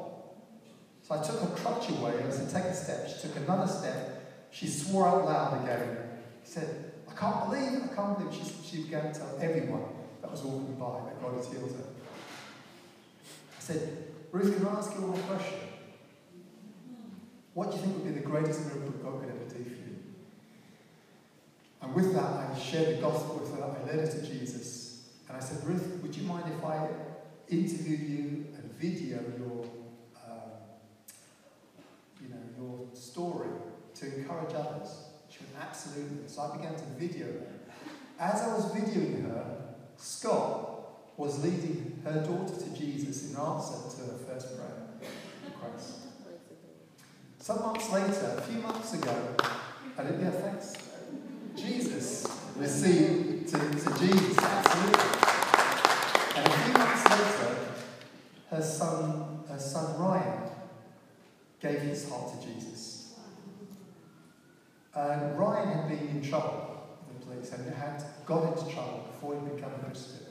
So 1.04 1.16
I 1.16 1.24
took 1.24 1.42
her 1.42 1.56
crutch 1.56 1.90
away 1.90 2.14
and 2.18 2.28
I 2.28 2.36
said, 2.36 2.50
Take 2.50 2.72
a 2.72 2.74
step. 2.74 3.08
She 3.08 3.28
took 3.28 3.38
another 3.38 3.68
step 3.72 4.24
she 4.54 4.68
swore 4.68 5.08
out 5.08 5.26
loud 5.26 5.64
again. 5.64 5.98
She 6.46 6.52
said, 6.52 6.93
I 7.14 7.20
can't 7.20 7.46
believe 7.46 7.84
I 7.92 7.96
can't 7.96 8.18
believe. 8.18 8.34
She, 8.34 8.44
she 8.64 8.84
began 8.84 9.14
to 9.14 9.20
tell 9.20 9.38
everyone 9.40 9.84
that 10.22 10.32
was 10.32 10.42
walking 10.42 10.76
by 10.76 11.02
that 11.06 11.22
God 11.22 11.36
has 11.38 11.48
healed 11.48 11.72
her. 11.72 11.86
I 13.58 13.60
said, 13.60 14.06
Ruth, 14.32 14.58
can 14.58 14.68
I 14.68 14.72
ask 14.72 14.94
you 14.96 15.02
one 15.02 15.22
question? 15.24 15.60
What 17.54 17.70
do 17.70 17.78
you 17.78 17.84
think 17.84 17.96
would 17.98 18.06
be 18.06 18.20
the 18.20 18.26
greatest 18.26 18.66
miracle 18.66 18.92
God 19.04 19.20
could 19.20 19.30
ever 19.30 19.46
do 19.46 19.64
for 19.64 19.70
you? 19.70 19.98
And 21.82 21.94
with 21.94 22.14
that, 22.14 22.24
I 22.24 22.58
shared 22.60 22.98
the 22.98 23.02
gospel 23.02 23.36
with 23.40 23.56
her. 23.56 23.64
I 23.64 23.86
led 23.86 24.00
her 24.00 24.12
to 24.12 24.28
Jesus. 24.28 25.10
And 25.28 25.38
I 25.38 25.40
said, 25.40 25.64
Ruth, 25.66 26.00
would 26.02 26.16
you 26.16 26.24
mind 26.24 26.52
if 26.58 26.66
I 26.66 26.88
interview 27.48 27.98
you 27.98 28.48
and 28.56 28.72
video 28.74 29.20
your, 29.38 29.66
um, 30.26 30.52
you 32.22 32.30
know, 32.30 32.42
your 32.58 32.88
story 32.96 33.50
to 33.96 34.16
encourage 34.16 34.54
others? 34.56 35.03
absolutely. 35.60 36.28
So 36.28 36.42
I 36.42 36.58
began 36.58 36.76
to 36.76 36.84
video 36.98 37.26
her. 37.26 37.48
As 38.20 38.42
I 38.42 38.54
was 38.54 38.66
videoing 38.74 39.24
her, 39.24 39.58
Scott 39.98 41.18
was 41.18 41.44
leading 41.44 42.02
her 42.04 42.24
daughter 42.24 42.56
to 42.56 42.70
Jesus 42.78 43.32
in 43.32 43.38
answer 43.38 43.76
to 43.96 44.12
her 44.12 44.18
first 44.28 44.58
prayer 44.58 44.84
request. 45.46 46.00
Some 47.40 47.62
months 47.62 47.92
later, 47.92 48.36
a 48.38 48.42
few 48.42 48.62
months 48.62 48.94
ago, 48.94 49.36
I 49.98 50.04
didn't 50.04 50.24
get 50.24 50.34
thanks. 50.42 50.74
Jesus 51.56 52.26
received 52.56 53.50
to, 53.50 53.58
to 53.58 54.00
Jesus, 54.00 54.38
absolutely. 54.40 55.04
And 56.36 56.48
a 56.48 56.58
few 56.58 56.74
months 56.74 57.10
later, 57.10 57.58
her 58.50 58.62
son, 58.62 59.44
her 59.50 59.60
son 59.60 60.00
Ryan 60.00 60.44
gave 61.60 61.82
his 61.82 62.10
heart 62.10 62.42
to 62.42 62.48
Jesus. 62.48 62.93
Uh, 64.96 65.32
Ryan 65.36 65.68
had 65.70 65.90
been 65.90 66.08
in 66.10 66.22
trouble 66.22 66.88
with 67.08 67.20
the 67.20 67.26
police 67.26 67.52
and 67.52 67.74
had 67.74 68.04
got 68.26 68.54
into 68.54 68.72
trouble 68.72 69.08
before 69.12 69.34
he'd 69.36 69.56
become 69.56 69.72
a 69.74 69.86
Christian. 69.86 70.26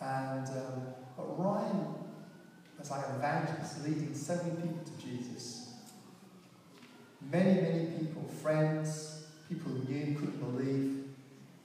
And 0.00 0.48
um, 0.48 0.82
but 1.16 1.38
Ryan 1.38 1.94
as 2.80 2.90
like 2.90 3.06
an 3.08 3.16
evangelist 3.16 3.84
leading 3.86 4.14
so 4.14 4.36
many 4.36 4.56
people 4.56 4.82
to 4.84 5.06
Jesus. 5.06 5.74
Many, 7.30 7.60
many 7.60 7.86
people, 7.98 8.22
friends, 8.42 9.26
people 9.48 9.72
who 9.72 9.92
knew, 9.92 10.14
couldn't 10.14 10.38
believe 10.38 11.04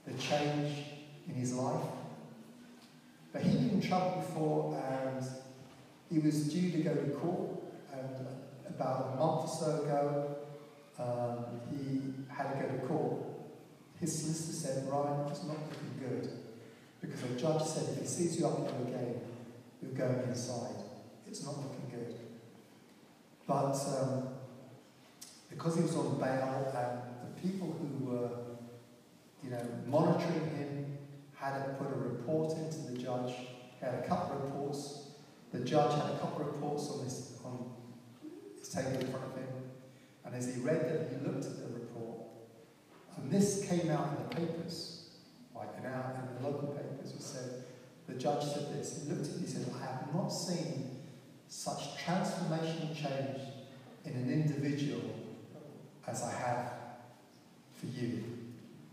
the 0.06 0.12
change 0.18 0.84
in 1.28 1.34
his 1.34 1.54
life. 1.54 1.86
But 3.32 3.42
he'd 3.42 3.58
been 3.58 3.80
in 3.80 3.88
trouble 3.88 4.20
before 4.20 4.82
and 4.90 5.26
he 6.10 6.18
was 6.18 6.52
due 6.52 6.70
to 6.70 6.78
go 6.78 6.94
to 6.94 7.10
court 7.12 7.50
and 7.92 8.26
about 8.68 9.14
a 9.14 9.16
month 9.16 9.44
or 9.44 9.48
so 9.48 9.82
ago 9.82 10.35
um, 10.98 11.44
he 11.70 12.00
had 12.28 12.52
to 12.52 12.66
go 12.66 12.72
to 12.72 12.86
court. 12.86 13.22
His 14.00 14.18
solicitor 14.18 14.52
said, 14.52 14.88
Ryan, 14.90 15.30
it's 15.30 15.44
not 15.44 15.56
looking 15.58 15.98
good. 15.98 16.30
Because 17.00 17.20
the 17.20 17.40
judge 17.40 17.62
said 17.62 17.88
if 17.92 18.00
he 18.00 18.06
sees 18.06 18.38
you 18.38 18.46
up 18.46 18.58
here 18.58 18.88
again, 18.88 19.20
you're 19.82 19.92
going 19.92 20.28
inside. 20.28 20.76
It's 21.26 21.44
not 21.44 21.56
looking 21.56 21.90
good. 21.90 22.14
But 23.46 23.74
um, 23.74 24.28
because 25.50 25.76
he 25.76 25.82
was 25.82 25.96
on 25.96 26.18
bail 26.18 26.72
and 26.74 27.34
the 27.34 27.40
people 27.40 27.76
who 27.78 28.04
were, 28.04 28.30
you 29.44 29.50
know, 29.50 29.62
monitoring 29.86 30.50
him 30.56 30.98
had 31.34 31.64
to 31.64 31.72
put 31.74 31.88
a 31.88 31.98
report 31.98 32.56
into 32.58 32.78
the 32.90 32.98
judge, 32.98 33.34
he 33.78 33.84
had 33.84 33.94
a 33.94 34.08
couple 34.08 34.36
of 34.36 34.44
reports. 34.44 35.10
The 35.52 35.60
judge 35.60 35.92
had 35.92 36.14
a 36.14 36.18
couple 36.18 36.42
of 36.42 36.54
reports 36.54 36.90
on 36.90 37.04
this 37.04 37.38
on 37.44 37.70
his 38.58 38.68
table 38.68 38.90
in 38.90 39.06
front 39.06 39.24
of 39.26 39.36
him. 39.36 39.55
And 40.26 40.34
as 40.34 40.52
he 40.52 40.60
read 40.60 40.80
them, 40.82 41.06
he 41.08 41.26
looked 41.26 41.46
at 41.46 41.56
the 41.56 41.72
report. 41.72 42.18
And 43.16 43.30
this 43.30 43.66
came 43.68 43.90
out 43.90 44.08
in 44.08 44.28
the 44.28 44.34
papers, 44.34 45.10
like 45.54 45.68
in, 45.78 45.86
our, 45.86 46.14
in 46.16 46.42
the 46.42 46.50
local 46.50 46.68
papers, 46.68 47.12
it 47.12 47.22
said, 47.22 47.62
the 48.08 48.14
judge 48.14 48.44
said 48.44 48.74
this, 48.74 49.02
he 49.02 49.10
looked 49.10 49.26
at 49.26 49.36
it, 49.36 49.40
he 49.40 49.46
said, 49.46 49.66
I 49.80 49.86
have 49.86 50.14
not 50.14 50.28
seen 50.28 50.98
such 51.48 51.96
transformational 51.96 52.94
change 52.94 53.40
in 54.04 54.12
an 54.12 54.32
individual 54.32 55.02
as 56.06 56.22
I 56.22 56.32
have 56.32 56.72
for 57.72 57.86
you. 57.86 58.24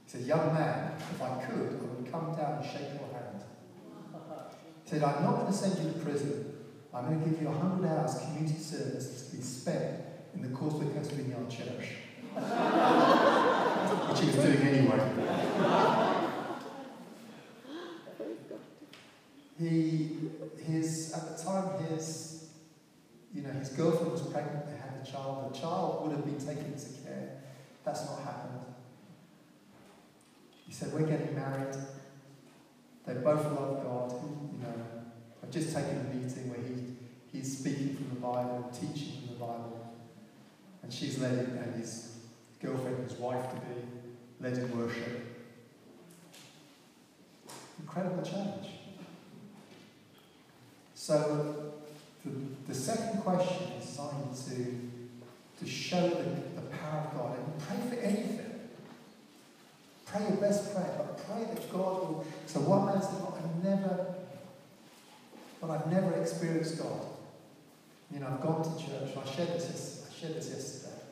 He 0.05 0.07
said, 0.07 0.21
Young 0.21 0.53
man, 0.53 0.93
if 0.97 1.21
I 1.21 1.43
could, 1.45 1.79
I 1.81 1.95
would 1.95 2.11
come 2.11 2.35
down 2.35 2.61
and 2.61 2.65
shake 2.65 2.89
your 2.93 3.09
hand. 3.11 3.43
He 4.83 4.89
said, 4.89 5.03
I'm 5.03 5.23
not 5.23 5.35
going 5.37 5.47
to 5.47 5.53
send 5.53 5.77
you 5.79 5.93
to 5.93 5.99
prison. 5.99 6.53
I'm 6.93 7.05
going 7.05 7.23
to 7.23 7.29
give 7.29 7.41
you 7.41 7.47
100 7.47 7.87
hours 7.87 8.19
community 8.19 8.59
service 8.59 9.29
to 9.29 9.35
be 9.35 9.41
spent 9.41 10.12
in 10.35 10.41
the 10.41 10.49
Causeway 10.49 10.85
Vineyard 10.85 11.49
Church. 11.49 11.89
Which 14.09 14.19
he 14.19 14.25
was 14.25 14.35
doing 14.35 14.61
anyway. 14.61 14.99
He, 19.59 20.17
his, 20.63 21.13
at 21.13 21.37
the 21.37 21.43
time, 21.43 21.83
his, 21.85 22.49
you 23.33 23.43
know, 23.43 23.51
his 23.51 23.69
girlfriend 23.69 24.11
was 24.11 24.21
pregnant, 24.23 24.65
they 24.67 24.75
had 24.75 24.99
a 25.01 25.05
child. 25.09 25.53
The 25.53 25.59
child 25.59 26.03
would 26.03 26.15
have 26.15 26.25
been 26.25 26.39
taken 26.39 26.73
into 26.73 26.89
care. 27.03 27.41
That's 27.85 28.05
not 28.05 28.19
happened. 28.21 28.61
He 30.65 30.73
said, 30.73 30.91
we're 30.91 31.05
getting 31.07 31.35
married. 31.35 31.75
They 33.05 33.13
both 33.13 33.45
love 33.45 33.83
God. 33.83 34.13
You 34.53 34.63
know, 34.63 34.73
I've 35.43 35.51
just 35.51 35.75
taken 35.75 35.97
a 35.99 36.15
meeting 36.15 36.49
where 36.49 36.61
he, 36.61 37.37
he's 37.37 37.59
speaking 37.59 37.95
from 37.95 38.09
the 38.09 38.15
Bible, 38.15 38.71
teaching 38.73 39.19
from 39.19 39.33
the 39.33 39.39
Bible. 39.39 39.82
And 40.83 40.93
she's 40.93 41.17
led 41.17 41.31
him, 41.31 41.57
and 41.63 41.75
his 41.75 42.17
girlfriend, 42.61 43.09
his 43.09 43.17
wife 43.17 43.49
to 43.49 43.55
be, 43.55 43.81
led 44.41 44.57
in 44.57 44.77
worship. 44.77 45.21
Incredible 47.79 48.21
change. 48.21 48.67
So 50.93 51.73
the, 52.25 52.31
the 52.67 52.75
second 52.75 53.21
question 53.21 53.71
is 53.79 53.85
designed 53.85 54.35
to, 54.47 55.65
to 55.65 55.71
show 55.71 56.09
the, 56.09 56.61
the 56.61 56.67
power 56.67 57.07
of 57.07 57.17
God. 57.17 57.37
And 57.37 57.59
pray 57.59 57.97
for 57.97 58.03
anything. 58.03 58.39
Pray 60.05 60.21
your 60.27 60.37
best 60.37 60.73
prayer, 60.73 60.93
but 60.97 61.17
pray 61.27 61.43
that 61.53 61.71
God 61.71 62.01
will. 62.01 62.25
So 62.45 62.59
one 62.59 62.85
man 62.85 63.01
said, 63.01 63.15
well, 63.15 63.37
I've 63.37 63.63
never, 63.63 64.15
but 65.59 65.69
I've 65.71 65.91
never 65.91 66.13
experienced 66.21 66.77
God. 66.77 67.01
You 68.13 68.19
know, 68.19 68.27
I've 68.27 68.41
gone 68.41 68.63
to 68.63 68.85
church. 68.85 69.09
I 69.17 69.35
shared 69.35 69.49
this, 69.49 70.02
This 70.23 70.47
yesterday. 70.47 71.03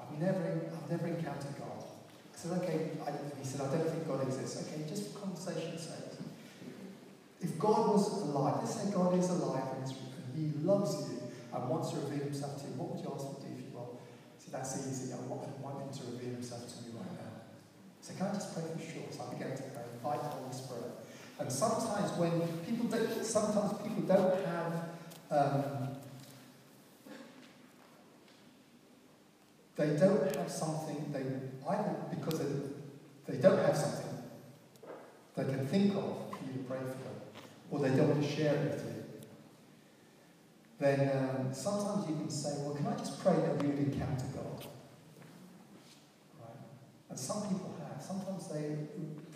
I've 0.00 0.18
never, 0.18 0.40
I've 0.72 0.90
never 0.90 1.06
encountered 1.06 1.52
God. 1.60 1.84
I 1.84 2.32
said, 2.32 2.52
okay. 2.62 2.96
I, 3.04 3.12
he 3.36 3.44
said, 3.44 3.60
I 3.60 3.76
don't 3.76 3.84
think 3.84 4.08
God 4.08 4.24
exists. 4.24 4.64
Okay, 4.64 4.88
just 4.88 5.12
for 5.12 5.20
conversation's 5.20 5.82
sake. 5.84 6.16
If 7.42 7.58
God 7.58 7.92
was 7.92 8.22
alive, 8.22 8.64
let's 8.64 8.74
say 8.74 8.90
God 8.90 9.12
is 9.18 9.28
alive 9.28 9.68
and, 9.76 9.92
He 10.32 10.64
loves 10.64 10.96
you 11.10 11.28
and 11.52 11.68
wants 11.68 11.90
to 11.90 12.00
reveal 12.00 12.24
Himself 12.24 12.56
to 12.62 12.72
you, 12.72 12.72
what 12.80 12.96
would 12.96 13.04
you 13.04 13.12
ask 13.12 13.28
Him 13.28 13.36
to 13.36 13.40
do 13.44 13.52
if 13.52 13.68
you? 13.68 13.70
Well, 13.76 14.00
so 14.40 14.48
that's 14.50 14.80
easy. 14.80 15.12
I 15.12 15.20
want, 15.28 15.44
I 15.44 15.52
want 15.60 15.84
Him 15.84 15.92
to 15.92 16.16
reveal 16.16 16.40
Himself 16.40 16.64
to 16.72 16.88
me 16.88 16.96
right 16.96 17.12
now. 17.20 17.44
So 18.00 18.16
can 18.16 18.32
I 18.32 18.32
just 18.32 18.56
pray 18.56 18.64
for 18.64 18.80
sure? 18.80 19.12
So 19.12 19.28
I 19.28 19.36
began 19.36 19.52
to 19.52 19.62
pray, 19.76 19.84
invite 19.92 20.24
the 20.24 20.40
Holy 20.40 20.56
Spirit. 20.56 20.96
And 21.36 21.52
sometimes 21.52 22.16
when 22.16 22.48
people 22.64 22.88
don't, 22.88 23.12
sometimes 23.20 23.76
people 23.84 24.08
don't 24.08 24.40
have 24.48 24.72
um, 25.28 25.97
they 29.78 29.96
don't 29.96 30.36
have 30.36 30.50
something 30.50 31.10
they 31.12 31.22
either 31.70 31.94
because 32.10 32.38
they, 32.40 33.32
they 33.32 33.38
don't 33.40 33.64
have 33.64 33.76
something 33.76 34.08
they 35.36 35.44
can 35.44 35.66
think 35.66 35.94
of 35.94 36.32
for 36.32 36.44
you 36.44 36.52
to 36.52 36.64
pray 36.66 36.78
for 36.78 36.98
them 37.04 37.18
or 37.70 37.78
they 37.80 37.96
don't 37.96 38.08
want 38.08 38.22
to 38.22 38.28
share 38.28 38.54
it 38.54 38.70
with 38.72 38.84
you, 38.86 39.04
then 40.80 41.10
um, 41.16 41.52
sometimes 41.52 42.08
you 42.08 42.16
can 42.16 42.30
say, 42.30 42.50
well, 42.58 42.74
can 42.74 42.86
I 42.86 42.96
just 42.96 43.20
pray 43.22 43.34
that 43.34 43.62
we 43.62 43.68
would 43.68 43.78
encounter 43.78 44.24
God? 44.34 44.66
Right? 46.40 46.58
And 47.10 47.18
some 47.18 47.42
people 47.42 47.76
have. 47.78 48.02
Sometimes 48.02 48.48
they 48.48 48.76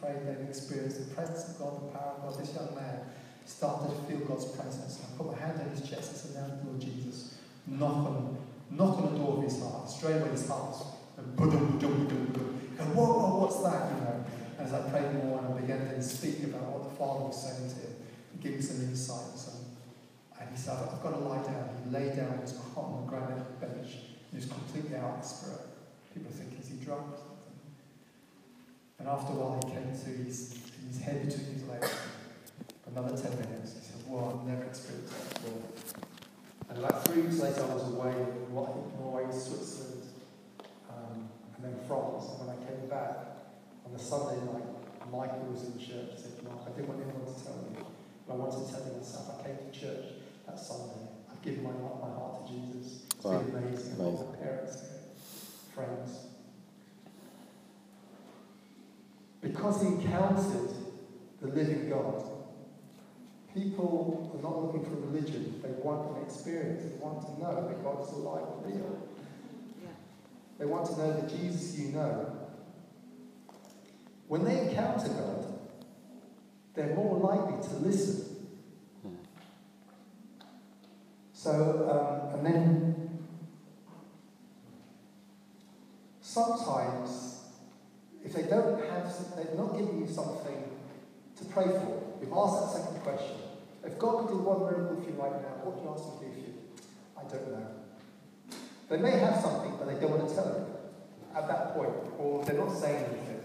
pray 0.01 0.15
they've 0.25 0.49
experienced 0.49 1.09
the 1.09 1.15
presence 1.15 1.51
of 1.51 1.59
God, 1.59 1.83
the 1.83 1.99
power 1.99 2.15
of 2.17 2.23
God. 2.23 2.41
This 2.41 2.55
young 2.55 2.75
man 2.75 3.01
started 3.45 3.95
to 3.95 4.03
feel 4.07 4.27
God's 4.27 4.47
presence. 4.47 5.01
I 5.03 5.17
put 5.17 5.33
my 5.33 5.39
hand 5.39 5.61
on 5.61 5.69
his 5.71 5.89
chest 5.89 6.13
and 6.13 6.17
said, 6.17 6.43
now, 6.43 6.55
Lord 6.65 6.81
Jesus, 6.81 7.39
knock 7.67 8.07
on, 8.07 8.39
knock 8.77 8.99
on 8.99 9.13
the 9.13 9.19
door 9.19 9.39
of 9.39 9.45
his 9.45 9.61
heart. 9.61 9.89
Straight 9.89 10.17
away 10.17 10.31
his 10.31 10.49
heart 10.49 10.77
and 11.17 11.37
boom, 11.37 11.79
boom, 11.79 12.07
boom, 12.07 12.27
boom. 12.33 12.77
And 12.79 12.95
whoa, 12.95 13.05
whoa, 13.05 13.41
what's 13.41 13.61
that? 13.63 13.93
You 13.93 14.01
know. 14.01 14.25
And 14.59 14.67
As 14.67 14.73
I 14.73 14.81
prayed 14.91 15.13
more 15.25 15.39
and 15.39 15.55
I 15.55 15.61
began 15.61 15.81
to 15.89 16.03
speak 16.03 16.43
about 16.45 16.63
what 16.73 16.85
the 16.85 16.97
Father 16.97 17.27
was 17.27 17.37
saying 17.37 17.69
to 17.69 17.77
him, 17.77 17.95
give 18.41 18.53
me 18.55 18.61
some 18.61 18.81
insights. 18.83 19.53
And, 19.53 20.41
and 20.41 20.51
he 20.51 20.57
said, 20.57 20.79
I've 20.81 21.03
got 21.03 21.11
to 21.11 21.23
lie 21.23 21.43
down. 21.43 21.69
He 21.85 21.91
lay 21.91 22.15
down, 22.15 22.43
on 22.77 23.05
the 23.05 23.11
granite 23.11 23.61
bench. 23.61 24.09
He 24.31 24.37
was 24.37 24.47
completely 24.47 24.97
out 24.97 25.19
of 25.19 25.25
spirit. 25.25 25.69
People 26.15 26.33
think, 26.33 26.59
is 26.59 26.69
he 26.69 26.77
drunk 26.85 27.13
or 27.13 27.17
something? 27.17 27.43
And 28.99 29.09
after 29.09 29.33
a 29.33 29.37
while, 29.37 29.61
he 29.61 29.71
came 29.73 29.91
to 29.93 30.11
his, 30.25 30.57
his 30.89 31.01
head 31.01 31.27
between 31.27 31.53
his 31.55 31.65
legs. 31.65 31.91
Another 32.87 33.17
10 33.17 33.31
minutes. 33.39 33.75
He 33.75 33.81
said, 33.81 34.01
Well, 34.07 34.41
I've 34.41 34.47
never 34.47 34.65
experienced 34.65 35.11
that 35.11 35.43
before. 35.43 35.82
And 36.73 36.83
about 36.83 37.07
three 37.07 37.21
weeks 37.21 37.39
later, 37.39 37.65
I 37.69 37.75
was 37.75 37.93
away 37.93 38.13
in 38.17 38.55
Norway, 38.55 39.29
Switzerland, 39.31 40.09
um, 40.89 41.29
and 41.55 41.61
then 41.61 41.77
France. 41.87 42.33
And 42.33 42.49
when 42.49 42.57
I 42.57 42.59
came 42.65 42.89
back 42.89 43.45
on 43.85 43.93
the 43.93 43.99
Sunday 43.99 44.41
night, 44.41 44.65
Michael 45.13 45.53
was 45.53 45.69
in 45.69 45.77
church. 45.77 46.17
He 46.17 46.23
said, 46.23 46.43
Mark, 46.43 46.65
I 46.65 46.71
didn't 46.73 46.89
want 46.89 47.05
anyone 47.05 47.29
to 47.29 47.45
tell 47.45 47.61
you. 47.61 47.85
But 48.27 48.33
I 48.33 48.37
wanted 48.37 48.65
to 48.65 48.73
tell 48.73 48.89
you 48.89 48.97
myself, 48.97 49.37
I 49.37 49.49
came 49.53 49.59
to 49.61 49.69
church 49.69 50.17
that 50.47 50.59
Sunday. 50.59 51.13
I've 51.29 51.43
given 51.43 51.63
my 51.63 51.77
heart, 51.77 52.01
my 52.01 52.09
heart 52.09 52.47
to 52.47 52.53
Jesus. 52.57 53.05
It's 53.05 53.23
wow. 53.25 53.37
been 53.37 53.53
amazing. 53.53 54.01
amazing. 54.01 54.27
I've 54.33 54.41
parents, 54.41 54.83
friends. 55.75 56.11
Because 59.43 59.83
he 59.83 59.89
encountered 59.89 60.73
the 61.43 61.49
living 61.49 61.91
God, 61.91 62.25
people 63.55 64.33
are 64.35 64.43
not 64.43 64.63
looking 64.63 64.85
for 64.85 64.97
religion. 64.97 65.61
They 65.63 65.71
want 65.83 66.17
an 66.17 66.23
experience. 66.25 66.83
They 66.83 66.99
want 66.99 67.23
to 67.27 67.41
know 67.41 67.69
that 67.69 67.83
God 67.85 68.03
is 68.03 68.13
alive 68.15 68.45
and 68.57 68.75
real. 68.75 69.09
Yeah. 69.83 69.89
They 70.59 70.67
want 70.67 70.87
to 70.87 70.97
know 70.97 71.21
the 71.21 71.37
Jesus 71.37 71.79
you 71.79 71.93
know. 71.93 72.39
When 74.29 74.45
they 74.45 74.69
encounter 74.69 75.09
God, 75.09 75.59
they're 76.75 76.95
more 76.95 77.19
likely 77.19 77.69
to 77.69 77.75
listen. 77.77 78.33
So, 81.43 82.31
um, 82.31 82.39
and 82.39 82.47
then 82.47 83.27
sometimes, 86.21 87.41
if 88.25 88.33
they 88.33 88.43
don't 88.43 88.81
have, 88.85 89.13
they're 89.35 89.57
not 89.57 89.77
giving 89.77 90.01
you 90.01 90.07
something 90.07 90.71
to 91.37 91.45
pray 91.47 91.65
for. 91.65 92.17
We've 92.21 92.33
asked 92.33 92.75
that 92.75 92.85
second 92.85 93.01
question. 93.03 93.42
If 93.85 93.99
God 93.99 94.27
could 94.27 94.29
do 94.29 94.39
one 94.39 94.61
miracle 94.61 95.03
for 95.03 95.11
you 95.11 95.17
right 95.17 95.43
now, 95.43 95.59
what 95.63 95.75
would 95.77 95.83
you 95.83 95.91
ask 95.91 96.05
Him 96.07 96.19
to 96.19 96.25
do 96.25 96.33
for 96.33 96.41
you? 96.47 96.55
I 97.19 97.23
don't 97.27 97.49
know. 97.51 97.67
They 98.89 98.99
may 98.99 99.19
have 99.19 99.41
something, 99.41 99.75
but 99.79 99.87
they 99.89 99.99
don't 99.99 100.11
want 100.11 100.29
to 100.29 100.35
tell 100.35 100.47
you 100.47 100.67
at 101.35 101.49
that 101.49 101.75
point, 101.75 101.95
or 102.19 102.45
they're 102.45 102.59
not 102.59 102.77
saying 102.77 103.05
anything. 103.07 103.41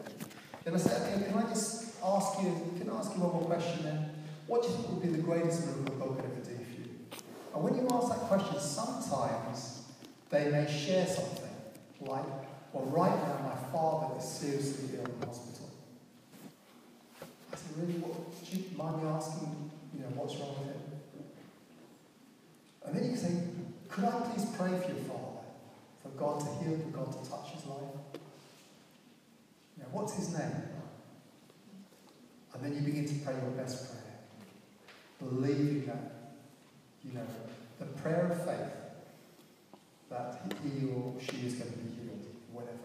Then 0.64 0.76
I 0.76 0.78
said, 0.78 1.02
okay, 1.02 1.32
can 1.32 1.40
I 1.40 1.48
just 1.48 1.96
ask 2.04 2.42
you, 2.44 2.52
can 2.78 2.90
I 2.90 2.98
ask 3.00 3.16
you 3.16 3.22
one 3.22 3.34
more 3.34 3.48
question 3.48 3.84
then? 3.84 4.12
What 4.46 4.62
do 4.62 4.70
you 4.70 4.76
think 4.76 4.90
would 4.90 5.02
be 5.02 5.10
the 5.10 5.24
greatest 5.24 5.66
miracle 5.66 5.96
God 5.96 6.16
could 6.18 6.26
ever 6.26 6.44
do 6.44 6.56
for 6.56 6.82
you? 6.84 6.90
And 7.56 7.64
when 7.64 7.76
you 7.76 7.88
ask 7.90 8.10
that 8.10 8.28
question, 8.28 8.60
sometimes 8.60 9.88
they 10.30 10.52
may 10.52 10.70
share 10.70 11.08
something 11.08 11.48
like, 12.02 12.26
well, 12.74 12.86
right 12.86 13.16
now 13.16 13.40
my 13.48 13.72
father 13.72 14.20
is 14.20 14.26
seriously 14.26 15.00
ill 15.00 15.06
in 15.06 15.28
hospital. 15.28 15.72
I 17.22 17.56
said, 17.56 17.72
really? 17.78 18.00
What, 18.00 18.28
do 18.44 18.58
you 18.58 18.78
mind 18.78 19.04
me 19.04 19.10
asking, 19.10 19.67
you 19.98 20.04
know, 20.04 20.10
what's 20.14 20.36
wrong 20.36 20.56
with 20.60 20.68
him? 20.68 20.82
And 22.86 22.96
then 22.96 23.04
you 23.04 23.10
can 23.10 23.18
say, 23.18 23.34
could 23.90 24.06
I 24.06 24.22
please 24.30 24.46
pray 24.56 24.70
for 24.70 24.94
your 24.94 25.04
father? 25.04 25.42
For 26.04 26.10
God 26.10 26.40
to 26.42 26.64
heal, 26.64 26.78
for 26.78 26.98
God 26.98 27.12
to 27.12 27.30
touch 27.30 27.52
his 27.52 27.66
life? 27.66 27.98
You 29.76 29.84
know, 29.84 29.90
what's 29.92 30.14
his 30.14 30.38
name? 30.38 30.64
And 32.54 32.64
then 32.64 32.76
you 32.76 32.82
begin 32.82 33.08
to 33.08 33.14
pray 33.26 33.34
your 33.34 33.52
best 33.52 33.92
prayer, 33.92 34.18
believing 35.20 35.86
that, 35.88 36.34
you 37.04 37.14
know, 37.14 37.26
the 37.80 37.86
prayer 37.86 38.32
of 38.32 38.46
faith 38.46 38.74
that 40.10 40.42
he 40.64 40.88
or 40.88 41.14
she 41.20 41.46
is 41.46 41.54
going 41.56 41.72
to 41.72 41.78
be 41.78 41.90
healed, 41.96 42.26
whatever. 42.52 42.78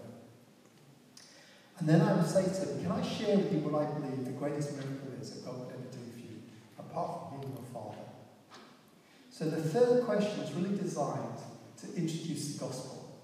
And 1.79 1.89
then 1.89 2.01
I 2.01 2.15
would 2.15 2.27
say 2.27 2.43
to 2.45 2.67
them, 2.67 2.83
can 2.83 2.93
I 2.93 3.03
share 3.03 3.37
with 3.37 3.53
you 3.53 3.61
what 3.61 3.81
I 3.81 3.91
believe 3.99 4.25
the 4.25 4.33
greatest 4.33 4.73
miracle 4.73 5.15
is 5.21 5.31
that 5.31 5.45
God 5.47 5.59
would 5.61 5.73
ever 5.73 5.89
do 5.91 5.99
for 6.13 6.19
you, 6.19 6.43
apart 6.93 7.31
from 7.31 7.41
healing 7.41 7.57
your 7.57 7.65
father? 7.73 8.05
So 9.31 9.49
the 9.49 9.63
third 9.63 10.05
question 10.05 10.41
is 10.41 10.53
really 10.53 10.77
designed 10.77 11.41
to 11.81 11.87
introduce 11.97 12.53
the 12.53 12.61
gospel. 12.61 13.19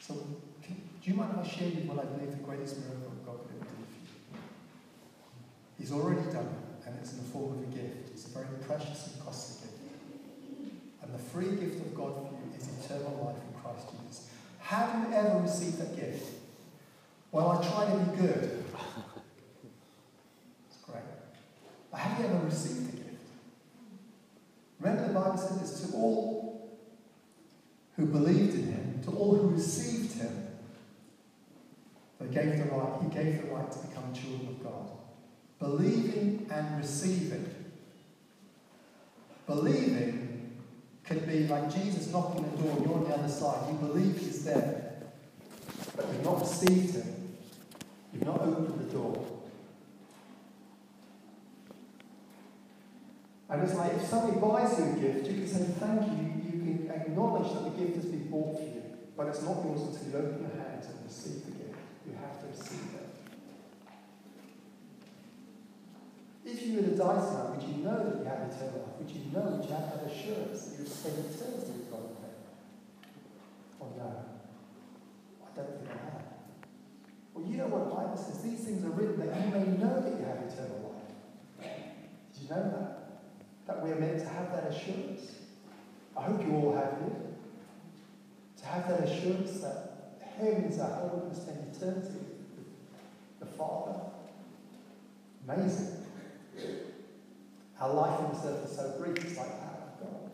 So 0.00 0.14
can, 0.62 0.76
do 1.02 1.10
you 1.10 1.14
mind 1.14 1.32
if 1.34 1.44
I 1.44 1.48
share 1.48 1.68
with 1.68 1.84
you 1.84 1.90
what 1.90 1.98
I 1.98 2.06
believe 2.06 2.30
the 2.30 2.44
greatest 2.44 2.78
miracle 2.78 3.12
God 3.26 3.38
could 3.42 3.58
ever 3.58 3.66
do 3.66 3.84
for 3.84 4.36
you? 4.36 4.42
He's 5.78 5.92
already 5.92 6.30
done 6.30 6.46
it, 6.46 6.86
and 6.86 6.96
it's 7.00 7.12
in 7.12 7.18
the 7.18 7.24
form 7.24 7.58
of 7.58 7.62
a 7.64 7.70
gift. 7.74 8.10
It's 8.14 8.26
a 8.26 8.30
very 8.30 8.46
precious 8.66 9.12
and 9.12 9.24
costly 9.24 9.68
gift. 9.68 9.98
And 11.02 11.12
the 11.12 11.18
free 11.18 11.50
gift 11.58 11.84
of 11.84 11.94
God 11.94 12.14
for 12.14 12.30
you 12.30 12.54
is 12.56 12.68
eternal 12.84 13.18
life 13.18 13.42
in 13.42 13.60
Christ 13.60 13.90
Jesus. 13.90 14.30
Have 14.60 15.02
you 15.02 15.14
ever 15.14 15.40
received 15.40 15.78
that 15.78 15.96
gift? 15.96 16.32
Well, 17.32 17.50
I 17.50 17.66
try 17.66 17.90
to 17.90 17.98
be 17.98 18.22
good. 18.22 18.64
But 21.94 22.00
have 22.00 22.18
you 22.18 22.26
ever 22.26 22.44
received 22.46 22.92
the 22.92 22.96
gift? 22.96 23.28
Remember 24.80 25.06
the 25.06 25.14
Bible 25.14 25.36
says 25.36 25.60
this 25.60 25.88
to 25.88 25.96
all 25.96 26.76
who 27.94 28.06
believed 28.06 28.54
in 28.56 28.66
him, 28.66 29.00
to 29.04 29.12
all 29.12 29.36
who 29.36 29.50
received 29.50 30.14
him, 30.14 30.48
they 32.18 32.34
gave 32.34 32.58
the 32.58 32.64
right, 32.64 33.00
he 33.00 33.08
gave 33.10 33.42
the 33.42 33.54
right 33.54 33.70
to 33.70 33.78
become 33.78 34.12
children 34.12 34.48
of 34.48 34.64
God. 34.64 34.90
Believing 35.60 36.48
and 36.50 36.78
receiving. 36.78 37.48
Believing 39.46 40.50
could 41.04 41.28
be 41.28 41.46
like 41.46 41.72
Jesus 41.72 42.08
knocking 42.08 42.42
the 42.42 42.56
door, 42.60 42.76
you're 42.80 42.94
on 42.94 43.04
the 43.04 43.14
other 43.14 43.28
side. 43.28 43.70
You 43.70 43.78
believe 43.78 44.18
he's 44.18 44.44
there, 44.44 44.94
but 45.94 46.08
you've 46.08 46.24
not 46.24 46.40
received 46.40 46.96
him. 46.96 47.36
You've 48.12 48.26
not 48.26 48.40
opened 48.40 48.80
the 48.80 48.92
door. 48.92 49.33
And 53.50 53.62
it's 53.62 53.74
like 53.74 53.92
if 53.94 54.02
somebody 54.08 54.40
buys 54.40 54.78
you 54.78 54.84
a 54.84 54.92
gift, 54.96 55.28
you 55.28 55.34
can 55.34 55.46
say 55.46 55.64
thank 55.78 56.02
you. 56.08 56.24
You 56.44 56.60
can 56.60 56.90
acknowledge 56.90 57.52
that 57.52 57.64
the 57.64 57.70
gift 57.70 57.96
has 57.96 58.06
been 58.06 58.30
bought 58.30 58.56
for 58.56 58.64
you, 58.64 58.82
but 59.16 59.28
it's 59.28 59.42
not 59.42 59.62
yours 59.64 59.82
until 59.82 60.08
you 60.08 60.16
open 60.16 60.48
your 60.48 60.64
hands 60.64 60.86
and 60.86 61.04
receive 61.04 61.44
the 61.44 61.52
gift. 61.52 61.78
You 62.06 62.16
have 62.16 62.40
to 62.40 62.46
receive 62.48 62.94
it. 62.94 63.04
If 66.46 66.66
you 66.66 66.76
were 66.76 66.82
to 66.82 66.96
die 66.96 67.20
tonight, 67.20 67.50
would 67.56 67.62
you 67.68 67.84
know 67.84 67.98
that 68.04 68.18
you 68.18 68.24
have 68.24 68.48
eternal 68.48 68.80
life? 68.84 68.96
Would 69.00 69.10
you 69.10 69.22
know, 69.32 69.56
would 69.56 69.64
you 69.64 69.74
have 69.76 69.92
that 69.92 70.04
assurance 70.08 70.64
that 70.64 70.78
you'll 70.78 70.88
spend 70.88 71.18
eternity 71.24 71.72
with 71.72 71.90
God 71.90 72.04
in 72.08 72.16
heaven? 72.20 72.44
Or 73.80 73.88
no? 73.96 74.24
I 75.44 75.56
don't 75.56 75.78
think 75.78 75.90
I 75.90 76.04
have. 76.04 76.24
Well, 77.34 77.44
you 77.44 77.56
know 77.56 77.68
what 77.68 77.88
the 77.88 77.94
Bible 77.94 78.16
says. 78.16 78.40
These 78.40 78.64
things 78.64 78.84
are 78.84 78.90
written 78.90 79.20
that 79.20 79.36
you 79.36 79.52
may 79.52 79.66
know 79.76 80.00
that 80.00 80.12
you 80.16 80.24
have 80.24 80.40
eternal 80.48 80.96
life. 80.96 81.12
Did 82.32 82.42
you 82.42 82.48
know 82.48 82.64
that? 82.72 83.03
That 83.66 83.82
we 83.82 83.90
are 83.90 83.96
meant 83.96 84.18
to 84.20 84.28
have 84.28 84.52
that 84.52 84.70
assurance. 84.70 85.32
I 86.16 86.22
hope 86.22 86.44
you 86.44 86.54
all 86.54 86.74
have 86.76 86.98
it. 87.06 88.60
To 88.60 88.66
have 88.66 88.88
that 88.88 89.08
assurance 89.08 89.60
that 89.60 90.20
heaven 90.36 90.64
is 90.64 90.78
our 90.78 90.90
home, 90.90 91.30
to 91.30 91.36
spend 91.36 91.74
eternity 91.74 92.34
the 93.40 93.46
Father. 93.46 94.00
Amazing. 95.48 95.88
Our 97.80 97.92
life 97.92 98.20
on 98.20 98.32
this 98.32 98.44
earth 98.44 98.70
is 98.70 98.76
so 98.76 98.94
brief, 98.98 99.18
it's 99.24 99.36
like 99.36 99.60
that 99.60 99.74
of 99.82 100.00
God. 100.00 100.30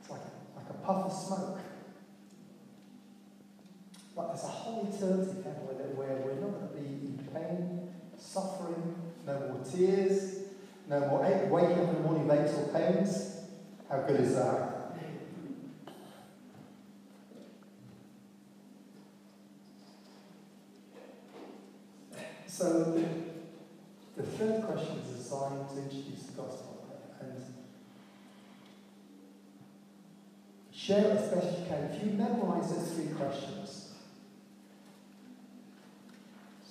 It's 0.00 0.10
like 0.10 0.20
a, 0.20 0.58
like 0.58 0.70
a 0.70 0.74
puff 0.74 1.06
of 1.06 1.12
smoke. 1.12 1.60
But 4.16 4.28
there's 4.28 4.44
a 4.44 4.48
whole 4.48 4.88
eternity 4.92 5.42
where 5.94 6.16
we're 6.16 6.40
not 6.40 6.52
going 6.52 6.68
to 6.68 6.74
be 6.74 7.06
in 7.06 7.28
pain, 7.32 7.94
suffering, 8.18 8.96
no 9.26 9.38
more 9.40 9.60
tears, 9.64 10.43
no 10.88 11.00
more 11.00 11.20
waking 11.20 11.78
up 11.78 11.88
in 11.88 11.94
the 11.94 12.00
morning 12.00 12.28
with 12.28 12.38
aches 12.38 12.58
or 12.58 12.68
pains. 12.68 13.36
How 13.88 14.00
good 14.00 14.20
is 14.20 14.34
that? 14.34 14.74
So, 22.46 23.02
the 24.16 24.22
third 24.22 24.62
question 24.62 24.98
is 24.98 25.16
designed 25.16 25.68
to 25.70 25.76
introduce 25.76 26.22
the 26.22 26.40
gospel 26.40 26.86
and 27.20 27.42
share 30.72 31.18
as 31.18 31.28
best 31.32 31.58
you 31.58 31.66
can. 31.66 31.90
If 31.90 32.04
you 32.04 32.12
memorize 32.12 32.72
those 32.72 32.92
three 32.92 33.08
questions, 33.08 33.94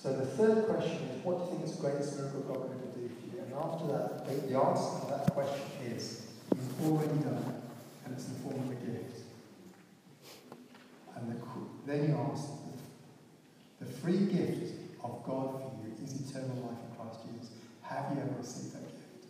so 0.02 0.16
the 0.16 0.26
third 0.26 0.68
question 0.68 1.10
is, 1.10 1.24
what 1.26 1.38
do 1.38 1.44
you 1.44 1.52
think 1.52 1.66
is 1.66 1.76
the 1.76 1.82
greatest 1.82 2.18
miracle 2.18 2.42
God 2.42 2.70
can 2.70 2.80
ever 2.80 3.00
do 3.00 3.10
for 3.10 3.36
you? 3.36 3.43
And 3.54 3.64
after 3.64 3.88
that, 3.88 4.26
the, 4.26 4.48
the 4.48 4.60
answer 4.60 5.02
to 5.02 5.08
that 5.12 5.32
question 5.34 5.62
is, 5.86 6.26
He's 6.54 6.86
already 6.86 7.20
done 7.22 7.38
it, 7.38 8.06
and 8.06 8.14
it's 8.14 8.28
in 8.28 8.34
the 8.34 8.40
form 8.40 8.60
of 8.62 8.72
a 8.72 8.76
gift. 8.76 9.22
And 11.16 11.32
the, 11.32 11.38
then 11.86 12.10
you 12.10 12.18
ask, 12.32 12.50
the 13.80 13.86
free 13.86 14.26
gift 14.26 14.74
of 15.04 15.24
God 15.26 15.62
for 15.62 15.74
you 15.84 15.94
is 16.04 16.14
eternal 16.14 16.56
life 16.66 16.82
in 16.82 16.96
Christ 16.98 17.20
Jesus. 17.30 17.54
Have 17.84 18.16
you 18.16 18.22
ever 18.22 18.34
received 18.40 18.74
that 18.74 18.90
gift? 18.90 19.30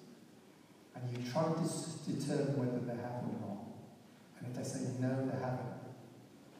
And 0.95 1.03
you 1.11 1.31
try 1.31 1.43
to 1.43 1.65
determine 2.07 2.55
whether 2.57 2.79
they 2.79 2.95
have 2.95 3.27
or 3.27 3.35
not. 3.43 3.59
And 4.39 4.47
if 4.47 4.55
they 4.55 4.63
say 4.63 4.87
no, 4.99 5.09
they 5.27 5.39
haven't, 5.39 5.73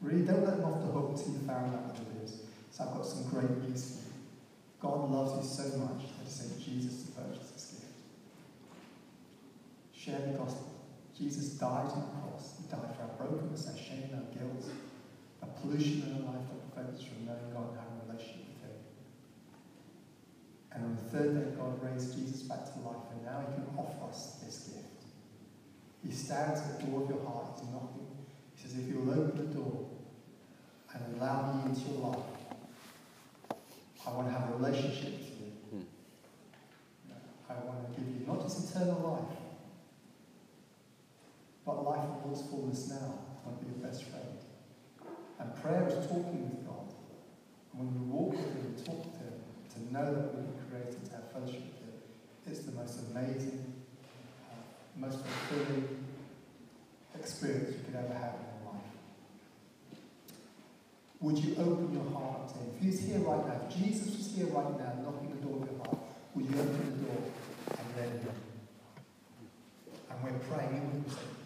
really 0.02 0.26
don't 0.26 0.44
let 0.44 0.58
them 0.58 0.66
off 0.66 0.80
the 0.84 0.92
hook 0.92 1.16
until 1.16 1.32
you 1.32 1.40
found 1.46 1.72
out 1.72 1.86
what 1.88 1.96
it 1.96 2.24
is. 2.24 2.42
So 2.70 2.84
I've 2.84 2.92
got 2.92 3.06
some 3.06 3.24
great 3.30 3.50
news 3.64 3.96
for 3.96 4.04
you. 4.04 4.14
God 4.84 5.10
loves 5.10 5.40
you 5.40 5.64
so 5.64 5.78
much 5.78 6.02
that 6.02 6.24
He 6.24 6.30
sent 6.30 6.60
Jesus 6.60 7.04
to 7.04 7.12
purchase. 7.12 7.53
Share 10.04 10.20
the 10.20 10.36
gospel. 10.36 10.68
Jesus 11.16 11.56
died 11.56 11.88
on 11.88 12.00
the 12.00 12.12
cross. 12.20 12.60
He 12.60 12.68
died 12.68 12.92
for 12.94 13.08
our 13.08 13.16
brokenness, 13.16 13.68
our 13.68 13.76
shame, 13.76 14.10
our 14.12 14.28
guilt, 14.36 14.68
our 15.40 15.48
pollution 15.60 16.02
in 16.04 16.12
our 16.20 16.34
life 16.34 16.44
that 16.44 16.74
prevents 16.74 17.00
us 17.00 17.08
from 17.08 17.24
knowing 17.24 17.48
God 17.54 17.72
and 17.72 17.80
having 17.80 18.04
a 18.04 18.12
relationship 18.12 18.44
with 18.52 18.68
Him. 18.68 18.76
And 20.72 20.84
on 20.84 20.92
the 21.00 21.08
third 21.08 21.32
day, 21.32 21.56
God 21.56 21.80
raised 21.80 22.12
Jesus 22.18 22.42
back 22.42 22.68
to 22.74 22.80
life, 22.84 23.08
and 23.16 23.24
now 23.24 23.48
He 23.48 23.54
can 23.54 23.64
offer 23.78 24.04
us 24.10 24.44
this 24.44 24.76
gift. 24.76 25.08
He 26.04 26.12
stands 26.12 26.60
at 26.60 26.80
the 26.80 26.86
door 26.86 27.04
of 27.04 27.08
your 27.08 27.24
heart. 27.24 27.56
He's 27.56 27.72
knocking. 27.72 28.04
He 28.52 28.60
says, 28.60 28.76
if 28.76 28.88
you'll 28.92 29.08
open 29.08 29.40
the 29.40 29.54
door 29.56 29.88
and 30.92 31.16
allow 31.16 31.64
me 31.64 31.70
into 31.70 31.80
your 31.88 32.12
life, 32.12 32.28
I 34.06 34.12
want 34.12 34.28
to 34.28 34.34
have 34.36 34.50
a 34.50 34.56
relationship 34.60 35.16
with 35.16 35.32
you. 35.32 35.48
Hmm. 35.72 35.88
I 37.48 37.54
want 37.64 37.88
to 37.88 37.98
give 37.98 38.20
you 38.20 38.26
not 38.26 38.42
just 38.42 38.68
eternal 38.68 39.00
life, 39.00 39.43
but 41.64 41.84
life 41.84 42.08
in 42.24 42.30
its 42.30 42.42
fullness 42.42 42.88
now. 42.90 43.18
might 43.46 43.60
be 43.60 43.66
your 43.66 43.90
best 43.90 44.04
friend. 44.04 44.38
And 45.38 45.54
prayer 45.62 45.88
is 45.88 46.06
talking 46.06 46.50
with 46.50 46.66
God. 46.66 46.92
And 47.72 47.80
when 47.80 47.88
we 47.94 48.06
walk 48.12 48.32
with 48.32 48.52
Him 48.52 48.74
and 48.76 48.84
talk 48.84 49.02
to 49.02 49.18
Him, 49.18 49.40
to 49.74 49.92
know 49.92 50.04
that 50.04 50.34
we've 50.34 50.44
been 50.44 50.60
created 50.68 51.04
to 51.04 51.12
have 51.12 51.32
fellowship 51.32 51.64
with 51.64 51.80
Him, 51.80 51.96
it's 52.46 52.60
the 52.60 52.72
most 52.72 53.00
amazing, 53.10 53.64
uh, 54.50 54.54
most 55.00 55.18
fulfilling 55.24 56.04
experience 57.18 57.76
you 57.76 57.84
could 57.84 57.96
ever 57.96 58.14
have 58.14 58.34
in 58.36 58.44
your 58.44 58.72
life. 58.72 58.92
Would 61.20 61.38
you 61.38 61.56
open 61.56 61.92
your 61.92 62.08
heart 62.12 62.48
to 62.48 62.54
Him? 62.60 62.68
If 62.76 62.82
He's 62.82 63.00
here 63.00 63.20
right 63.20 63.46
now, 63.46 63.56
if 63.66 63.76
Jesus 63.76 64.16
was 64.16 64.32
here 64.36 64.46
right 64.46 64.78
now, 64.78 64.92
knocking 65.02 65.30
the 65.30 65.40
door 65.46 65.62
of 65.62 65.70
your 65.70 65.78
heart, 65.80 65.98
would 66.34 66.44
you 66.44 66.60
open 66.60 66.92
the 66.92 67.06
door 67.08 67.22
and 67.70 67.86
let 67.96 68.08
Him 68.08 68.20
in? 68.20 68.36
And 70.10 70.22
we're 70.22 70.38
praying, 70.46 70.76
and 70.76 71.04
we 71.04 71.10
say, 71.10 71.43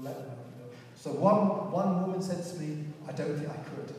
let 0.00 0.14
them 0.14 0.36
the 0.52 0.64
door. 0.64 0.74
So 0.96 1.10
one, 1.12 1.70
one 1.70 2.02
woman 2.02 2.22
said 2.22 2.44
to 2.44 2.54
me, 2.60 2.84
I 3.08 3.12
don't 3.12 3.36
think 3.36 3.50
I 3.50 3.56
could. 3.56 3.94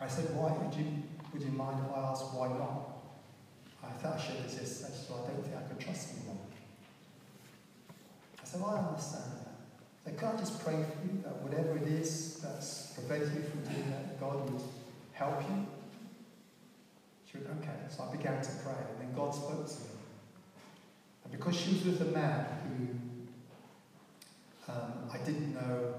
I 0.00 0.08
said, 0.08 0.34
why? 0.34 0.52
Would 0.52 0.74
you, 0.74 0.86
would 1.32 1.42
you 1.42 1.52
mind 1.52 1.84
if 1.84 1.96
I 1.96 2.00
asked 2.10 2.34
why 2.34 2.48
not? 2.48 2.90
I 3.82 3.88
thought 4.00 4.18
I 4.18 4.20
shared 4.20 4.44
this 4.44 4.56
yesterday, 4.56 4.94
so 4.96 5.14
I 5.14 5.30
don't 5.30 5.42
think 5.42 5.56
I 5.56 5.62
could 5.68 5.80
trust 5.80 6.10
anyone. 6.16 6.38
I 8.40 8.44
said, 8.44 8.60
well, 8.60 8.70
I 8.70 8.88
understand 8.88 9.32
that. 9.40 9.50
So 10.04 10.18
can 10.18 10.36
I 10.36 10.40
just 10.40 10.64
pray 10.64 10.74
for 10.74 11.06
you 11.06 11.22
that 11.22 11.42
whatever 11.42 11.76
it 11.76 11.86
is 11.86 12.40
that's 12.42 12.92
preventing 12.94 13.36
you 13.36 13.42
from 13.42 13.60
doing 13.62 13.90
that, 13.90 14.18
God 14.20 14.50
would 14.50 14.62
help 15.12 15.42
you? 15.42 15.66
She 17.30 17.38
went, 17.38 17.60
okay. 17.60 17.76
So 17.88 18.04
I 18.08 18.16
began 18.16 18.42
to 18.42 18.50
pray, 18.64 18.74
and 18.74 19.00
then 19.00 19.14
God 19.14 19.34
spoke 19.34 19.66
to 19.66 19.74
me. 19.74 19.90
And 21.24 21.32
because 21.32 21.56
she 21.56 21.74
was 21.74 21.84
with 21.84 22.00
a 22.00 22.10
man 22.10 22.46
who 22.64 22.88
um, 24.70 25.10
I 25.12 25.18
didn't 25.18 25.54
know 25.54 25.94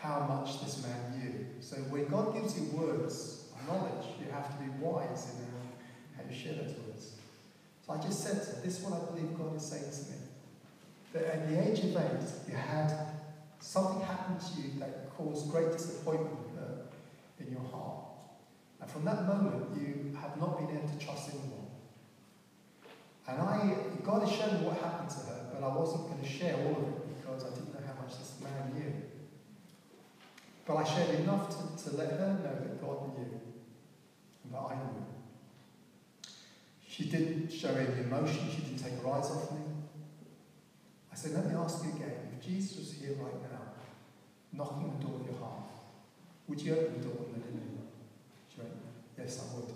how 0.00 0.20
much 0.20 0.62
this 0.62 0.82
man 0.82 1.18
knew. 1.18 1.46
So 1.60 1.76
when 1.76 2.06
God 2.08 2.34
gives 2.34 2.58
you 2.58 2.66
words 2.76 3.48
of 3.54 3.66
knowledge, 3.68 4.06
you 4.20 4.30
have 4.30 4.56
to 4.56 4.62
be 4.62 4.70
wise 4.80 5.30
in 5.30 6.16
how 6.16 6.28
you 6.28 6.36
share 6.36 6.54
those 6.54 6.74
words. 6.86 7.14
So 7.86 7.92
I 7.92 7.98
just 7.98 8.22
said 8.22 8.42
to 8.42 8.62
this 8.62 8.78
is 8.78 8.84
what 8.84 9.00
I 9.00 9.04
believe 9.06 9.36
God 9.36 9.56
is 9.56 9.64
saying 9.64 9.90
to 9.90 10.10
me. 10.10 10.16
That 11.12 11.24
at 11.24 11.48
the 11.48 11.68
age 11.68 11.78
of 11.80 11.96
eight, 11.96 12.28
you 12.48 12.56
had 12.56 12.92
something 13.60 14.00
happen 14.02 14.38
to 14.38 14.60
you 14.60 14.78
that 14.78 15.10
caused 15.16 15.50
great 15.50 15.72
disappointment 15.72 16.38
in 17.40 17.52
your 17.52 17.62
heart. 17.70 18.04
And 18.80 18.90
from 18.90 19.04
that 19.04 19.26
moment, 19.26 19.76
you 19.80 20.16
have 20.20 20.38
not 20.38 20.58
been 20.58 20.76
able 20.76 20.88
to 20.88 21.04
trust 21.04 21.30
anyone. 21.30 21.66
And 23.26 23.42
I, 23.42 23.74
God 24.04 24.26
has 24.26 24.32
shown 24.32 24.60
me 24.60 24.66
what 24.66 24.78
happened 24.80 25.10
to 25.10 25.18
her, 25.26 25.50
but 25.52 25.62
I 25.62 25.74
wasn't 25.74 26.08
going 26.08 26.22
to 26.22 26.28
share 26.28 26.54
all 26.56 26.70
of 26.70 26.88
it 26.88 27.08
because 27.28 27.44
I 27.44 27.54
didn't 27.54 27.74
know 27.74 27.80
how 27.86 28.02
much 28.02 28.18
this 28.18 28.34
man 28.42 28.72
knew. 28.74 28.92
But 30.66 30.76
I 30.76 30.84
shared 30.84 31.20
enough 31.20 31.48
to, 31.50 31.84
to 31.84 31.96
let 31.96 32.10
her 32.10 32.38
know 32.42 32.54
that 32.64 32.80
God 32.80 33.18
knew 33.18 33.40
and 34.44 34.52
that 34.52 34.58
I 34.58 34.74
knew. 34.74 35.04
She 36.86 37.04
didn't 37.04 37.52
show 37.52 37.68
any 37.68 38.02
emotion, 38.02 38.48
she 38.50 38.62
didn't 38.62 38.78
take 38.78 39.00
her 39.02 39.08
eyes 39.08 39.30
off 39.30 39.52
me. 39.52 39.60
I 41.12 41.14
said, 41.14 41.32
let 41.32 41.46
me 41.46 41.54
ask 41.54 41.84
you 41.84 41.90
again, 41.92 42.32
if 42.38 42.44
Jesus 42.44 42.78
was 42.78 42.92
here 42.92 43.14
right 43.20 43.42
now, 43.50 43.60
knocking 44.52 44.98
the 44.98 45.06
door 45.06 45.20
of 45.20 45.26
your 45.26 45.38
heart, 45.38 45.70
would 46.46 46.60
you 46.60 46.72
open 46.72 47.00
the 47.00 47.08
door 47.08 47.16
and 47.26 47.36
let 47.36 47.50
him 47.50 47.56
in? 47.56 47.78
She 48.52 48.60
went, 48.60 48.72
yes, 49.18 49.42
I 49.42 49.56
would. 49.56 49.74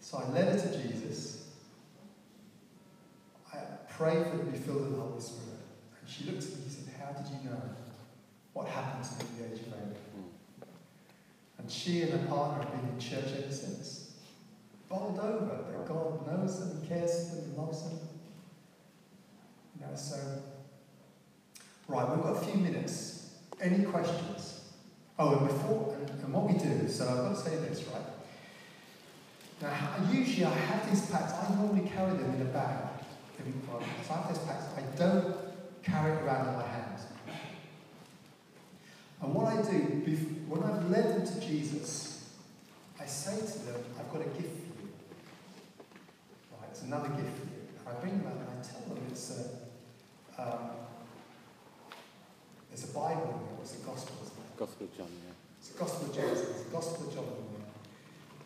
So 0.00 0.18
I 0.18 0.30
led 0.30 0.58
her 0.58 0.68
to 0.68 0.88
Jesus. 0.88 1.48
I 3.52 3.58
prayed 3.88 4.24
for 4.26 4.30
her 4.30 4.38
to 4.38 4.44
be 4.44 4.58
filled 4.58 4.82
with 4.82 4.94
the 4.96 5.00
Holy 5.00 5.20
Spirit. 5.20 5.49
She 6.10 6.24
looked 6.24 6.42
at 6.42 6.48
me 6.50 6.62
and 6.64 6.72
said, 6.72 6.94
how 6.98 7.12
did 7.12 7.30
you 7.30 7.48
know 7.48 7.62
what 8.52 8.66
happened 8.66 9.04
to 9.04 9.24
me 9.24 9.30
at 9.30 9.38
the 9.38 9.54
age 9.54 9.60
of 9.60 9.68
eight? 9.68 10.66
And 11.58 11.70
she 11.70 12.02
and 12.02 12.10
her 12.12 12.26
partner 12.26 12.64
have 12.64 12.72
been 12.72 12.90
in 12.90 12.98
church 12.98 13.32
ever 13.38 13.52
since. 13.52 14.14
Bowled 14.88 15.20
over 15.20 15.62
that 15.70 15.86
God 15.86 16.26
knows 16.26 16.58
them, 16.58 16.82
cares 16.88 17.30
for 17.30 17.36
them, 17.36 17.44
and 17.44 17.58
loves 17.58 17.82
them. 17.82 17.98
You 19.78 19.86
know, 19.86 19.94
so, 19.94 20.16
right, 21.86 22.10
we've 22.10 22.24
got 22.24 22.42
a 22.42 22.44
few 22.44 22.60
minutes. 22.60 23.36
Any 23.60 23.84
questions? 23.84 24.62
Oh, 25.16 25.36
and 25.36 25.46
before, 25.46 25.96
and, 26.24 26.32
what 26.32 26.50
we 26.50 26.58
do, 26.58 26.88
so 26.88 27.08
I've 27.08 27.16
got 27.18 27.36
to 27.36 27.50
say 27.50 27.56
this, 27.56 27.84
right? 27.84 28.02
Now, 29.62 30.10
usually 30.10 30.46
I 30.46 30.54
have 30.54 30.90
these 30.90 31.08
packs, 31.10 31.34
I 31.34 31.54
normally 31.54 31.88
carry 31.88 32.16
them 32.16 32.34
in 32.34 32.42
a 32.42 32.46
bag. 32.46 32.88
So 34.06 34.14
I 34.14 34.16
have 34.16 34.28
these 34.28 34.38
packs, 34.44 34.64
I 34.76 34.96
don't 34.96 35.39
carry 35.90 36.12
it 36.12 36.22
around 36.22 36.48
in 36.48 36.54
my 36.54 36.66
hand. 36.66 36.98
And 39.22 39.34
what 39.34 39.52
I 39.52 39.56
do, 39.60 39.76
when 40.48 40.62
I've 40.62 40.88
led 40.90 41.14
them 41.14 41.26
to 41.26 41.40
Jesus, 41.46 42.30
I 42.98 43.06
say 43.06 43.36
to 43.36 43.58
them, 43.66 43.84
I've 43.98 44.10
got 44.10 44.22
a 44.22 44.30
gift 44.30 44.56
for 44.64 44.80
you. 44.80 44.88
Right, 46.52 46.68
it's 46.70 46.82
another 46.82 47.08
gift 47.08 47.36
for 47.36 47.46
you. 47.46 47.60
And 47.78 47.88
I 47.88 47.92
bring 48.00 48.18
them 48.18 48.26
out 48.28 48.38
and 48.40 48.48
I 48.48 48.62
tell 48.62 48.94
them 48.94 49.02
it's 49.10 49.30
a, 49.36 50.40
um, 50.40 50.70
there's 52.70 52.84
a 52.84 52.94
Bible 52.94 53.34
in 53.34 53.56
there, 53.56 53.60
it's 53.62 53.72
the 53.72 53.86
Gospel, 53.86 54.16
isn't 54.24 54.38
it? 54.38 54.58
Gospel 54.58 54.86
of 54.86 54.96
John, 54.96 55.08
yeah. 55.26 55.32
It's 55.58 55.68
the 55.68 55.78
Gospel 55.78 56.06
of 56.06 56.14
Jesus, 56.14 56.50
it's 56.50 56.62
the 56.62 56.70
Gospel 56.70 57.08
of 57.08 57.14
John 57.14 57.24
in 57.24 57.30
there. 57.52 57.70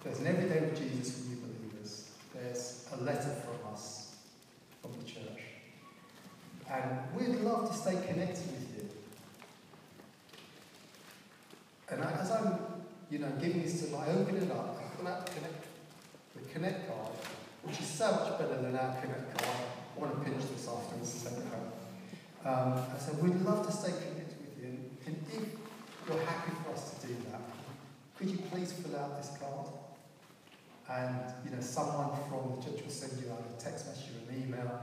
There's 0.03 0.21
an 0.21 0.27
everyday 0.27 0.61
with 0.61 0.77
Jesus 0.77 1.23
for 1.23 1.31
you 1.31 1.37
believers. 1.37 2.11
There's 2.35 2.89
a 2.93 3.03
letter 3.03 3.35
from 3.43 3.73
us, 3.73 4.17
from 4.83 4.93
the 4.99 5.05
church. 5.05 5.24
And 6.71 6.99
we'd 7.15 7.41
love 7.41 7.71
to 7.71 7.77
stay 7.77 7.93
connected 8.07 8.47
with 8.51 8.75
you. 8.77 8.89
And 11.91 12.03
I, 12.03 12.13
as 12.21 12.31
I'm, 12.31 12.59
you 13.11 13.19
know, 13.19 13.31
giving 13.41 13.63
this 13.63 13.89
to 13.89 13.97
I 13.97 14.09
open 14.09 14.37
it 14.37 14.51
up, 14.51 14.81
I 14.81 14.97
pull 14.97 15.09
out 15.09 15.27
the 15.27 15.33
Connect, 15.33 15.67
the 16.35 16.53
Connect 16.53 16.89
card, 16.89 17.13
which 17.63 17.81
is 17.81 17.87
so 17.87 18.11
much 18.11 18.39
better 18.39 18.63
than 18.63 18.77
our 18.77 18.95
Connect 19.01 19.39
card. 19.39 19.57
I 19.97 20.01
want 20.01 20.15
to 20.15 20.31
pinch 20.31 20.43
this 20.51 20.67
afterwards 20.67 21.13
and 21.13 21.23
send 21.23 21.37
it 21.39 21.45
home. 21.53 21.73
Um, 22.45 22.83
I 22.95 22.99
said, 22.99 23.23
we'd 23.23 23.41
love 23.43 23.67
to 23.67 23.73
stay 23.73 23.93
connected 23.93 24.37
with 24.41 24.59
you. 24.61 24.69
And, 24.69 24.91
and 25.07 25.17
if 25.33 25.49
you're 26.09 26.25
happy 26.25 26.53
for 26.65 26.75
us 26.75 26.99
to 26.99 27.07
do 27.07 27.15
that, 27.31 27.41
could 28.19 28.31
you 28.31 28.39
please 28.51 28.73
fill 28.73 28.97
out 28.97 29.17
this 29.17 29.37
card? 29.39 29.69
And, 30.91 31.17
you 31.45 31.51
know, 31.51 31.61
someone 31.63 32.11
from 32.29 32.57
the 32.57 32.63
church 32.63 32.85
will 32.85 32.91
send 32.91 33.23
you 33.23 33.31
out 33.33 33.45
a 33.49 33.63
text 33.63 33.87
message 33.87 34.11
or 34.13 34.33
an 34.33 34.43
email. 34.43 34.81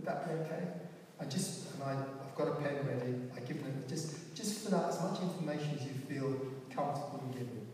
Would 0.00 0.08
that 0.08 0.26
be 0.26 0.34
okay? 0.44 0.66
I 1.20 1.24
just, 1.26 1.74
and 1.74 1.82
I, 1.82 1.92
I've 1.92 2.34
got 2.34 2.48
a 2.48 2.52
pen 2.52 2.74
ready. 2.86 3.16
I 3.36 3.40
give 3.40 3.62
them 3.62 3.84
just, 3.86 4.34
just 4.34 4.66
fill 4.66 4.78
out 4.78 4.88
as 4.88 5.02
much 5.02 5.20
information 5.20 5.76
as 5.78 5.84
you 5.84 5.92
feel 6.08 6.40
comfortable 6.74 7.22
in 7.26 7.32
giving. 7.32 7.66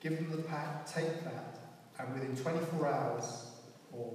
Give 0.00 0.16
them 0.16 0.32
the 0.32 0.42
pack, 0.42 0.92
take 0.92 1.22
that, 1.22 1.60
and 2.00 2.14
within 2.14 2.36
24 2.36 2.86
hours, 2.88 3.46
or 3.92 4.14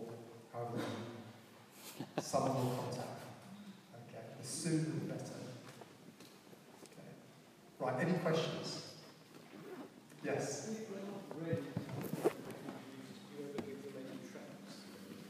however 0.52 0.72
long, 0.76 2.06
someone 2.20 2.56
will 2.56 2.76
contact. 2.76 3.22
Okay, 4.10 4.26
the 4.42 4.46
sooner 4.46 4.80
the 4.80 5.14
better. 5.14 5.40
Okay. 6.84 7.08
Right, 7.80 8.06
any 8.06 8.18
questions? 8.18 8.88
Yes. 10.22 10.70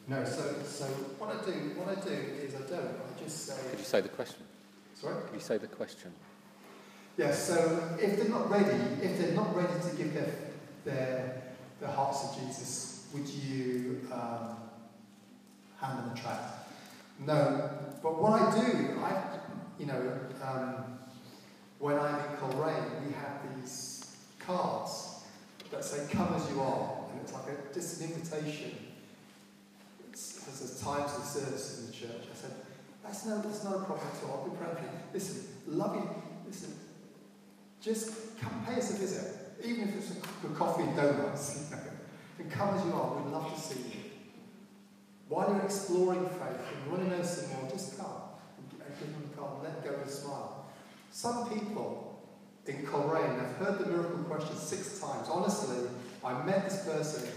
No, 0.08 0.24
so 0.26 0.54
so 0.66 0.86
what 1.18 1.30
I 1.30 1.46
do 1.46 1.52
what 1.80 1.98
I 1.98 2.02
do 2.02 2.12
is 2.12 2.56
I 2.56 2.60
don't. 2.70 2.88
I 2.88 3.24
just 3.24 3.46
say. 3.46 3.56
Could 3.70 3.80
you 3.80 3.86
say 3.86 4.02
the 4.02 4.10
question? 4.10 4.44
Sorry. 4.96 5.16
Could 5.26 5.34
you 5.34 5.40
say 5.40 5.58
the 5.58 5.68
question? 5.68 6.12
Yes. 7.18 7.50
Yeah, 7.50 7.56
so 7.56 7.98
if 8.02 8.18
they're 8.18 8.30
not 8.30 8.50
ready, 8.50 8.78
if 9.02 9.18
they're 9.18 9.34
not 9.34 9.56
ready 9.56 9.74
to 9.90 9.96
give 9.96 10.14
their 10.14 10.34
their 10.84 11.44
their 11.80 11.90
hearts 11.90 12.28
to 12.28 12.42
Jesus, 12.42 13.08
would 13.14 13.28
you 13.28 14.02
um, 14.12 14.58
hand 15.80 16.00
them 16.00 16.12
a 16.14 16.20
tract? 16.20 16.68
No. 17.20 17.70
But 18.02 18.22
what 18.22 18.42
I 18.42 18.60
do, 18.60 19.00
I 19.00 19.24
you 19.80 19.86
know, 19.86 20.20
um, 20.44 20.98
when 21.80 21.98
I'm 21.98 22.16
in 22.16 22.38
Coleraine, 22.38 23.06
we 23.08 23.14
have 23.14 23.40
these 23.56 24.18
cards 24.38 25.24
that 25.72 25.86
say 25.86 26.08
"Come 26.12 26.34
as 26.34 26.50
you 26.52 26.60
are," 26.60 27.06
and 27.10 27.22
it's 27.22 27.32
like 27.32 27.44
a, 27.48 27.74
just 27.74 28.02
an 28.02 28.12
invitation 28.12 28.72
there's 30.14 30.82
times 30.82 31.12
of 31.18 31.24
service 31.24 31.80
in 31.80 31.88
the 31.88 31.94
church. 31.94 32.28
I 32.32 32.36
said, 32.36 32.52
that's 33.04 33.26
no, 33.26 33.42
that's 33.42 33.64
not 33.64 33.76
a 33.76 33.80
problem 33.80 34.08
at 34.08 34.30
all. 34.30 34.44
I'll 34.44 34.50
be 34.50 34.58
praying 34.58 34.76
for 34.76 34.84
you. 34.84 35.00
Listen, 35.14 35.48
love 35.68 35.96
you. 35.96 36.10
Listen, 36.46 36.74
just 37.82 38.40
come 38.40 38.64
pay 38.66 38.76
us 38.76 38.92
a 38.92 38.98
visit, 38.98 39.36
even 39.64 39.90
if 39.90 39.96
it's 39.96 40.12
a 40.12 40.16
cup 40.22 40.44
of 40.44 40.56
coffee 40.58 40.84
and 40.84 40.96
donuts. 40.96 41.72
And 42.40 42.52
come 42.52 42.76
as 42.76 42.84
you 42.84 42.92
are. 42.94 43.22
We'd 43.22 43.32
love 43.32 43.54
to 43.54 43.62
see 43.62 43.80
you. 43.80 44.00
While 45.30 45.50
you're 45.50 45.62
exploring 45.62 46.26
faith 46.26 46.40
and 46.42 46.86
you 46.86 46.92
want 46.92 47.04
to 47.04 47.16
know 47.16 47.24
some 47.24 47.62
more, 47.62 47.70
just 47.70 47.98
come 47.98 48.08
and 48.60 49.00
give 49.00 49.08
them 49.14 49.30
a 49.32 49.38
card 49.38 49.54
and 49.54 49.64
let 49.64 49.84
go 49.84 50.02
of 50.02 50.08
a 50.08 50.10
smile. 50.10 50.66
Some 51.12 51.48
people 51.50 52.20
in 52.66 52.86
Coleraine 52.88 53.40
have 53.40 53.56
heard 53.58 53.80
the 53.80 53.86
miracle 53.86 54.24
question 54.24 54.56
six 54.58 55.00
times. 55.00 55.28
Honestly, 55.30 55.78
I 56.26 56.44
met 56.44 56.68
this 56.68 56.84
person 56.86 57.30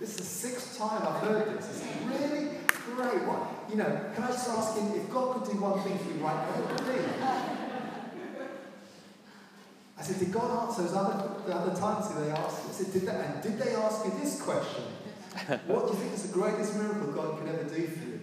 this 0.00 0.10
is 0.10 0.16
the 0.16 0.22
sixth 0.22 0.78
time 0.78 1.02
I've 1.06 1.20
heard 1.22 1.58
this. 1.58 1.66
It's 1.68 1.84
really? 2.06 2.48
Great. 2.94 3.22
What? 3.26 3.70
You 3.70 3.76
know, 3.76 3.90
can 4.14 4.24
I 4.24 4.28
just 4.28 4.48
ask 4.48 4.76
him, 4.78 4.92
if 4.94 5.10
God 5.10 5.34
could 5.34 5.52
do 5.52 5.58
one 5.60 5.80
thing 5.82 5.98
for 5.98 6.10
you 6.12 6.20
right 6.22 6.36
now, 6.36 6.52
what 6.62 6.80
would 6.80 6.80
it 6.80 6.86
be? 6.94 7.04
I 9.96 10.02
said, 10.02 10.18
did 10.18 10.32
God 10.32 10.68
answer 10.68 10.82
those 10.82 10.94
other, 10.94 11.42
the 11.46 11.54
other 11.54 11.74
times 11.74 12.08
that 12.12 12.20
they 12.20 12.30
asked? 12.30 12.68
I 12.68 12.72
said, 12.72 12.92
did 12.92 13.02
they, 13.06 13.14
and 13.14 13.42
did 13.42 13.58
they 13.58 13.74
ask 13.74 14.04
you 14.04 14.12
this 14.20 14.42
question? 14.42 14.84
What 15.66 15.86
do 15.86 15.92
you 15.94 15.98
think 15.98 16.12
is 16.14 16.22
the 16.30 16.34
greatest 16.34 16.76
miracle 16.76 17.12
God 17.12 17.38
could 17.38 17.48
ever 17.48 17.64
do 17.64 17.86
for 17.88 18.04
you? 18.04 18.20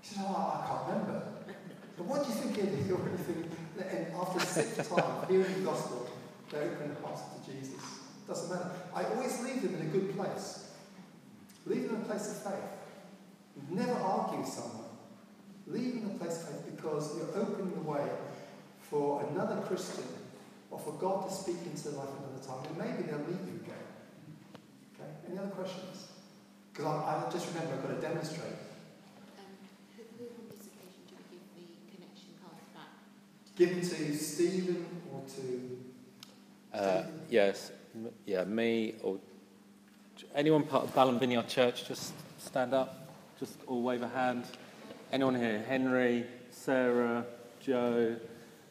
He 0.00 0.14
said, 0.14 0.24
oh, 0.28 0.36
I 0.36 0.66
can't 0.66 0.86
remember. 0.88 1.32
But 1.96 2.06
what 2.06 2.22
do 2.24 2.28
you 2.30 2.38
think 2.38 2.58
it 2.58 2.72
is? 2.76 2.86
And 2.88 4.14
after 4.14 4.38
the 4.38 4.46
sixth 4.46 4.88
time, 4.88 5.28
hearing 5.28 5.52
the 5.52 5.60
gospel, 5.60 6.08
they 6.50 6.58
opened 6.58 6.96
the 6.96 7.00
hearts 7.06 7.22
to 7.34 7.50
Jesus. 7.50 7.95
Doesn't 8.26 8.50
matter. 8.50 8.70
I 8.94 9.04
always 9.04 9.40
leave 9.42 9.62
them 9.62 9.74
in 9.76 9.82
a 9.82 9.90
good 9.90 10.16
place. 10.16 10.70
Leave 11.66 11.86
them 11.86 11.96
in 11.96 12.02
a 12.02 12.04
place 12.04 12.30
of 12.30 12.52
faith. 12.52 12.70
Never 13.70 13.92
argue 13.92 14.40
with 14.40 14.48
someone. 14.48 14.84
Leave 15.66 15.94
them 15.94 16.10
in 16.10 16.16
a 16.16 16.18
place 16.18 16.42
of 16.42 16.48
faith 16.48 16.76
because 16.76 17.16
you're 17.16 17.42
opening 17.42 17.72
the 17.74 17.80
way 17.88 18.08
for 18.90 19.24
another 19.30 19.56
Christian 19.62 20.04
or 20.70 20.78
for 20.78 20.92
God 20.92 21.28
to 21.28 21.34
speak 21.34 21.56
into 21.64 21.88
their 21.88 21.98
life 21.98 22.08
another 22.18 22.44
time, 22.44 22.66
And 22.68 22.78
maybe 22.78 23.08
they'll 23.08 23.18
meet 23.20 23.40
you 23.46 23.60
again. 23.62 23.86
Okay? 24.94 25.10
Any 25.28 25.38
other 25.38 25.48
questions? 25.48 26.08
Because 26.72 26.86
I, 26.86 27.24
I 27.26 27.30
just 27.32 27.48
remember 27.54 27.74
I've 27.74 27.82
got 27.82 27.94
to 27.94 28.00
demonstrate. 28.00 28.58
Um, 29.38 29.44
who, 29.96 30.02
who 30.18 30.24
on 30.24 30.44
this 30.50 30.66
occasion 30.66 31.02
give 31.30 31.40
the 31.54 31.96
connection 31.96 32.34
cards 32.42 32.66
back? 32.74 32.90
Give 33.56 33.70
it 33.70 33.82
to 33.82 34.16
Stephen 34.18 34.86
or 35.12 35.22
to. 35.36 35.78
Uh, 36.74 37.02
yes, 37.30 37.70
m- 37.70 37.76
yeah, 38.24 38.44
me 38.44 38.94
or 39.02 39.18
anyone 40.34 40.62
part 40.62 40.84
of 40.84 40.94
Ballon 40.94 41.18
Vineyard 41.18 41.48
Church, 41.48 41.86
just 41.86 42.12
stand 42.38 42.74
up, 42.74 43.08
just 43.38 43.58
all 43.66 43.82
wave 43.82 44.02
a 44.02 44.08
hand. 44.08 44.44
Anyone 45.12 45.34
here? 45.34 45.64
Henry, 45.68 46.24
Sarah, 46.50 47.24
Joe, 47.60 48.16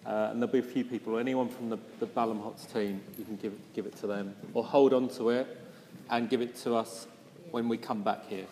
uh, 0.06 0.30
and 0.32 0.42
there'll 0.42 0.52
be 0.52 0.60
a 0.60 0.64
few 0.64 0.84
people. 0.84 1.18
Anyone 1.18 1.50
from 1.50 1.70
the, 1.70 1.78
the 2.00 2.06
Ballum 2.06 2.40
Hots 2.40 2.66
team, 2.66 3.02
you 3.18 3.26
can 3.26 3.38
give, 3.38 3.54
give 3.74 3.86
it 3.86 3.96
to 3.98 4.08
them. 4.08 4.36
Or 4.54 4.64
hold 4.64 4.94
on 4.94 5.08
to 5.10 5.30
it 5.30 5.62
and 6.10 6.30
give 6.30 6.42
it 6.42 6.56
to 6.58 6.76
us 6.76 7.08
when 7.52 7.70
we 7.70 7.78
come 7.78 8.04
back 8.04 8.28
here. 8.28 8.46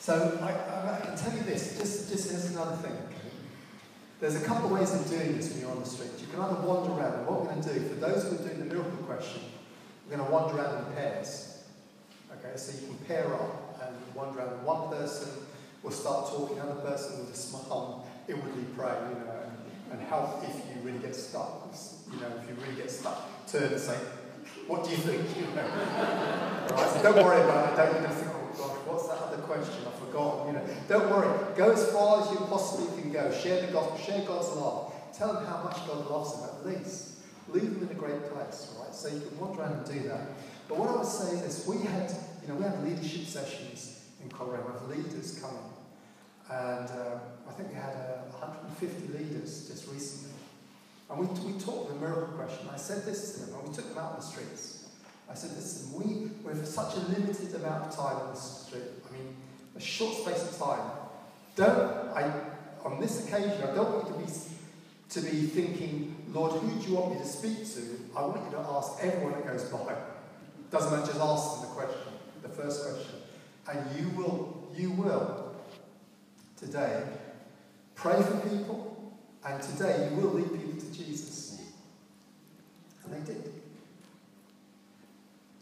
So 0.00 0.38
I, 0.42 0.50
I, 0.50 0.96
I 0.96 1.00
can 1.00 1.16
tell 1.16 1.32
you 1.34 1.42
this, 1.44 1.78
just, 1.78 2.10
just 2.10 2.30
as 2.32 2.50
another 2.50 2.76
thing. 2.76 2.96
There's 4.20 4.36
a 4.36 4.44
couple 4.44 4.66
of 4.66 4.72
ways 4.72 4.94
of 4.94 5.08
doing 5.08 5.36
this 5.36 5.50
when 5.50 5.60
you're 5.60 5.70
on 5.70 5.80
the 5.80 5.88
street. 5.88 6.10
You 6.20 6.26
can 6.26 6.40
either 6.40 6.66
wander 6.66 6.92
around, 6.92 7.18
and 7.18 7.26
what 7.26 7.40
we're 7.40 7.50
going 7.50 7.62
to 7.62 7.74
do, 7.74 7.80
for 7.88 7.94
those 7.96 8.24
who 8.24 8.34
are 8.36 8.48
doing 8.48 8.58
the 8.58 8.64
miracle 8.66 8.96
question, 9.04 9.42
we're 10.04 10.16
going 10.16 10.26
to 10.26 10.32
wander 10.32 10.58
around 10.58 10.86
in 10.86 10.92
pairs. 10.94 11.62
Okay, 12.32 12.56
so 12.56 12.78
you 12.80 12.88
can 12.88 12.98
pair 13.06 13.32
up 13.34 13.80
and 13.82 13.96
wander 14.14 14.40
around. 14.40 14.64
One 14.64 14.90
person 14.90 15.28
will 15.82 15.90
start 15.90 16.28
talking, 16.28 16.58
another 16.58 16.80
person 16.80 17.18
will 17.18 17.26
just 17.26 17.50
smile, 17.50 18.06
inwardly 18.28 18.64
pray, 18.76 18.94
you 19.08 19.18
know, 19.20 19.40
and, 19.44 19.98
and 19.98 20.08
help 20.08 20.42
if 20.44 20.54
you 20.54 20.82
really 20.82 20.98
get 20.98 21.14
stuck. 21.14 21.72
You 22.12 22.20
know, 22.20 22.32
if 22.40 22.48
you 22.48 22.54
really 22.62 22.76
get 22.76 22.90
stuck, 22.90 23.46
turn 23.46 23.72
and 23.72 23.80
say, 23.80 23.96
what 24.66 24.84
do 24.84 24.90
you 24.90 24.96
think? 24.96 25.22
You 25.36 25.46
know? 25.54 25.62
Right, 26.70 26.90
so 26.90 27.02
don't 27.02 27.24
worry 27.24 27.42
about 27.42 27.72
it. 27.72 27.76
Don't 27.76 28.02
you 28.02 28.08
think, 28.08 28.30
oh 28.32 28.50
gosh, 28.56 28.76
what's 28.86 29.08
that 29.08 29.18
other 29.18 29.42
question? 29.42 29.84
I've 29.86 29.98
forgotten. 29.98 30.46
You 30.48 30.52
know, 30.58 30.66
don't 30.88 31.10
worry. 31.10 31.54
Go 31.56 31.72
as 31.72 31.90
far 31.92 32.22
as 32.22 32.30
you 32.30 32.38
possibly 32.46 33.00
can 33.00 33.12
go. 33.12 33.30
Share 33.32 33.66
the 33.66 33.72
gospel. 33.72 33.98
Share 33.98 34.24
God's 34.26 34.48
love. 34.56 34.92
Tell 35.16 35.34
them 35.34 35.44
how 35.44 35.62
much 35.62 35.86
God 35.86 36.10
loves 36.10 36.40
them 36.40 36.50
at 36.50 36.66
least. 36.66 37.13
Leave 37.48 37.74
them 37.74 37.88
in 37.88 37.96
a 37.96 37.98
great 37.98 38.30
place. 38.32 38.74
right? 38.80 38.94
so 38.94 39.08
you 39.08 39.20
can 39.20 39.38
wander 39.38 39.62
around 39.62 39.72
and 39.72 39.86
do 39.86 40.08
that. 40.08 40.20
But 40.68 40.78
what 40.78 40.88
I 40.88 40.96
would 40.96 41.06
say 41.06 41.36
is 41.44 41.66
we 41.66 41.78
had, 41.78 42.10
you 42.42 42.48
know, 42.48 42.54
we 42.54 42.64
had 42.64 42.82
leadership 42.82 43.26
sessions 43.26 44.04
in 44.22 44.30
Colorado 44.30 44.72
with 44.72 44.96
leaders 44.96 45.38
coming, 45.38 45.58
and 46.50 46.88
um, 46.88 47.20
I 47.48 47.52
think 47.52 47.68
we 47.68 47.74
had 47.74 47.94
uh, 47.94 48.32
150 48.40 49.18
leaders 49.18 49.68
just 49.68 49.90
recently. 49.92 50.34
And 51.10 51.18
we, 51.18 51.26
we 51.52 51.58
talked 51.60 51.88
the 51.88 52.00
miracle 52.00 52.34
question. 52.34 52.66
I 52.72 52.76
said 52.76 53.04
this 53.04 53.34
to 53.34 53.40
them, 53.46 53.58
and 53.58 53.68
we 53.68 53.74
took 53.74 53.88
them 53.88 53.98
out 53.98 54.12
on 54.12 54.16
the 54.16 54.22
streets. 54.22 54.84
I 55.30 55.34
said, 55.34 55.52
listen, 55.52 55.92
we, 55.94 56.30
we're 56.42 56.64
such 56.64 56.96
a 56.96 57.00
limited 57.00 57.54
amount 57.54 57.86
of 57.86 57.96
time 57.96 58.16
on 58.16 58.34
the 58.34 58.40
street. 58.40 58.82
I 59.08 59.12
mean, 59.12 59.36
a 59.76 59.80
short 59.80 60.16
space 60.16 60.50
of 60.50 60.58
time. 60.58 60.90
Don't, 61.56 62.14
I, 62.16 62.32
on 62.84 63.00
this 63.00 63.26
occasion, 63.26 63.62
I 63.62 63.74
don't 63.74 63.90
want 63.90 64.08
you 64.08 64.12
to 64.12 64.18
be, 64.18 64.32
to 65.10 65.20
be 65.20 65.46
thinking, 65.46 66.13
Lord, 66.34 66.60
who 66.60 66.80
do 66.80 66.88
you 66.90 66.96
want 66.96 67.14
me 67.14 67.18
to 67.20 67.26
speak 67.26 67.58
to? 67.74 68.18
I 68.18 68.26
want 68.26 68.44
you 68.44 68.50
to 68.50 68.58
ask 68.58 68.98
everyone 69.00 69.34
that 69.34 69.46
goes 69.46 69.62
by. 69.64 69.94
Doesn't 70.68 70.90
matter, 70.90 71.06
just 71.06 71.20
ask 71.20 71.60
them 71.60 71.70
the 71.70 71.74
question, 71.76 72.12
the 72.42 72.48
first 72.48 72.84
question. 72.84 73.14
And 73.70 73.96
you 73.96 74.08
will, 74.16 74.68
you 74.76 74.90
will, 74.90 75.54
today, 76.58 77.04
pray 77.94 78.20
for 78.20 78.36
people, 78.48 79.14
and 79.46 79.62
today 79.62 80.10
you 80.10 80.20
will 80.20 80.32
lead 80.32 80.50
people 80.50 80.80
to 80.80 80.92
Jesus. 80.92 81.62
And 83.04 83.14
they 83.14 83.32
did. 83.32 83.52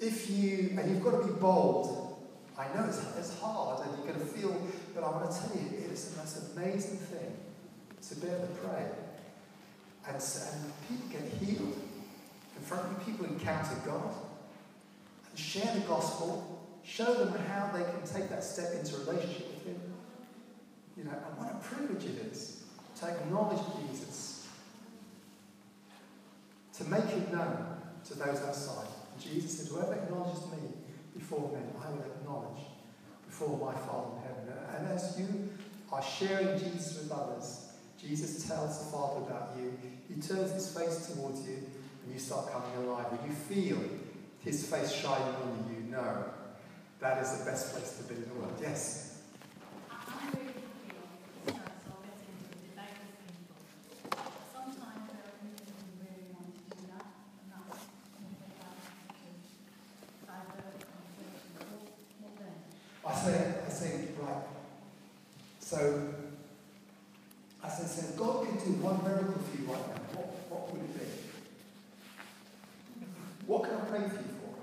If 0.00 0.30
you, 0.30 0.78
and 0.78 0.90
you've 0.90 1.04
got 1.04 1.20
to 1.20 1.26
be 1.26 1.38
bold. 1.38 2.16
I 2.58 2.64
know 2.74 2.86
it's, 2.86 3.00
it's 3.18 3.38
hard 3.40 3.86
and 3.86 3.96
you're 3.96 4.06
going 4.06 4.20
to 4.20 4.26
feel, 4.26 4.56
but 4.94 5.04
I 5.04 5.10
want 5.10 5.30
to 5.30 5.38
tell 5.38 5.56
you, 5.56 5.68
it 5.68 5.90
is 5.92 6.10
the 6.10 6.18
most 6.18 6.56
amazing 6.56 6.98
thing 6.98 7.36
to 8.08 8.14
be 8.16 8.26
able 8.28 8.46
to 8.46 8.52
pray. 8.54 8.86
And, 10.06 10.16
and 10.16 10.72
people 10.88 11.08
get 11.10 11.32
healed. 11.40 11.76
In 12.56 12.62
front 12.62 12.84
of 12.90 13.06
people 13.06 13.26
encounter 13.26 13.76
God. 13.84 14.14
And 15.30 15.38
share 15.38 15.72
the 15.74 15.80
gospel. 15.80 16.66
Show 16.84 17.14
them 17.14 17.34
how 17.46 17.70
they 17.72 17.84
can 17.84 18.02
take 18.04 18.28
that 18.30 18.42
step 18.42 18.72
into 18.74 18.96
relationship 18.98 19.48
with 19.54 19.66
Him. 19.66 19.80
You 20.96 21.04
know, 21.04 21.10
and 21.10 21.38
what 21.38 21.52
a 21.52 21.58
privilege 21.62 22.04
it 22.04 22.26
is 22.30 22.64
to 23.00 23.06
acknowledge 23.06 23.60
Jesus. 23.88 24.48
To 26.74 26.84
make 26.84 27.04
Him 27.04 27.26
known 27.32 27.82
to 28.06 28.14
those 28.14 28.42
outside. 28.42 28.88
And 29.12 29.22
Jesus 29.22 29.58
said, 29.58 29.68
Whoever 29.68 29.94
acknowledges 29.94 30.44
me 30.50 30.58
before 31.14 31.52
men, 31.52 31.68
I 31.84 31.90
will 31.90 32.02
acknowledge 32.02 32.62
before 33.26 33.58
my 33.58 33.78
Father 33.78 34.16
in 34.16 34.22
heaven. 34.22 34.64
And 34.76 34.88
as 34.88 35.18
you 35.18 35.50
are 35.90 36.02
sharing 36.02 36.58
Jesus 36.58 37.02
with 37.02 37.12
others, 37.12 37.71
Jesus 38.02 38.46
tells 38.46 38.78
the 38.78 38.90
Father 38.90 39.20
about 39.26 39.56
you. 39.56 39.78
He 40.08 40.20
turns 40.20 40.52
his 40.52 40.76
face 40.76 41.06
towards 41.14 41.46
you 41.46 41.58
and 42.04 42.12
you 42.12 42.18
start 42.18 42.52
coming 42.52 42.74
alive. 42.88 43.06
When 43.12 43.30
you 43.30 43.34
feel 43.34 43.78
his 44.44 44.66
face 44.66 44.92
shining 44.92 45.34
on 45.36 45.66
you, 45.70 45.84
you 45.84 45.90
know 45.90 46.24
that 47.02 47.22
is 47.22 47.38
the 47.38 47.44
best 47.44 47.74
place 47.74 47.96
to 47.98 48.02
be 48.04 48.14
in 48.14 48.28
the 48.28 48.34
world. 48.34 48.54
Yes? 48.60 49.18
I'm 49.90 49.98
really 50.34 50.54
happy 50.54 50.94
on 50.98 51.06
this 51.18 51.50
church, 51.50 51.74
so 51.82 51.90
I'll 51.90 52.02
get 52.06 52.14
into 52.22 52.46
a 52.46 52.62
debate 52.62 52.94
with 53.02 53.18
people. 53.26 53.58
Sometimes 54.54 55.02
there 55.10 55.22
are 55.26 55.34
people 55.42 55.66
who 55.82 55.98
really 55.98 56.30
want 56.30 56.46
to 56.54 56.62
do 56.62 56.78
that, 56.94 57.06
and 57.42 57.50
that's 57.50 57.86
when 58.18 58.38
they 58.38 58.54
allow 58.54 58.78
to 58.78 58.94
divert 60.30 60.78
the 60.78 60.86
conversation. 60.86 61.58
What, 61.58 61.90
what 62.22 62.34
then? 62.38 62.54
I 63.02 63.14
say, 63.18 63.66
I 63.66 63.70
say, 63.70 64.14
right. 64.22 64.46
So, 65.58 65.78
I 67.62 67.68
said, 67.68 67.90
so 67.90 67.98
if 68.10 68.16
God 68.16 68.46
could 68.46 68.58
do 68.62 68.78
one 68.78 69.02
miracle 69.02 69.42
for 69.42 69.54
you 69.58 69.66
right 69.70 69.86
now, 69.90 70.02
what, 70.14 70.30
what 70.50 70.70
would 70.70 70.86
it 70.86 70.94
be? 70.98 71.06
What 73.46 73.66
can 73.66 73.74
I 73.74 73.84
pray 73.90 74.06
for 74.06 74.22
you 74.22 74.38
for? 74.38 74.54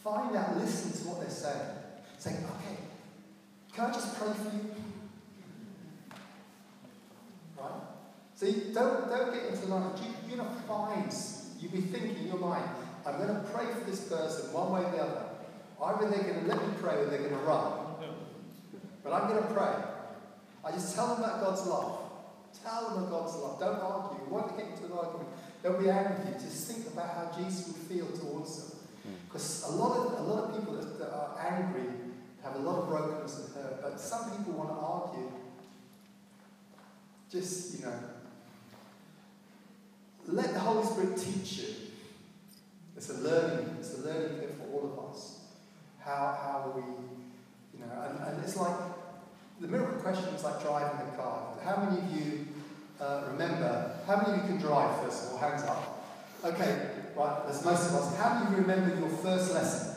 Find 0.00 0.32
out, 0.36 0.56
listen 0.56 0.92
saying. 1.46 1.66
Say, 2.18 2.30
okay, 2.30 2.76
can 3.74 3.90
I 3.90 3.92
just 3.92 4.18
pray 4.18 4.28
for 4.32 4.56
you? 4.56 4.74
Right? 7.58 7.70
See, 8.34 8.72
don't, 8.72 9.08
don't 9.08 9.32
get 9.32 9.52
into 9.52 9.66
like, 9.66 9.98
you, 10.02 10.10
you're 10.28 10.38
going 10.38 10.48
to 10.48 10.62
find, 10.62 11.14
you'll 11.60 11.72
be 11.72 11.82
thinking 11.82 12.16
in 12.16 12.26
your 12.28 12.38
mind, 12.38 12.68
I'm 13.06 13.18
going 13.18 13.28
to 13.28 13.40
pray 13.52 13.66
for 13.72 13.88
this 13.88 14.00
person 14.08 14.52
one 14.52 14.72
way 14.72 14.88
or 14.88 14.90
the 14.90 15.02
other. 15.02 15.22
Either 15.82 16.08
they're 16.08 16.32
going 16.32 16.42
to 16.42 16.48
let 16.48 16.66
me 16.66 16.74
pray 16.80 16.94
or 16.94 17.06
they're 17.06 17.18
going 17.18 17.30
to 17.30 17.36
run. 17.46 17.72
But 19.04 19.12
I'm 19.12 19.28
going 19.28 19.42
to 19.42 19.54
pray. 19.54 19.74
I 20.64 20.72
just 20.72 20.96
tell 20.96 21.14
them 21.14 21.22
about 21.22 21.40
God's 21.40 21.66
love. 21.66 22.00
Tell 22.64 22.88
them 22.88 23.04
about 23.04 23.10
God's 23.10 23.36
love. 23.36 23.60
Don't 23.60 23.78
argue. 23.78 24.24
You 24.26 24.32
won't 24.32 24.56
get 24.56 24.66
into 24.66 24.86
an 24.86 24.92
argument. 24.92 25.28
Don't 25.62 25.78
be 25.78 25.90
angry. 25.90 26.32
Just 26.40 26.72
think 26.72 26.86
about 26.88 27.14
how 27.14 27.30
Jesus 27.38 27.68
would 27.68 27.76
feel 27.76 28.06
towards 28.06 28.56
them. 28.56 28.75
Because 29.26 29.64
a 29.68 29.72
lot 29.72 29.96
of 29.96 30.20
a 30.20 30.22
lot 30.22 30.44
of 30.44 30.58
people 30.58 30.74
that, 30.74 30.98
that 30.98 31.10
are 31.12 31.36
angry 31.50 31.88
have 32.42 32.56
a 32.56 32.58
lot 32.58 32.82
of 32.82 32.88
brokenness 32.88 33.38
and 33.38 33.54
hurt. 33.54 33.82
But 33.82 34.00
some 34.00 34.30
people 34.30 34.52
want 34.54 34.70
to 34.70 34.76
argue. 34.76 35.32
Just 37.30 37.78
you 37.78 37.84
know, 37.84 37.98
let 40.26 40.52
the 40.52 40.60
Holy 40.60 40.86
Spirit 40.86 41.16
teach 41.16 41.58
you. 41.58 41.74
It's 42.96 43.10
a 43.10 43.14
learning. 43.14 43.76
It's 43.78 43.98
a 43.98 44.06
learning 44.06 44.38
thing 44.38 44.56
for 44.56 44.72
all 44.72 44.92
of 44.92 45.10
us. 45.10 45.40
How 45.98 46.38
how 46.40 46.72
we, 46.74 46.82
you 47.78 47.84
know, 47.84 47.92
and, 48.08 48.18
and 48.28 48.44
it's 48.44 48.56
like 48.56 48.76
the 49.60 49.68
miracle 49.68 50.00
question 50.00 50.24
is 50.34 50.44
like 50.44 50.62
driving 50.62 51.08
a 51.08 51.16
car. 51.16 51.54
How 51.64 51.82
many 51.84 51.98
of 51.98 52.16
you 52.16 52.46
uh, 53.00 53.24
remember? 53.32 53.98
How 54.06 54.16
many 54.16 54.38
of 54.38 54.42
you 54.42 54.48
can 54.48 54.58
drive? 54.58 55.02
First 55.02 55.24
of 55.24 55.32
all, 55.32 55.38
hands 55.38 55.62
up. 55.64 56.04
Okay, 56.44 56.90
right. 57.16 57.42
There's 57.46 57.64
most 57.64 57.88
of 57.90 57.94
us. 57.96 58.16
How 58.16 58.44
do 58.44 58.50
you 58.50 58.60
remember 58.60 58.98
your 58.98 59.08
first 59.08 59.54
lesson? 59.54 59.94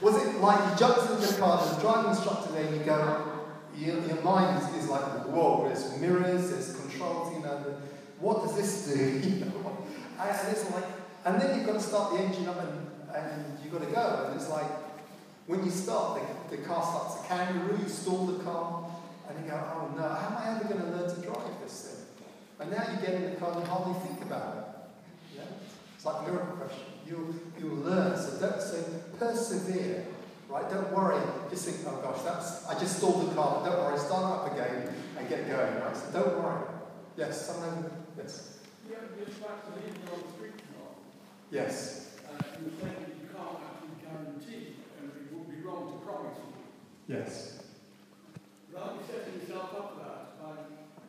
Was 0.00 0.16
it 0.16 0.40
like 0.40 0.70
you 0.70 0.78
jumped 0.78 1.10
into 1.10 1.32
the 1.32 1.38
car, 1.38 1.62
a 1.64 1.80
driving 1.80 2.10
instructor 2.10 2.52
there, 2.52 2.66
and 2.66 2.76
you 2.76 2.84
go, 2.84 3.34
your, 3.76 4.00
your 4.06 4.20
mind 4.22 4.62
is, 4.62 4.84
is 4.84 4.90
like, 4.90 5.02
whoa, 5.26 5.64
there's 5.66 5.98
mirrors, 5.98 6.50
there's 6.50 6.76
controls, 6.78 7.34
you 7.34 7.42
know, 7.42 7.76
what 8.20 8.42
does 8.42 8.56
this 8.56 8.94
do? 8.94 9.50
And 10.16 10.48
it's 10.48 10.70
like, 10.70 10.84
and 11.24 11.40
then 11.40 11.58
you've 11.58 11.66
got 11.66 11.72
to 11.72 11.80
start 11.80 12.12
the 12.12 12.22
engine 12.22 12.46
up 12.46 12.56
and, 12.60 13.16
and 13.16 13.58
you've 13.62 13.72
got 13.72 13.82
to 13.82 13.92
go. 13.92 14.26
And 14.28 14.40
it's 14.40 14.48
like, 14.48 14.70
when 15.46 15.64
you 15.64 15.70
start, 15.70 16.20
the, 16.50 16.56
the 16.56 16.62
car 16.62 16.82
starts 16.82 17.24
a 17.24 17.26
kangaroo, 17.26 17.78
you 17.82 17.88
stall 17.88 18.26
the 18.26 18.44
car, 18.44 18.90
and 19.28 19.44
you 19.44 19.50
go, 19.50 19.56
oh 19.56 19.92
no, 19.96 20.02
how 20.02 20.28
am 20.28 20.36
I 20.36 20.56
ever 20.56 20.72
going 20.72 20.80
to 20.80 20.96
learn 20.96 21.14
to 21.14 21.20
drive 21.20 21.60
this 21.62 21.80
thing? 21.80 22.03
And 22.60 22.70
now 22.70 22.84
you 22.90 22.98
get 23.04 23.14
in 23.14 23.30
the 23.30 23.36
car 23.36 23.52
and 23.56 23.66
hardly 23.66 23.94
think 24.06 24.22
about 24.22 24.56
it. 24.56 25.36
Yeah? 25.36 25.42
It's 25.96 26.04
like 26.04 26.26
miracle 26.26 26.56
question. 26.56 26.84
You 27.06 27.40
you'll 27.58 27.76
learn. 27.76 28.16
So 28.16 28.38
don't 28.38 28.60
so 28.62 28.82
persevere. 29.18 30.06
Right? 30.48 30.70
Don't 30.70 30.92
worry. 30.92 31.20
Just 31.50 31.64
think, 31.66 31.78
oh 31.86 32.00
gosh, 32.00 32.22
that's 32.22 32.66
I 32.68 32.78
just 32.78 32.98
stalled 32.98 33.30
the 33.30 33.34
car. 33.34 33.64
Don't 33.64 33.78
worry, 33.78 33.98
start 33.98 34.24
up 34.24 34.52
again 34.52 34.94
and 35.18 35.28
get 35.28 35.48
going. 35.48 35.80
Right? 35.80 35.96
So 35.96 36.12
don't 36.12 36.42
worry. 36.42 36.68
Yes, 37.16 37.46
someone 37.46 37.90
yes. 38.16 38.58
Yeah, 38.90 38.96
just 39.24 39.40
back 39.40 39.64
to 39.64 39.70
living 39.74 40.02
on 40.12 40.32
street 40.34 40.56
now. 40.74 40.94
Yes. 41.50 42.16
Uh, 42.26 42.38
you 42.58 42.66
were 42.66 42.76
saying 42.80 43.00
that 43.00 43.14
you 43.18 43.28
can't 43.32 43.58
actually 43.64 43.96
guarantee, 44.02 44.76
and 45.00 45.10
it 45.10 45.32
would 45.32 45.48
be 45.48 45.62
wrong 45.66 45.90
to 45.90 46.06
promise. 46.06 46.38
Yes. 47.08 47.58
But 48.72 48.98
setting 49.06 49.40
yourself 49.40 49.70
up 49.74 49.94
for 49.94 50.04
that 50.04 50.42
by 50.42 50.54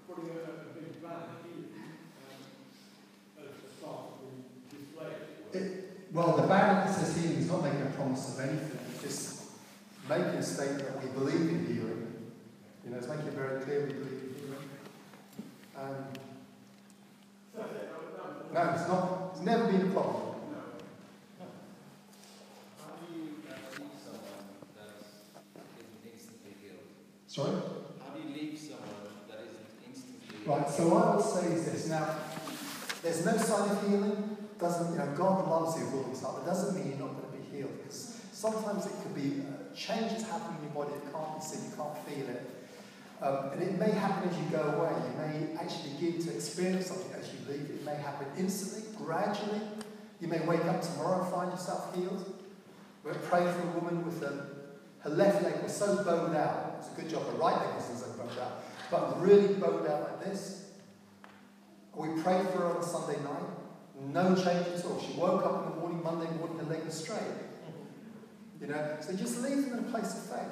putting 0.08 0.30
a, 0.32 0.75
a 1.12 1.43
big 1.43 1.72
banner 1.74 2.45
here 3.36 3.45
as 3.45 3.64
a 3.64 3.78
start 3.78 3.99
of 4.12 4.26
the 4.26 4.78
display? 4.78 5.12
as 5.53 5.62
it? 5.62 6.14
Well, 6.14 6.36
the 6.38 6.47
that 6.47 6.93
says 6.93 7.18
healing 7.18 7.38
is 7.39 7.47
not 7.49 7.64
making 7.64 7.82
a 7.82 7.91
promise 7.91 8.34
of 8.38 8.39
anything. 8.47 8.80
It's 8.93 9.01
just 9.03 9.41
making 10.10 10.36
a 10.39 10.43
statement 10.43 10.84
that 10.86 11.03
we 11.03 11.10
believe 11.12 11.49
in 11.49 11.66
healing. 11.66 12.01
You 12.86 12.91
know, 12.91 12.97
it's 12.97 13.08
making 13.08 13.28
it 13.28 13.34
very 13.34 13.64
clear 13.64 13.86
we 13.88 13.93
believe 13.93 14.22
in 14.24 14.36
healing. 14.39 14.70
Um, 15.78 15.95
That's 17.56 17.72
it, 17.72 17.89
that 17.89 17.99
was- 17.99 18.14
that 18.16 18.26
was- 18.26 18.53
no, 18.53 18.62
it's 18.74 18.88
not. 18.88 19.32
It's 19.34 19.41
never 19.43 19.66
been 19.72 19.82
a 19.89 19.91
problem. 19.91 20.36
No. 20.51 20.62
How 22.80 22.91
do 22.95 23.14
you 23.14 23.24
uh, 23.43 23.56
leave 23.76 23.97
someone 23.99 24.45
that 24.78 24.91
isn't 25.76 26.03
instantly 26.14 26.53
healed? 26.62 26.88
Sorry. 27.28 27.56
How 27.99 28.10
do 28.16 28.22
you 28.24 28.30
leave 28.34 28.58
someone 28.60 29.12
that 29.28 29.39
isn't 29.43 29.68
instantly 29.88 30.35
Right. 30.46 30.70
So 30.70 30.88
what 30.89 31.06
I 31.06 31.16
would 31.16 31.26
say 31.26 31.54
is 31.54 31.66
this. 31.66 31.89
Now, 31.89 32.18
there's 33.02 33.26
no 33.26 33.36
sign 33.38 33.70
of 33.70 33.82
healing. 33.89 34.38
Doesn't 34.60 34.93
you 34.93 35.00
know? 35.00 35.08
God 35.18 35.50
loves 35.50 35.78
you 35.78 36.06
this 36.10 36.20
stuff. 36.20 36.38
It 36.41 36.46
doesn't 36.46 36.76
mean 36.78 36.89
you're 36.89 37.08
not 37.08 37.18
going 37.18 37.34
to 37.34 37.38
be 37.38 37.58
healed 37.58 37.76
because 37.78 38.22
sometimes 38.32 38.86
it 38.86 38.93
could 39.02 39.16
be 39.16 39.41
uh, 39.41 39.76
changes 39.76 40.22
happening 40.24 40.62
in 40.62 40.70
your 40.70 40.86
body 40.86 40.93
that 40.93 41.12
can't 41.12 41.34
be 41.34 41.41
seen. 41.41 41.70
You 41.70 41.76
can't 41.76 41.98
feel 42.06 42.30
it. 42.30 42.56
Um, 43.22 43.52
and 43.54 43.62
it 43.64 43.80
may 43.80 43.91
happen 43.91 44.30
as 44.30 44.38
you 44.38 44.46
go 44.52 44.62
away. 44.62 44.93
You 44.93 45.14
may 45.18 45.58
actually 45.58 45.98
begin 45.98 46.22
to 46.28 46.36
experience 46.36 46.88
something 46.88 47.12
as 47.18 47.32
you 47.34 47.39
leave. 47.50 47.70
It 47.70 47.84
may 47.86 47.96
happen 47.96 48.28
instantly, 48.38 48.86
gradually. 48.98 49.62
You 50.22 50.28
may 50.28 50.46
wake 50.46 50.66
up 50.66 50.82
tomorrow 50.82 51.24
and 51.24 51.34
find 51.34 51.52
yourself 51.52 51.96
healed. 51.96 52.22
We 53.04 53.12
prayed 53.30 53.50
for 53.50 53.62
a 53.62 53.72
woman 53.80 54.06
with 54.06 54.22
a, 54.24 54.46
her 55.00 55.10
left 55.10 55.43
leg 55.43 55.62
was 55.64 55.76
so 55.76 56.04
bowed 56.04 56.36
out. 56.36 56.76
It's 56.80 56.91
a 56.91 57.02
good 57.02 57.10
job 57.10 57.26
her 57.26 57.38
right 57.38 57.56
leg 57.56 57.76
wasn't 57.76 58.00
so 58.00 58.08
bowed 58.18 58.38
out, 58.39 58.64
but 58.90 59.22
really 59.22 59.54
bowed 59.56 59.88
out 59.88 60.02
like 60.02 60.26
this. 60.26 60.70
We 61.96 62.10
prayed 62.22 62.48
for 62.50 62.60
her 62.60 62.66
on 62.66 62.78
a 62.78 62.84
Sunday 62.84 63.22
night. 63.24 63.50
No 64.12 64.36
change 64.36 64.68
at 64.68 64.86
all. 64.86 65.00
She 65.00 65.14
woke 65.14 65.46
up 65.46 65.66
in 65.66 65.72
the 65.72 65.78
morning, 65.80 66.04
Monday 66.04 66.30
morning, 66.38 66.58
her 66.60 66.66
leg 66.66 66.84
was 66.84 66.96
straight. 66.96 67.20
You 68.62 68.68
know, 68.68 68.98
so 69.02 69.16
just 69.16 69.42
leave 69.42 69.70
them 69.70 69.80
in 69.80 69.86
a 69.86 69.92
place 69.92 70.14
of 70.14 70.38
faith. 70.38 70.52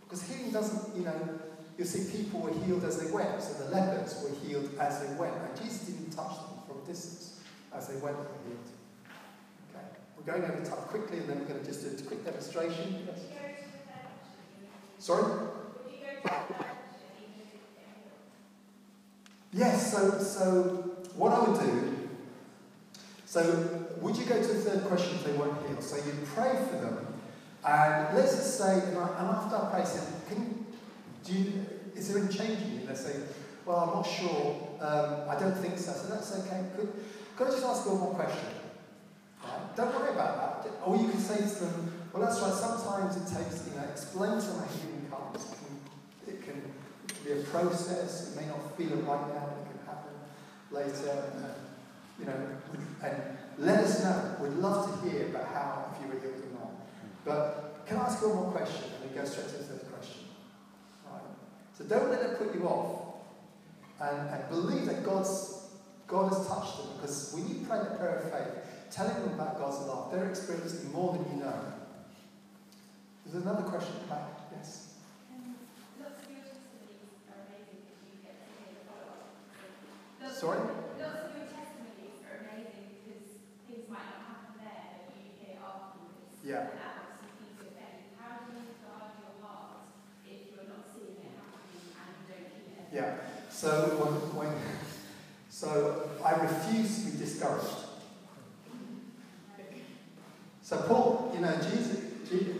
Because 0.00 0.22
healing 0.28 0.52
doesn't, 0.52 0.96
you 0.96 1.04
know, 1.04 1.38
you 1.78 1.84
see 1.84 2.16
people 2.16 2.40
were 2.40 2.52
healed 2.64 2.84
as 2.84 2.98
they 2.98 3.10
went. 3.10 3.42
So 3.42 3.64
the 3.64 3.70
lepers 3.70 4.22
were 4.22 4.34
healed 4.46 4.70
as 4.78 5.00
they 5.00 5.14
went. 5.14 5.34
And 5.34 5.56
Jesus 5.56 5.86
didn't 5.86 6.10
touch 6.10 6.36
them 6.36 6.58
from 6.66 6.82
a 6.82 6.86
distance. 6.86 7.40
As 7.74 7.88
they 7.88 7.94
went, 7.94 8.16
they 8.16 8.22
were 8.22 8.44
healed. 8.46 8.68
Okay. 9.74 9.86
We're 10.16 10.32
going 10.32 10.44
over 10.44 10.64
time 10.64 10.84
quickly 10.88 11.18
and 11.18 11.28
then 11.28 11.38
we're 11.40 11.46
going 11.46 11.60
to 11.60 11.66
just 11.66 11.82
do 11.82 12.04
a 12.04 12.06
quick 12.06 12.24
demonstration. 12.24 13.06
Yes. 13.06 13.20
Sorry? 14.98 15.48
Yes, 19.52 19.92
so, 19.92 20.18
so 20.18 20.96
what 21.14 21.32
I 21.32 21.50
would 21.50 21.60
do, 21.60 22.08
so 23.26 23.84
would 24.00 24.16
you 24.16 24.24
go 24.24 24.40
to 24.40 24.48
the 24.48 24.60
third 24.60 24.84
question 24.84 25.16
if 25.16 25.24
they 25.24 25.32
weren't 25.32 25.66
healed? 25.66 25.82
So 25.82 25.96
you 25.96 26.12
pray 26.34 26.56
for 26.70 26.76
them, 26.76 27.06
and 27.66 28.16
let's 28.16 28.34
just 28.34 28.58
say, 28.58 28.80
and, 28.88 28.98
I, 28.98 29.08
and 29.18 29.28
after 29.28 29.56
I 29.56 29.70
pray, 29.70 29.84
say, 29.84 30.00
can, 30.28 30.64
do 31.24 31.32
you, 31.32 31.66
is 31.94 32.08
there 32.08 32.22
any 32.22 32.32
change 32.32 32.62
in 32.62 32.80
you? 32.80 32.86
They 32.86 32.94
say, 32.94 33.20
well, 33.66 33.78
I'm 33.78 33.94
not 33.94 34.02
sure, 34.02 34.78
um, 34.80 35.28
I 35.28 35.38
don't 35.38 35.56
think 35.56 35.78
so. 35.78 35.92
So 35.92 36.08
that's 36.08 36.36
okay. 36.40 36.64
Could, 36.76 36.92
could 37.36 37.46
I 37.48 37.50
just 37.50 37.64
ask 37.64 37.84
you 37.86 37.92
one 37.92 38.00
more 38.00 38.14
question? 38.14 38.48
Right? 39.44 39.76
Don't 39.76 39.94
worry 39.94 40.10
about 40.10 40.64
that. 40.64 40.72
Or 40.84 40.96
you 40.96 41.08
can 41.08 41.20
say 41.20 41.36
to 41.36 41.64
them, 41.64 41.92
well, 42.12 42.24
that's 42.24 42.40
right, 42.40 42.52
sometimes 42.52 43.16
it 43.16 43.26
takes, 43.28 43.68
you 43.68 43.76
know, 43.76 43.86
explain 43.88 44.40
to 44.40 44.46
them 44.46 44.58
how 44.58 44.68
healing 44.72 45.06
comes. 45.08 45.46
It 45.46 45.56
can, 45.56 46.34
it 46.34 46.42
can, 46.42 46.56
it 46.58 47.08
can 47.08 47.11
be 47.24 47.32
a 47.32 47.42
process, 47.44 48.32
it 48.32 48.40
may 48.40 48.46
not 48.46 48.76
feel 48.76 48.96
right 48.98 49.34
now, 49.34 49.48
but 49.50 49.58
it 49.60 49.68
can 49.70 49.86
happen 49.86 50.14
later. 50.70 51.32
Uh, 51.36 51.62
you 52.18 52.26
know, 52.26 52.34
and 53.02 53.16
let 53.58 53.80
us 53.80 54.02
know. 54.04 54.36
We'd 54.40 54.52
love 54.54 55.02
to 55.02 55.10
hear 55.10 55.26
about 55.26 55.46
how, 55.48 55.94
if 55.94 56.02
you 56.02 56.12
were 56.12 56.20
healed 56.20 56.42
or 56.42 56.60
not. 56.60 56.72
But 57.24 57.86
can 57.86 57.96
I 57.98 58.02
ask 58.02 58.22
you 58.22 58.28
one 58.28 58.44
more 58.44 58.52
question? 58.52 58.84
And 59.00 59.10
we 59.10 59.16
go 59.16 59.24
straight 59.24 59.48
to 59.48 59.72
the 59.72 59.84
question. 59.86 60.24
Right. 61.10 61.22
So 61.76 61.84
don't 61.84 62.10
let 62.10 62.22
it 62.22 62.38
put 62.38 62.54
you 62.54 62.66
off. 62.66 62.98
And, 64.00 64.30
and 64.30 64.48
believe 64.48 64.86
that 64.86 65.04
God's 65.04 65.62
God 66.12 66.28
has 66.28 66.46
touched 66.46 66.76
them. 66.76 66.88
Because 67.00 67.32
when 67.32 67.48
you 67.48 67.64
pray 67.66 67.78
the 67.78 67.96
prayer 67.96 68.16
of 68.16 68.30
faith, 68.30 68.52
telling 68.90 69.14
them 69.14 69.34
about 69.34 69.58
God's 69.58 69.86
love, 69.86 70.12
they're 70.12 70.28
experiencing 70.28 70.92
more 70.92 71.12
than 71.16 71.24
you 71.32 71.44
know. 71.44 71.54
There's 73.24 73.42
another 73.42 73.62
question. 73.62 73.94
Yes. 74.52 74.92
Lots 75.96 76.20
of 76.20 76.28
your 76.28 76.44
testimonies 76.44 77.00
are 77.32 77.48
amazing 77.48 77.80
because 77.88 78.04
you 78.12 78.20
get 78.20 78.36
to 78.36 78.46
hear 78.60 78.76
the 78.76 78.84
follow-up. 78.84 79.32
Lots- 80.20 80.21
Sorry? 80.32 80.58
Lots 80.58 81.28
of 81.28 81.36
your 81.36 81.46
testimonies 81.46 82.24
are 82.26 82.42
amazing 82.42 83.04
because 83.04 83.36
things 83.68 83.86
might 83.86 84.08
not 84.10 84.22
happen 84.26 84.58
there, 84.58 85.06
but 85.06 85.14
you 85.20 85.30
hear 85.38 85.60
afterwards. 85.60 86.40
Yeah. 86.42 86.72
And 86.72 86.80
that 86.82 86.94
obviously 87.04 87.36
feeds 87.38 87.60
your 87.60 87.70
faith. 87.76 88.16
How 88.18 88.42
do 88.42 88.56
you 88.56 88.74
guard 88.80 89.12
your 89.20 89.34
heart 89.44 89.92
if 90.26 90.50
you're 90.50 90.66
not 90.66 90.88
seeing 90.90 91.20
it 91.20 91.36
happening 91.36 91.92
and 91.94 92.58
you 92.58 92.74
don't 92.74 92.90
keep? 92.90 92.96
Yeah. 92.96 93.22
So 93.52 93.70
when, 94.00 94.48
when 94.48 94.56
so 95.50 96.10
I 96.24 96.32
refuse 96.42 97.04
to 97.04 97.10
be 97.12 97.18
discouraged. 97.18 97.92
So 100.62 100.78
Paul, 100.88 101.30
you 101.34 101.40
know, 101.40 101.54
Jesus, 101.60 101.98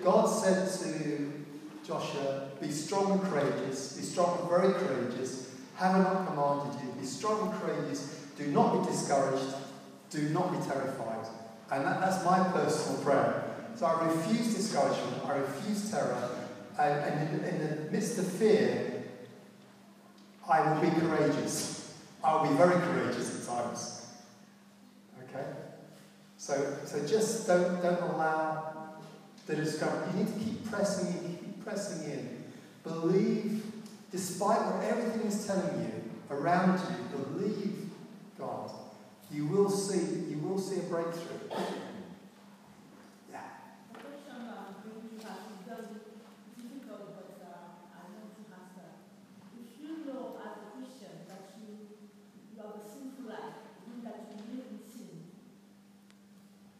God 0.04 0.26
said 0.26 0.68
to 0.80 1.42
Joshua, 1.84 2.50
"Be 2.60 2.70
strong 2.70 3.12
and 3.12 3.22
courageous. 3.22 3.94
Be 3.96 4.02
strong 4.02 4.40
and 4.40 4.48
very 4.50 4.74
courageous. 4.74 5.41
Have 5.76 5.94
I 5.94 5.98
not 5.98 6.26
commanded 6.26 6.80
you? 6.82 6.92
Be 7.00 7.06
strong 7.06 7.50
and 7.50 7.60
courageous. 7.60 8.26
Do 8.36 8.46
not 8.48 8.80
be 8.80 8.90
discouraged. 8.90 9.54
Do 10.10 10.28
not 10.30 10.52
be 10.52 10.58
terrified." 10.66 11.26
And 11.70 11.86
that, 11.86 12.00
that's 12.00 12.24
my 12.24 12.38
personal 12.50 13.02
prayer. 13.02 13.44
So 13.76 13.86
I 13.86 14.04
refuse 14.04 14.54
discouragement. 14.54 15.24
I 15.24 15.38
refuse 15.38 15.90
terror. 15.90 16.30
And, 16.78 17.04
and 17.04 17.44
in, 17.44 17.48
in 17.48 17.58
the 17.60 17.90
midst 17.90 18.18
of 18.18 18.26
fear, 18.26 19.04
I 20.48 20.72
will 20.72 20.80
be 20.82 20.90
courageous. 21.00 21.94
I 22.22 22.34
will 22.34 22.50
be 22.50 22.56
very 22.56 22.80
courageous 22.80 23.40
at 23.40 23.54
times. 23.54 24.06
Okay? 25.24 25.46
So, 26.36 26.76
so 26.84 27.06
just 27.06 27.46
don't, 27.46 27.82
don't 27.82 28.02
allow 28.02 28.74
the 29.46 29.56
discouragement. 29.56 30.14
You 30.14 30.24
need 30.24 30.34
to 30.34 30.44
keep 30.44 30.70
pressing 30.70 31.06
in, 31.06 31.36
keep 31.36 31.64
pressing 31.64 32.10
in. 32.10 32.44
Believe, 32.84 33.64
despite 34.12 34.60
what 34.70 34.84
everything 34.84 35.26
is 35.26 35.46
telling 35.46 35.80
you 35.80 36.10
around 36.30 36.78
you, 36.78 36.96
believe 37.18 37.82
God. 38.42 38.70
You 39.30 39.46
will 39.46 39.70
see, 39.70 40.26
you 40.28 40.38
will 40.42 40.58
see 40.58 40.80
a 40.80 40.82
breakthrough. 40.82 41.48
Yeah. 43.30 43.48
The 43.92 43.98
question 44.02 44.50
um, 44.50 44.76
really 44.84 45.22
has 45.24 45.40
very 45.64 46.02
difficult, 46.58 47.16
but 47.16 47.38
uh, 47.40 47.96
I 47.96 48.02
want 48.12 48.34
to 48.34 48.42
answer. 48.50 48.88
If 49.56 49.80
you 49.80 50.04
know 50.04 50.36
as 50.42 50.58
a 50.58 50.66
Christian 50.74 51.24
that 51.30 51.54
you, 51.56 51.96
you 52.50 52.60
have 52.60 52.76
a 52.76 52.84
sinful 52.84 53.30
life, 53.30 53.62
meaning 53.86 54.04
that 54.04 54.26
you 54.28 54.36
live 54.52 54.68
in 54.74 54.84
sin, 54.84 55.32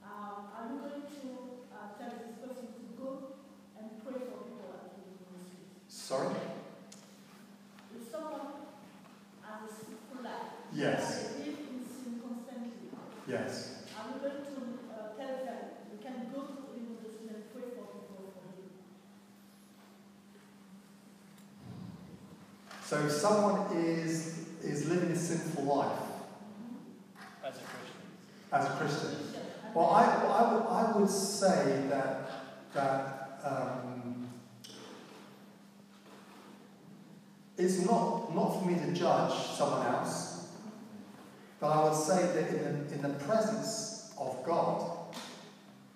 um, 0.05 0.53
are 0.53 0.67
you 0.67 0.77
going 0.83 1.07
to 1.09 1.29
uh, 1.73 1.95
tell 1.97 2.13
this 2.21 2.37
person 2.43 2.69
to 2.75 2.83
go 3.01 3.39
and 3.81 3.87
pray 4.05 4.19
for 4.29 4.45
people 4.45 4.77
at 4.77 4.93
the 4.93 5.09
ministry? 5.31 5.73
Sorry? 5.89 6.37
If 7.97 8.13
someone 8.13 8.69
has 9.41 9.65
a 9.65 9.73
sinful 9.73 10.21
life, 10.21 10.53
Yes. 10.83 11.25
and 11.27 11.45
they 11.45 11.51
live 11.51 11.59
in 12.07 12.21
constantly, 12.21 12.89
Yes. 13.29 13.85
you 14.15 14.21
going 14.21 14.43
to 14.43 14.57
uh, 14.91 15.17
tell 15.17 15.35
them 15.47 15.61
you 15.93 15.99
can 16.03 16.17
go 16.35 16.41
to 16.43 16.55
the 16.67 16.81
university 16.81 17.27
and 17.29 17.43
pray 17.55 17.71
for 17.77 17.87
people 17.95 18.35
for 18.35 18.43
him? 18.51 18.69
So 22.85 23.09
someone 23.09 23.77
is 23.77 24.39
is 24.63 24.89
living 24.89 25.11
a 25.11 25.17
sinful 25.17 25.65
life 25.65 25.99
As 27.45 27.57
a 27.57 27.63
Christian. 27.63 28.01
as 28.53 28.65
a 28.67 28.71
Christian, 28.77 29.17
Well, 29.75 29.87
I, 29.91 30.05
I, 30.05 30.53
would, 30.55 30.67
I 30.67 30.93
would 30.99 31.11
say 31.11 31.87
that, 31.89 32.31
that 32.75 33.41
um, 33.45 34.29
it's 37.57 37.85
not, 37.85 38.35
not 38.35 38.61
for 38.61 38.67
me 38.67 38.75
to 38.79 38.93
judge 38.93 39.33
someone 39.57 39.87
else, 39.87 40.49
but 41.59 41.69
I 41.69 41.85
would 41.85 41.92
say 42.03 42.27
that 42.27 42.49
in 42.49 42.89
the, 42.89 42.95
in 42.95 43.03
the 43.03 43.25
presence 43.25 44.15
of 44.19 44.43
God, 44.45 45.17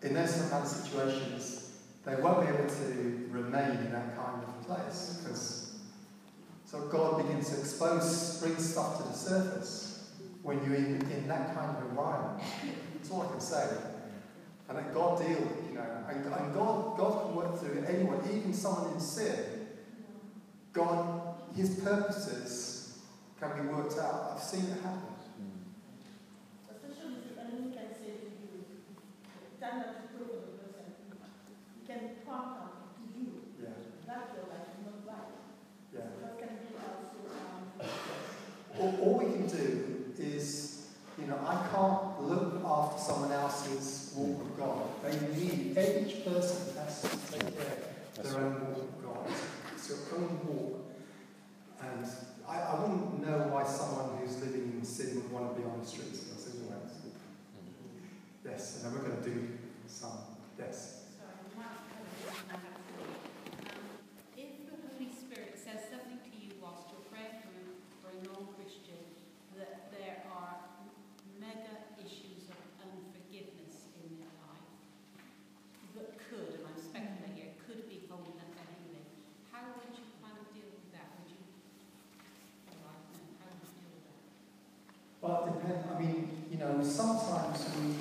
in 0.03 0.15
those 0.15 0.49
kind 0.51 0.65
of 0.65 0.69
situations, 0.69 1.71
they 2.05 2.15
won't 2.17 2.47
be 2.47 2.53
able 2.53 2.69
to 2.69 3.29
remain 3.31 3.79
in 3.79 3.93
that 3.93 4.17
kind 4.17 4.43
of 4.43 4.67
place 4.67 5.21
because 5.23 5.67
so 6.67 6.81
God 6.89 7.19
begins 7.19 7.51
to 7.51 7.61
expose, 7.61 8.41
bring 8.43 8.59
stuff 8.59 8.99
to 8.99 9.05
the 9.05 9.15
surface 9.15 10.11
when 10.43 10.59
you're 10.65 10.75
in, 10.75 11.01
in 11.13 11.29
that 11.29 11.55
kind 11.55 11.77
of 11.77 11.91
environment. 11.91 12.43
That's 12.95 13.11
all 13.11 13.23
I 13.23 13.29
can 13.29 13.41
say. 13.41 13.69
And 14.69 14.77
that 14.77 14.93
God 14.93 15.19
deal, 15.19 15.49
you 15.69 15.77
know, 15.77 15.87
and, 16.09 16.27
and 16.27 16.55
God, 16.55 16.99
God 16.99 17.23
can 17.23 17.37
work 17.37 17.61
through 17.61 17.85
anyone, 17.89 18.21
even 18.35 18.53
someone 18.53 18.95
in 18.95 19.01
sin. 19.01 19.69
God, 20.73 21.37
His 21.55 21.79
purposes 21.81 22.99
can 23.41 23.63
be 23.63 23.69
worked 23.73 23.97
out. 23.99 24.33
I've 24.35 24.43
seen 24.43 24.65
it 24.65 24.83
happen. 24.83 25.15
Especially 26.69 27.15
if 27.31 27.37
the 27.37 27.43
enemy 27.43 27.71
can 27.75 27.95
say 27.95 28.07
to 28.07 28.27
you, 28.43 28.65
stand 29.57 29.83
up 29.83 30.03
to 30.03 30.09
pray 30.19 30.27
for 30.27 30.35
the 30.35 30.67
person. 30.67 32.26
He 32.37 32.43
can 32.43 32.53
point 32.53 32.61
out 32.61 32.95
to 32.97 33.03
you 33.19 33.27
Yeah, 33.63 33.77
that 34.07 34.25
your 34.35 34.45
life 34.53 34.69
not 34.85 34.99
right. 35.07 35.33
yeah. 35.95 36.01
So 36.01 36.21
that 36.23 36.35
can 36.39 36.53
be 36.61 36.69
also, 36.77 37.19
um, 37.33 37.89
All, 38.79 38.93
all 39.03 39.19
we 39.19 39.33
can 39.33 39.47
do 39.47 40.13
is, 40.19 40.89
you 41.19 41.27
know, 41.27 41.39
I 41.47 41.67
can't 41.73 42.23
look 42.23 42.63
after 42.65 42.99
someone 43.01 43.33
else's 43.33 44.13
walk 44.17 44.39
with 44.39 44.59
God. 44.59 44.83
They 45.03 45.15
need, 45.35 45.71
each 45.79 46.25
person 46.25 46.77
has 46.77 47.03
to 47.03 47.09
take 47.33 47.57
care 47.57 47.79
of 48.19 48.23
their 48.25 48.41
own 48.43 48.55
walk 48.69 48.77
with 48.77 49.05
God. 49.05 49.27
It's 49.75 49.89
your 49.89 49.99
own 50.19 50.41
walk. 50.47 50.85
And 51.83 52.07
I, 52.49 52.61
I 52.61 52.81
wouldn't 52.81 53.27
know 53.27 53.49
why 53.53 53.65
someone 53.65 54.19
who's 54.19 54.41
living 54.41 54.73
in 54.79 54.85
sin 54.85 55.15
would 55.17 55.31
want 55.33 55.55
to 55.55 55.61
be 55.61 55.67
on 55.67 55.81
the 55.81 55.87
streets 55.87 56.23
of 56.23 56.29
Los 56.37 56.47
Angeles. 56.47 56.93
Yes, 58.45 58.77
and 58.77 58.85
then 58.85 58.91
we're 59.03 59.09
going 59.09 59.23
to 59.23 59.29
do 59.29 59.49
some. 59.89 60.39
Yes. 60.59 61.11
Sorry, 61.19 61.35
Mark, 61.59 61.83
I 61.83 61.99
have 61.99 62.07
to 62.07 62.15
say, 62.23 62.33
um, 62.55 62.63
if 64.39 64.51
the 64.71 64.77
Holy 64.87 65.11
Spirit 65.11 65.59
says 65.59 65.83
something 65.91 66.17
to 66.23 66.33
you 66.39 66.55
whilst 66.63 66.87
you're 66.95 67.03
praying 67.11 67.43
for, 67.43 67.51
for 68.01 68.09
a 68.15 68.19
non-Christian, 68.23 69.03
that 69.59 69.91
there 69.91 70.23
are 70.31 70.63
mega 71.43 71.91
issues 71.99 72.47
of 72.49 72.57
unforgiveness 72.87 73.91
in 73.99 74.15
their 74.23 74.31
life 74.47 74.71
that 75.99 76.15
could, 76.31 76.63
and 76.63 76.71
I'm 76.71 76.79
speculating 76.79 77.35
here, 77.35 77.51
could 77.67 77.91
be 77.91 78.07
holding 78.07 78.39
up 78.39 78.49
their 78.55 78.71
healing, 78.79 79.11
how 79.51 79.75
would 79.75 79.91
you 79.91 80.07
kind 80.23 80.39
of 80.39 80.47
deal 80.55 80.71
with 80.71 80.87
that? 80.95 81.19
Would 81.19 81.35
you, 81.35 81.43
all 82.71 82.95
right, 82.95 83.03
no, 83.11 83.19
how 83.43 83.51
would 83.51 83.67
you 83.67 83.75
deal 83.75 83.91
with 83.91 84.07
that? 84.07 84.23
Depends. 85.67 85.87
I 85.95 86.01
mean, 86.01 86.47
you 86.51 86.59
know, 86.59 86.83
sometimes 86.83 87.69
we, 87.81 87.95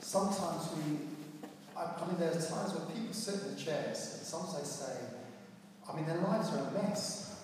sometimes 0.00 0.68
we, 0.76 0.98
I, 1.76 1.82
I 1.82 2.06
mean, 2.06 2.18
there's 2.18 2.48
times 2.48 2.74
when 2.74 2.86
people 2.94 3.12
sit 3.12 3.42
in 3.42 3.54
the 3.54 3.60
chairs 3.60 4.16
and 4.18 4.26
sometimes 4.26 4.58
they 4.58 4.84
say, 4.86 5.00
I 5.90 5.96
mean, 5.96 6.06
their 6.06 6.18
lives 6.18 6.50
are 6.50 6.68
a 6.68 6.72
mess. 6.72 7.36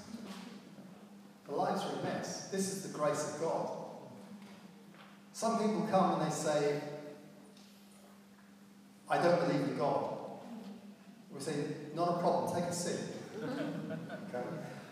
Their 1.47 1.57
lives 1.57 1.83
are 1.85 2.01
a 2.01 2.03
mess. 2.03 2.49
This 2.49 2.73
is 2.73 2.83
the 2.83 2.99
grace 2.99 3.35
of 3.35 3.41
God. 3.41 3.71
Some 5.33 5.59
people 5.59 5.87
come 5.91 6.21
and 6.21 6.31
they 6.31 6.35
say, 6.35 6.81
I 9.09 9.23
don't 9.23 9.41
believe 9.41 9.69
in 9.69 9.79
God. 9.79 10.17
We 11.35 11.41
say, 11.41 11.55
not 11.95 12.09
a 12.09 12.19
problem, 12.19 12.55
take 12.55 12.71
a 12.71 12.75
seat. 12.75 13.01
okay? 13.43 14.45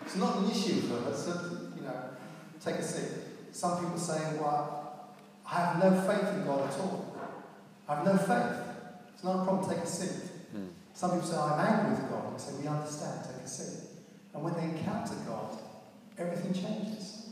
It's 0.02 0.16
not 0.16 0.38
an 0.38 0.50
issue 0.50 0.80
for 0.82 1.10
us, 1.10 1.26
you 1.76 1.82
know, 1.82 2.02
take 2.60 2.76
a 2.76 2.82
seat. 2.82 3.27
Some 3.58 3.80
people 3.80 3.98
say, 3.98 4.36
well, 4.40 5.10
I 5.44 5.54
have 5.56 5.82
no 5.82 5.90
faith 6.02 6.28
in 6.32 6.46
God 6.46 6.70
at 6.70 6.78
all. 6.78 7.12
I 7.88 7.96
have 7.96 8.04
no 8.04 8.16
faith. 8.16 8.56
It's 9.12 9.24
not 9.24 9.40
a 9.40 9.44
problem, 9.44 9.68
take 9.68 9.82
a 9.82 9.86
seat. 9.86 10.30
Mm. 10.56 10.68
Some 10.94 11.10
people 11.10 11.26
say, 11.26 11.36
I'm 11.36 11.58
angry 11.58 11.90
with 11.90 12.08
God. 12.08 12.32
We 12.32 12.38
say, 12.38 12.52
we 12.62 12.68
understand, 12.68 13.18
take 13.24 13.44
a 13.44 13.48
seat. 13.48 13.80
And 14.32 14.44
when 14.44 14.54
they 14.54 14.62
encounter 14.62 15.16
God, 15.26 15.58
everything 16.16 16.54
changes. 16.54 17.30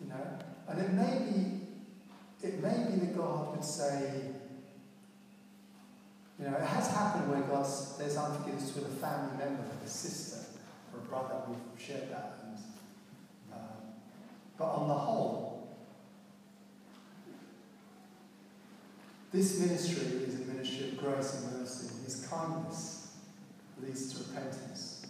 You 0.00 0.06
know? 0.06 0.38
And 0.68 0.80
it 0.80 0.92
may 0.92 1.18
be, 1.18 2.46
it 2.46 2.62
may 2.62 2.92
be 2.92 3.06
that 3.06 3.16
God 3.16 3.56
would 3.56 3.64
say, 3.64 4.30
you 6.38 6.44
know, 6.48 6.56
it 6.56 6.62
has 6.62 6.92
happened 6.92 7.28
where 7.28 7.40
God's, 7.40 7.98
there's 7.98 8.16
unforgiveness 8.16 8.72
with 8.76 8.86
a 8.86 8.96
family 9.04 9.36
member, 9.36 9.64
a 9.84 9.88
sister, 9.88 10.46
or 10.94 11.00
a 11.00 11.02
brother. 11.02 11.42
We've 11.48 11.84
shared 11.84 12.08
that. 12.12 12.39
But 14.60 14.74
on 14.74 14.88
the 14.88 14.94
whole, 14.94 15.70
this 19.32 19.58
ministry 19.58 20.24
is 20.24 20.34
a 20.34 20.44
ministry 20.44 20.90
of 20.90 20.98
grace 20.98 21.34
and 21.42 21.58
mercy. 21.58 21.88
His 22.04 22.26
kindness 22.26 23.16
leads 23.82 24.12
to 24.12 24.18
repentance. 24.18 25.06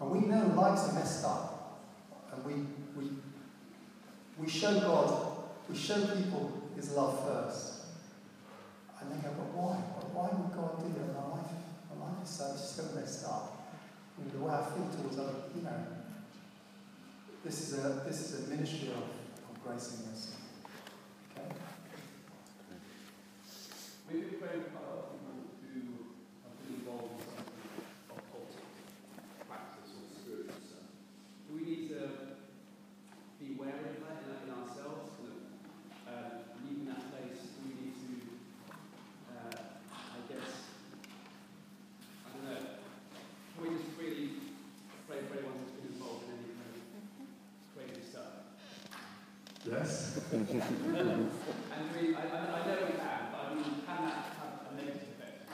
And 0.00 0.10
we 0.10 0.26
know 0.26 0.52
lives 0.56 0.88
are 0.88 0.94
messed 0.94 1.24
up. 1.24 1.80
And 2.32 2.44
we, 2.44 2.54
we, 3.00 3.10
we 4.36 4.50
show 4.50 4.80
God, 4.80 5.44
we 5.70 5.76
show 5.76 6.06
people 6.06 6.70
His 6.74 6.90
love 6.90 7.24
first. 7.24 7.82
And 9.00 9.12
they 9.12 9.22
go, 9.22 9.32
but 9.38 9.54
why? 9.54 9.76
But 9.94 10.10
why 10.10 10.28
would 10.32 10.56
God 10.56 10.82
do 10.82 10.92
that? 10.98 11.14
My 11.14 11.36
life, 11.36 11.52
my 11.88 12.04
life 12.04 12.24
is 12.24 12.30
so, 12.30 12.56
so 12.56 12.98
messed 12.98 13.24
up. 13.26 13.54
The 14.32 14.38
way 14.40 14.52
I 14.52 14.64
feel 14.64 14.88
towards 14.90 15.20
other, 15.20 15.34
you 15.54 15.62
know, 15.62 15.97
this 17.48 17.72
is 17.72 17.78
a, 17.82 18.04
this 18.06 18.20
is 18.20 18.44
a 18.44 18.50
ministry 18.50 18.88
of, 18.88 19.08
of 19.08 19.56
grace 19.64 19.96
and 19.96 20.12
mercy. 20.12 20.36
Okay? 21.32 21.48
We've 24.04 24.20
been 24.28 24.36
praying 24.38 24.64
for 24.68 24.76
quite 24.76 24.84
a 24.84 25.00
lot 25.00 25.16
of 25.16 25.16
people 25.64 25.96
who 25.96 26.12
have 26.44 26.60
been 26.60 26.76
involved 26.76 27.16
in 27.16 27.24
some 27.24 27.48
sort 27.48 27.72
of 27.72 28.20
occult 28.20 28.52
practice 29.48 29.96
or 29.96 30.04
spiritual 30.12 30.60
stuff. 30.60 30.92
Do 31.48 31.56
we 31.56 31.64
need 31.64 31.88
to 31.88 32.36
be 33.40 33.56
wary 33.56 33.96
of 33.96 34.04
that 34.04 34.28
in, 34.28 34.44
in 34.44 34.52
ourselves? 34.52 35.16
Kind 35.16 35.32
of, 35.32 35.40
uh, 36.04 36.52
leaving 36.60 36.84
that 36.92 37.00
place, 37.08 37.48
do 37.48 37.64
we 37.64 37.72
need 37.80 37.96
to, 37.96 38.12
uh, 39.32 39.56
I 39.88 40.20
guess, 40.28 40.68
I 42.28 42.36
don't 42.36 42.44
know, 42.44 42.60
can 43.56 43.60
we 43.64 43.72
just 43.72 43.96
really 43.96 44.36
pray 45.08 45.24
for 45.24 45.40
everyone 45.40 45.64
who's 45.64 45.72
been 45.80 45.96
involved 45.96 46.28
in 46.28 46.36
any 46.44 46.52
kind 46.52 46.76
of 46.76 46.84
crazy 47.76 48.04
stuff? 48.04 48.48
Yes. 49.68 50.16
And 50.32 50.48
we, 50.48 52.14
I, 52.16 52.24
I 52.24 52.40
I 52.56 52.66
know 52.66 52.76
we 52.88 52.96
can, 52.96 53.20
but 53.30 53.40
I 53.44 53.54
mean, 53.54 53.84
can 53.84 54.00
that 54.08 54.32
have 54.40 54.64
a 54.64 54.76
negative 54.76 55.12
effect? 55.12 55.44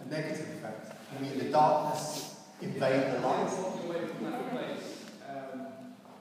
A 0.00 0.04
negative 0.08 0.48
effect. 0.58 0.84
I 1.16 1.22
mean, 1.22 1.38
the 1.38 1.41
darkness 1.52 2.36
invade 2.62 3.12
the 3.12 3.20
light. 3.20 3.44
Walking 3.44 3.90
away 3.90 4.06
from 4.06 4.24
that 4.24 4.50
place, 4.50 5.04
um, 5.28 5.66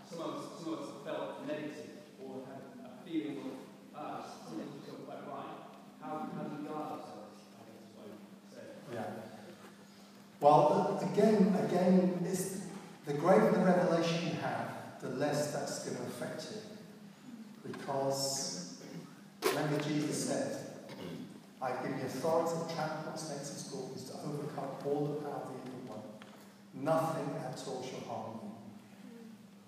some 0.09 0.19
of 0.19 0.35
us, 0.35 0.45
some 0.61 0.73
of 0.73 0.79
us 0.79 0.89
felt 1.05 1.47
negative 1.47 1.89
or 2.19 2.43
had 2.45 2.85
a 2.85 3.09
feeling 3.09 3.37
of, 3.37 3.95
ah, 3.95 4.25
something 4.43 4.65
doesn't 4.65 4.85
feel 4.85 4.95
quite 5.05 5.23
right. 5.27 5.55
How, 6.01 6.29
how 6.35 6.43
do 6.43 6.57
we 6.57 6.67
guard 6.67 6.99
ourselves? 6.99 7.39
I 7.55 7.63
guess 7.65 7.79
is 7.79 7.95
what 7.95 8.05
I 8.05 8.11
would 8.11 8.51
say. 8.51 8.65
Yeah. 8.93 9.05
Well, 10.41 10.99
again, 11.01 11.55
again, 11.65 12.25
it's 12.25 12.61
the 13.05 13.13
greater 13.13 13.51
the 13.51 13.59
revelation 13.59 14.27
you 14.27 14.33
have, 14.41 14.99
the 15.01 15.09
less 15.09 15.53
that's 15.53 15.85
going 15.85 15.97
to 15.97 16.03
affect 16.03 16.47
you. 16.51 17.71
Because 17.71 18.81
remember 19.45 19.81
Jesus 19.83 20.27
said, 20.27 20.57
I 21.61 21.71
give 21.83 21.97
you 21.99 22.05
authority 22.05 22.67
to 22.67 22.75
trample 22.75 23.11
on 23.11 23.17
snakes 23.17 23.51
and 23.51 23.59
scorpions 23.59 24.10
overcome 24.25 24.69
all 24.85 25.05
the 25.05 25.21
power 25.21 25.41
of 25.41 25.47
the 25.49 25.71
evil 25.71 25.95
one. 25.95 26.83
Nothing 26.83 27.35
at 27.37 27.61
all 27.67 27.83
shall 27.83 28.07
harm 28.07 28.39
you. 28.43 28.51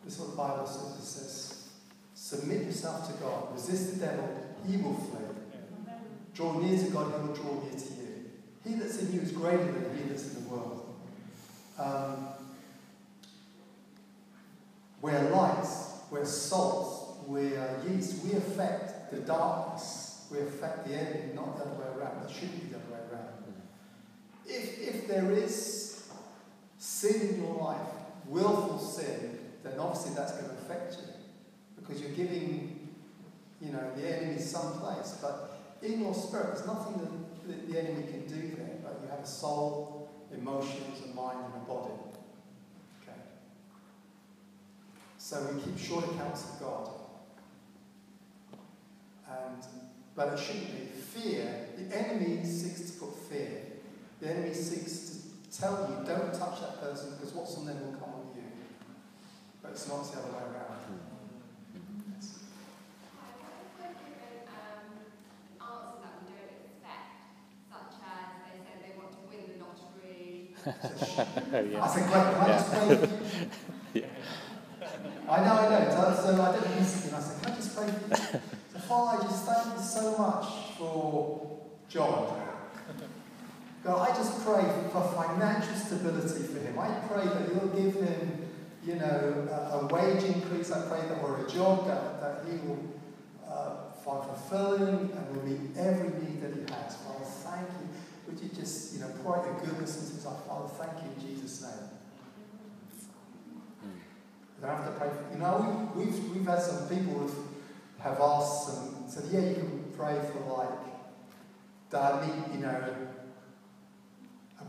This 0.04 0.16
is 0.16 0.20
what 0.20 0.32
the 0.32 0.38
Bible 0.38 0.68
says. 0.68 0.98
It 0.98 1.04
says, 1.04 1.70
submit 2.14 2.64
yourself 2.64 3.08
to 3.08 3.24
God, 3.24 3.54
resist 3.54 4.00
the 4.00 4.06
devil, 4.06 4.30
he 4.68 4.78
will 4.78 4.96
flee. 4.96 5.20
Draw 6.34 6.60
near 6.60 6.78
to 6.78 6.90
God, 6.92 7.14
he 7.14 7.28
will 7.28 7.36
draw 7.36 7.64
near 7.64 7.72
to 7.72 7.94
you. 7.94 8.26
He 8.66 8.76
that's 8.76 9.00
in 9.00 9.14
you 9.14 9.22
is 9.22 9.32
greater 9.32 9.72
than 9.72 9.98
he 9.98 10.04
that's 10.10 10.34
in 10.34 10.44
the 10.44 10.50
world. 10.50 10.96
Um, 11.78 12.28
we're 15.02 15.30
lights, 15.30 15.92
we're 16.10 16.26
salt, 16.26 17.26
we're 17.28 17.80
yeast. 17.88 18.24
We 18.24 18.34
affect 18.34 19.12
the 19.12 19.20
darkness. 19.20 20.28
We 20.32 20.40
affect 20.40 20.88
the 20.88 20.96
enemy, 20.96 21.34
not 21.36 21.58
the 21.58 21.66
other 21.66 21.76
way 21.76 21.88
around. 21.98 22.26
It 22.26 22.32
shouldn't 22.34 22.62
be 22.62 22.68
the 22.70 22.78
other 22.78 22.92
way 22.92 23.00
around. 23.12 23.28
If, 24.46 24.80
if 24.80 25.08
there 25.08 25.32
is 25.32 26.10
sin 26.78 27.30
in 27.30 27.44
your 27.44 27.56
life, 27.56 27.88
willful 28.28 28.80
sin, 28.80 29.40
then 29.64 29.80
obviously 29.80 30.14
that's 30.16 30.34
going 30.34 30.46
to 30.46 30.62
affect 30.62 30.98
you. 30.98 31.14
Because 31.76 32.02
you're 32.02 32.12
giving, 32.12 32.90
you 33.62 33.72
know, 33.72 33.92
the 33.96 34.18
enemy 34.18 34.40
some 34.40 34.80
place. 34.80 35.18
But 35.22 35.60
in 35.82 36.02
your 36.02 36.14
spirit, 36.14 36.48
there's 36.54 36.68
nothing 36.68 37.00
that 37.00 37.48
the, 37.48 37.74
the 37.74 37.80
enemy 37.80 38.04
can 38.04 38.28
do 38.28 38.56
there. 38.56 38.78
But 38.84 39.00
you 39.02 39.10
have 39.10 39.20
a 39.20 39.28
soul, 39.28 40.10
emotions, 40.34 41.02
a 41.06 41.16
mind, 41.16 41.40
and 41.46 41.64
a 41.64 41.66
body. 41.66 41.94
Okay. 43.02 43.18
So 45.18 45.50
we 45.54 45.62
keep 45.62 45.78
short 45.78 46.06
accounts 46.06 46.44
of 46.44 46.60
God. 46.60 46.90
And 49.28 49.64
but 50.16 50.34
it 50.34 50.40
shouldn't 50.40 50.68
be. 50.68 50.88
Fear, 51.14 51.68
the 51.78 51.96
enemy 51.96 52.44
seeks 52.44 52.92
to 52.92 53.00
put 53.00 53.16
fear. 53.30 53.73
The 54.24 54.30
enemy 54.30 54.54
seeks 54.54 55.28
to 55.52 55.60
tell 55.60 55.90
you, 55.90 55.96
don't 56.08 56.34
touch 56.34 56.62
that 56.62 56.80
person 56.80 57.12
because 57.12 57.34
what's 57.34 57.58
on 57.58 57.66
them 57.66 57.82
will 57.84 57.92
come 58.00 58.08
on 58.08 58.28
you. 58.34 58.44
But 59.62 59.72
it's 59.72 59.86
not 59.90 60.10
the 60.10 60.20
other 60.20 60.32
way 60.32 60.44
around. 60.48 60.80
Mm-hmm. 61.76 62.14
Yes. 62.16 62.40
yeah. 71.74 71.84
I 71.84 71.88
said, 71.92 72.08
great, 72.08 72.24
can 72.24 72.40
I 72.40 72.48
just 72.48 72.72
pray 72.72 72.96
for? 73.04 73.12
I 75.30 75.32
know, 75.44 75.52
I 75.52 75.68
know. 75.68 75.84
So, 75.92 76.00
so 76.24 76.32
I 76.42 76.44
don't 76.54 76.72
listen. 76.80 77.04
And 77.10 77.18
I 77.18 77.20
said, 77.20 77.36
can 77.44 77.52
I 77.52 77.56
just 77.58 77.76
pray 77.76 77.88
for 77.88 77.92
you? 78.38 78.42
So, 78.72 78.80
Father, 78.80 79.20
I 79.20 79.22
just 79.28 79.44
thank 79.46 79.66
you 79.78 79.84
so 79.84 80.04
much 80.18 80.48
for 80.78 81.60
John. 81.90 82.53
God, 83.84 84.10
I 84.10 84.16
just 84.16 84.46
pray 84.46 84.64
for 84.92 85.04
financial 85.12 85.76
stability 85.76 86.44
for 86.44 86.60
him. 86.60 86.80
I 86.80 86.90
pray 87.08 87.26
that 87.26 87.50
you'll 87.50 87.68
give 87.68 87.96
him, 87.96 88.48
you 88.86 88.96
know, 88.96 89.48
a, 89.52 89.80
a 89.80 89.86
wage 89.88 90.24
increase. 90.24 90.72
I 90.72 90.88
pray 90.88 91.06
that 91.10 91.22
or 91.22 91.46
a 91.46 91.50
job 91.50 91.86
that, 91.88 92.22
that 92.22 92.46
he 92.50 92.66
will 92.66 92.80
uh, 93.46 93.92
find 94.06 94.24
fulfilling 94.24 95.12
and 95.12 95.36
will 95.36 95.44
meet 95.46 95.78
every 95.78 96.10
need 96.22 96.42
that 96.42 96.54
he 96.54 96.62
has. 96.74 96.96
Father, 96.96 97.26
thank 97.26 97.68
you. 97.68 97.90
Would 98.28 98.40
you 98.40 98.50
just, 98.56 98.94
you 98.94 99.02
know, 99.02 99.12
pour 99.22 99.38
out 99.40 99.46
your 99.46 99.60
goodness 99.60 100.02
into 100.02 100.16
his 100.16 100.26
life? 100.26 100.44
Father, 100.48 100.70
thank 100.70 101.04
you 101.04 101.12
in 101.12 101.36
Jesus' 101.36 101.62
name. 101.64 101.90
You 103.84 104.68
don't 104.68 104.78
have 104.78 104.86
to 104.86 104.92
pray 104.98 105.10
for, 105.10 105.34
you 105.34 105.40
know, 105.40 105.92
we, 105.94 106.06
we've, 106.06 106.34
we've 106.34 106.46
had 106.46 106.62
some 106.62 106.88
people 106.88 107.16
who 107.16 107.30
have 108.00 108.18
asked 108.22 108.70
and 108.78 109.12
said, 109.12 109.26
yeah, 109.30 109.50
you 109.50 109.56
can 109.56 109.92
pray 109.94 110.22
for 110.32 110.58
like, 110.58 110.80
that 111.90 112.14
I 112.14 112.26
meet, 112.26 112.56
you 112.56 112.62
know, 112.62 112.94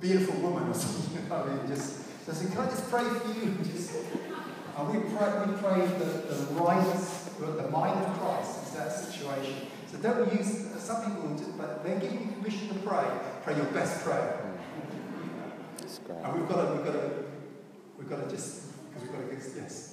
beautiful 0.05 0.39
woman 0.41 0.69
or 0.69 0.75
something. 0.75 1.17
You 1.17 1.29
know, 1.31 1.37
I 1.37 1.49
mean, 1.49 1.67
just, 1.67 2.05
so 2.27 2.33
I 2.33 2.51
can 2.51 2.59
I 2.59 2.67
just 2.67 2.91
pray 2.91 3.05
for 3.05 3.29
you? 3.33 3.43
And 3.43 3.65
just, 3.73 3.97
and 4.77 4.89
we 4.89 4.99
pray, 5.17 5.29
we 5.47 5.53
pray 5.57 5.87
the, 5.99 6.05
the 6.29 6.61
right, 6.61 6.97
the 7.41 7.71
mind 7.71 8.05
of 8.05 8.19
Christ 8.21 8.67
is 8.67 8.71
that 8.73 8.93
situation. 8.93 9.55
So 9.91 9.99
don't 9.99 10.31
use, 10.37 10.69
some 10.79 11.05
people 11.05 11.29
will 11.29 11.39
just, 11.39 11.57
but 11.57 11.85
they're 11.85 11.99
giving 11.99 12.21
you 12.21 12.33
permission 12.37 12.69
to 12.69 12.75
pray. 12.81 13.07
Pray 13.45 13.57
your 13.57 13.67
best 13.67 14.05
prayer. 14.05 14.53
That's 15.79 15.99
great. 15.99 16.19
And 16.19 16.39
we've 16.39 16.49
got 16.49 16.67
to, 16.67 16.75
we've 16.75 16.85
got 16.85 16.93
to, 16.93 17.11
we've 17.99 18.11
got 18.11 18.29
to 18.29 18.37
just, 18.37 18.73
because 18.89 19.09
we've 19.09 19.13
got 19.13 19.31
to 19.31 19.35
get, 19.35 19.45
yes. 19.57 19.91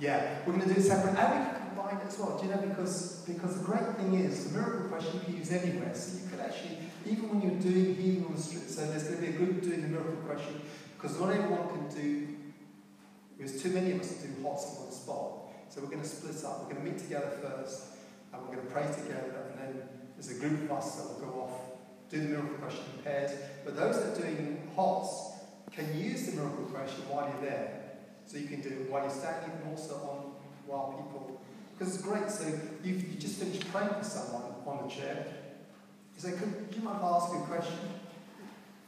Yeah, 0.00 0.38
we're 0.46 0.52
going 0.52 0.68
to 0.68 0.72
do 0.72 0.80
it 0.80 0.84
separate, 0.84 1.18
and 1.18 1.58
we 1.67 1.67
can 1.78 1.88
combine 1.88 2.06
as 2.06 2.18
well. 2.18 2.38
Do 2.38 2.46
you 2.46 2.54
know 2.54 2.60
because 2.60 3.22
because 3.26 3.58
the 3.58 3.64
great 3.64 3.96
thing 3.96 4.14
is 4.14 4.50
the 4.50 4.58
miracle 4.58 4.88
question 4.88 5.14
you 5.14 5.20
can 5.20 5.36
use 5.36 5.52
anywhere. 5.52 5.94
So 5.94 6.18
you 6.22 6.30
could 6.30 6.40
actually 6.40 6.78
even 7.06 7.28
when 7.28 7.42
you're 7.42 7.60
doing 7.60 7.94
healing 7.94 8.26
on 8.26 8.34
the 8.34 8.40
street. 8.40 8.68
So 8.68 8.86
there's 8.86 9.04
going 9.04 9.20
to 9.20 9.22
be 9.22 9.28
a 9.28 9.38
group 9.38 9.62
doing 9.62 9.82
the 9.82 9.88
miracle 9.88 10.16
question 10.26 10.60
because 10.96 11.18
not 11.18 11.30
everyone 11.30 11.68
can 11.68 11.88
do. 11.88 12.28
There's 13.38 13.62
too 13.62 13.70
many 13.70 13.92
of 13.92 14.00
us 14.00 14.16
to 14.16 14.28
do 14.28 14.42
hot 14.42 14.58
on 14.58 14.84
one 14.84 14.92
spot. 14.92 15.30
So 15.70 15.80
we're 15.80 15.90
going 15.90 16.02
to 16.02 16.08
split 16.08 16.44
up. 16.44 16.60
We're 16.60 16.74
going 16.74 16.84
to 16.84 16.90
meet 16.90 16.98
together 16.98 17.30
first, 17.40 17.84
and 18.32 18.42
we're 18.42 18.56
going 18.56 18.66
to 18.66 18.72
pray 18.72 18.86
together, 18.88 19.52
and 19.52 19.60
then 19.60 19.88
there's 20.16 20.30
a 20.36 20.40
group 20.40 20.64
of 20.64 20.72
us 20.72 20.96
that 20.96 21.04
will 21.06 21.30
go 21.30 21.40
off 21.42 21.68
do 22.10 22.20
the 22.20 22.28
miracle 22.28 22.56
question 22.56 22.84
in 22.96 23.02
pairs. 23.04 23.32
But 23.64 23.76
those 23.76 24.02
that 24.02 24.16
are 24.16 24.20
doing 24.22 24.70
HOTS 24.74 25.32
can 25.72 25.96
use 25.96 26.26
the 26.26 26.32
miracle 26.32 26.64
question 26.64 27.04
while 27.08 27.28
you're 27.28 27.50
there. 27.50 27.82
So 28.24 28.38
you 28.38 28.48
can 28.48 28.62
do 28.62 28.70
it 28.70 28.90
while 28.90 29.02
you're 29.02 29.12
standing 29.12 29.50
and 29.50 29.70
also 29.70 29.94
on 29.94 30.32
while 30.66 30.92
people. 30.92 31.40
Because 31.78 31.94
it's 31.94 32.04
great. 32.04 32.28
So 32.28 32.44
you 32.82 32.94
you 32.94 33.18
just 33.18 33.38
finished 33.38 33.70
praying 33.70 33.90
for 33.90 34.04
someone 34.04 34.42
on 34.66 34.88
the 34.88 34.92
chair. 34.92 35.26
You 36.16 36.20
say, 36.20 36.32
could, 36.32 36.74
you 36.74 36.82
mind 36.82 36.98
ask 37.02 37.32
a 37.32 37.38
question? 37.42 37.78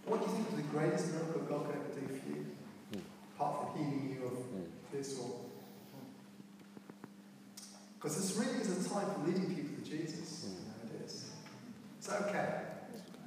What 0.07 0.21
do 0.21 0.27
you 0.27 0.33
think 0.33 0.49
is 0.49 0.57
the 0.57 0.63
greatest 0.77 1.13
miracle 1.13 1.43
God 1.43 1.67
could 1.67 1.77
ever 1.77 2.01
do 2.01 2.15
for 2.19 2.29
you? 2.31 2.47
Apart 3.37 3.73
from 3.73 3.79
healing 3.79 4.19
you 4.19 4.27
of 4.27 4.93
this 4.93 5.19
or. 5.21 5.37
Because 7.95 8.17
this 8.17 8.37
really 8.37 8.61
is 8.61 8.87
a 8.87 8.89
time 8.89 9.07
for 9.15 9.27
leading 9.27 9.55
people 9.55 9.85
to 9.85 9.89
Jesus. 9.89 10.47
Know, 10.47 10.99
it 10.99 11.05
is. 11.05 11.31
It's 11.99 12.11
okay. 12.11 12.63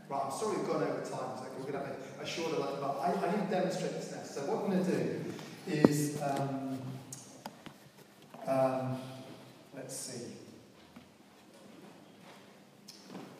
Right, 0.10 0.22
I'm 0.26 0.32
sorry 0.32 0.58
we've 0.58 0.68
gone 0.68 0.84
over 0.84 1.02
time. 1.02 1.38
So 1.38 1.46
we're 1.58 1.72
going 1.72 1.84
to 1.84 1.90
have 1.90 1.96
a, 2.20 2.24
a 2.24 2.26
shorter 2.26 2.60
one, 2.60 2.82
but 2.82 3.00
I, 3.00 3.26
I 3.26 3.32
need 3.38 3.50
to 3.50 3.56
demonstrate 3.56 3.94
this 3.94 4.12
now. 4.12 4.24
So 4.24 4.42
what 4.52 4.66
I'm 4.66 4.72
going 4.72 4.86
to 4.86 4.92
do 4.92 5.26
is, 5.68 6.22
um, 6.22 6.80
um, 8.48 8.98
let's 9.84 9.98
see. 9.98 10.24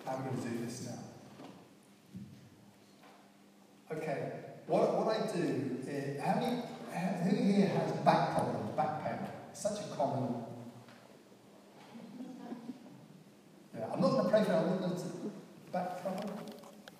I'm 0.06 0.24
going 0.24 0.36
to 0.36 0.50
do 0.50 0.66
this 0.66 0.88
now? 0.88 1.00
Okay, 3.96 4.32
what, 4.68 4.98
what 4.98 5.16
I 5.16 5.32
do 5.32 5.78
is, 5.88 6.22
how 6.22 6.36
many, 6.42 6.62
who 7.24 7.44
here 7.44 7.68
has 7.68 7.92
back 8.04 8.34
problems, 8.34 8.76
back 8.76 9.04
pain? 9.06 9.20
Such 9.54 9.80
a 9.86 9.96
common. 9.96 10.44
Yeah, 13.74 13.86
I'm 13.94 14.02
not 14.02 14.12
going 14.12 14.24
to 14.26 14.30
pray 14.30 14.44
for 14.44 14.52
it, 14.52 14.56
I'm 14.56 14.80
going 14.80 14.96
to 14.98 15.32
back 15.72 16.02
trouble, 16.02 16.30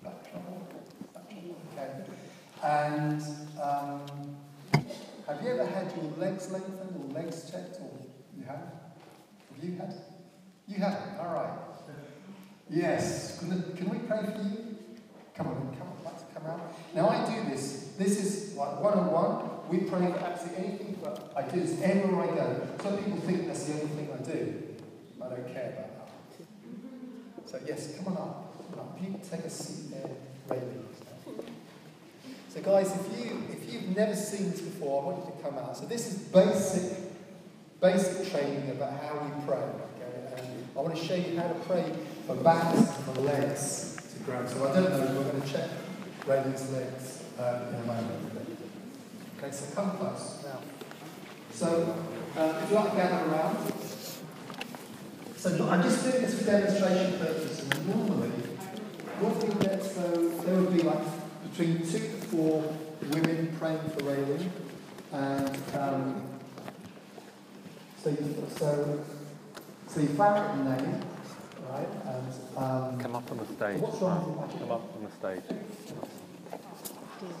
back 0.02 0.30
trouble, 0.30 0.68
back 1.12 1.30
trouble. 1.30 1.58
Okay, 1.74 1.90
and 2.62 3.22
um, 3.62 4.00
have 5.26 5.42
you 5.42 5.50
ever 5.50 5.66
had 5.66 5.92
your 5.94 6.10
legs 6.16 6.50
lengthened 6.50 6.96
or 6.96 7.12
legs 7.12 7.50
checked, 7.50 7.76
or 7.82 7.90
you 8.38 8.44
have? 8.46 8.84
Have 9.54 9.64
you 9.64 9.76
had? 9.76 9.94
You 10.66 10.76
have. 10.76 10.98
All 11.20 11.34
right. 11.34 11.58
Yes. 12.70 13.38
Can, 13.38 13.90
we 13.90 13.98
pray 13.98 14.22
for 14.24 14.42
you? 14.42 14.76
Come 15.34 15.48
on, 15.48 15.76
come 15.76 15.88
on, 15.88 16.14
come 16.34 16.46
out. 16.46 16.74
Now 16.94 17.08
I 17.08 17.24
do 17.26 17.50
this. 17.50 17.92
This 17.98 18.18
is 18.18 18.56
like 18.56 18.80
one 18.80 18.94
on 18.94 19.10
one. 19.10 19.50
We 19.68 19.88
pray 19.88 20.10
for 20.10 20.18
absolutely 20.18 20.64
anything, 20.64 20.98
but 21.02 21.32
I 21.36 21.42
do 21.42 21.60
this 21.60 21.80
everywhere 21.82 22.30
I 22.30 22.34
go. 22.34 22.68
Some 22.82 22.98
people 22.98 23.20
think 23.20 23.46
that's 23.46 23.64
the 23.64 23.74
only 23.74 23.86
thing 23.86 24.08
I 24.12 24.22
do. 24.22 24.62
I 25.22 25.28
don't 25.28 25.52
care 25.52 25.72
about 25.72 26.08
that. 26.08 27.50
So 27.50 27.60
yes, 27.66 27.96
come 27.96 28.08
on 28.08 28.16
up. 28.16 28.56
Come 28.70 28.80
on 28.80 28.86
up. 28.86 29.00
People 29.00 29.20
take 29.28 29.40
a 29.40 29.50
seat 29.50 29.90
there, 29.90 30.10
ready. 30.48 30.66
So 32.48 32.60
guys, 32.60 32.94
if 32.94 33.18
you 33.18 33.42
if 33.50 33.72
you've 33.72 33.96
never 33.96 34.14
seen 34.14 34.50
this 34.50 34.60
before, 34.60 35.02
I 35.02 35.06
want 35.06 35.26
you 35.26 35.32
to 35.32 35.42
come 35.42 35.58
out. 35.58 35.76
So 35.76 35.86
this 35.86 36.06
is 36.12 36.18
basic 36.28 37.13
basic 37.84 38.30
training 38.32 38.70
about 38.70 38.98
how 39.02 39.12
we 39.18 39.44
pray. 39.44 39.58
Okay, 39.58 40.42
and 40.42 40.64
I 40.74 40.80
want 40.80 40.96
to 40.96 41.04
show 41.04 41.16
you 41.16 41.36
how 41.36 41.48
to 41.48 41.54
pray 41.66 41.84
for 42.26 42.34
backs 42.36 42.98
and 43.08 43.18
legs 43.18 43.98
to 44.10 44.24
grow. 44.24 44.46
So 44.46 44.66
I 44.66 44.74
don't 44.74 44.88
know. 44.88 45.20
We're 45.20 45.30
going 45.30 45.42
to 45.42 45.46
check 45.46 45.68
Rayleigh's 46.26 46.72
legs 46.72 47.24
um, 47.38 47.68
in 47.68 47.74
a 47.74 47.84
moment. 47.84 48.48
Okay, 49.36 49.52
so 49.52 49.74
come 49.74 49.98
close 49.98 50.42
now. 50.44 50.60
So 51.52 51.94
uh, 52.38 52.60
if 52.62 52.70
you 52.70 52.76
like 52.76 52.90
to 52.92 52.96
gather 52.96 53.30
around. 53.30 53.72
So 55.36 55.50
look, 55.50 55.68
I'm 55.70 55.82
just 55.82 56.02
doing 56.04 56.22
this 56.22 56.38
for 56.38 56.46
demonstration 56.46 57.18
purposes. 57.18 57.86
Normally, 57.86 58.30
what 59.20 59.44
we 59.44 59.62
get, 59.62 59.82
so 59.82 60.30
there 60.40 60.58
would 60.58 60.74
be 60.74 60.82
like 60.82 61.04
between 61.50 61.80
two 61.80 61.98
to 61.98 61.98
four 61.98 62.76
women 63.10 63.54
praying 63.58 63.80
for 63.90 64.04
Rayleigh. 64.04 64.48
And 65.12 65.76
um, 65.78 66.33
so, 68.04 68.10
you, 68.10 68.46
so, 68.58 69.04
so 69.88 70.00
you 70.00 70.08
found 70.08 70.66
the 70.66 70.76
name, 70.76 71.00
right? 71.70 71.88
And 72.04 72.58
um, 72.58 73.00
Come 73.00 73.16
up 73.16 73.30
on 73.30 73.38
the 73.38 73.46
stage. 73.46 73.80
what's 73.80 74.02
wrong 74.02 74.36
with 74.42 74.60
Come 74.60 74.70
up 74.72 74.94
on 74.94 75.04
the 75.04 75.10
stage. 75.10 75.58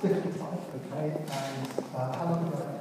Different 0.00 0.38
type, 0.40 0.60
okay? 0.92 1.20
And 1.20 1.84
uh, 1.94 2.16
how 2.16 2.24
long 2.24 2.48
ago? 2.48 2.80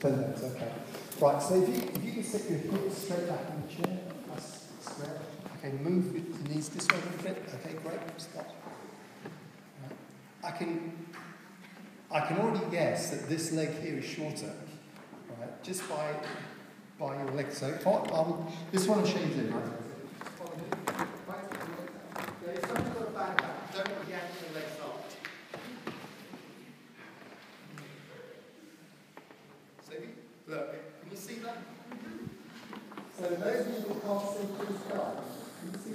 Ten 0.00 0.20
minutes, 0.20 0.42
okay. 0.42 0.72
Right, 1.20 1.42
so 1.42 1.54
if 1.62 1.68
you, 1.70 1.88
if 1.94 2.04
you 2.04 2.12
can 2.12 2.22
sit 2.24 2.50
your 2.50 2.58
foot 2.58 2.92
straight 2.92 3.26
back 3.26 3.40
in 3.48 3.62
the 3.66 3.82
chair, 3.82 3.98
that's 4.28 4.66
square. 4.82 5.20
Okay, 5.58 5.72
move 5.78 6.14
your 6.14 6.48
knees 6.54 6.68
this 6.68 6.86
way 6.88 6.98
a 6.98 7.00
little 7.00 7.22
bit. 7.22 7.48
Okay, 7.64 7.76
great. 7.82 8.20
Stop. 8.20 8.54
Right. 9.82 9.96
I 10.44 10.50
can, 10.58 10.92
I 12.10 12.20
can 12.20 12.38
already 12.38 12.64
guess 12.70 13.10
that 13.10 13.28
this 13.28 13.52
leg 13.52 13.70
here 13.82 13.98
is 13.98 14.04
shorter, 14.04 14.52
right? 15.38 15.62
Just 15.62 15.88
by, 15.88 16.14
by 16.98 17.16
your 17.16 17.30
leg. 17.32 17.50
So 17.50 17.76
will, 17.84 18.52
this 18.70 18.86
one 18.86 19.00
I'll 19.00 19.06
show 19.06 19.18
you 19.18 19.26
do, 19.26 19.48
right? 19.48 19.84
Look, 30.46 31.00
can 31.00 31.10
you 31.10 31.16
see 31.16 31.36
that? 31.36 31.56
So 33.16 33.22
those 33.28 33.64
who 33.64 33.94
can't 33.94 34.22
see 34.28 34.44
through 34.44 34.76
sky, 34.76 35.12
can 35.60 35.72
you 35.72 35.78
see? 35.78 35.94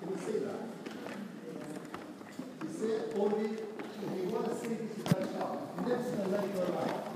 Can 0.00 0.08
you 0.10 0.18
see 0.18 0.38
that? 0.44 0.62
You 2.62 2.70
see 2.78 3.67
if 4.10 4.24
you 4.24 4.30
want 4.30 4.48
to 4.48 4.56
see 4.58 4.74
this 4.74 5.04
touchdown, 5.04 5.58
lift 5.86 6.16
the 6.16 6.28
leg 6.28 6.56
or. 6.56 7.07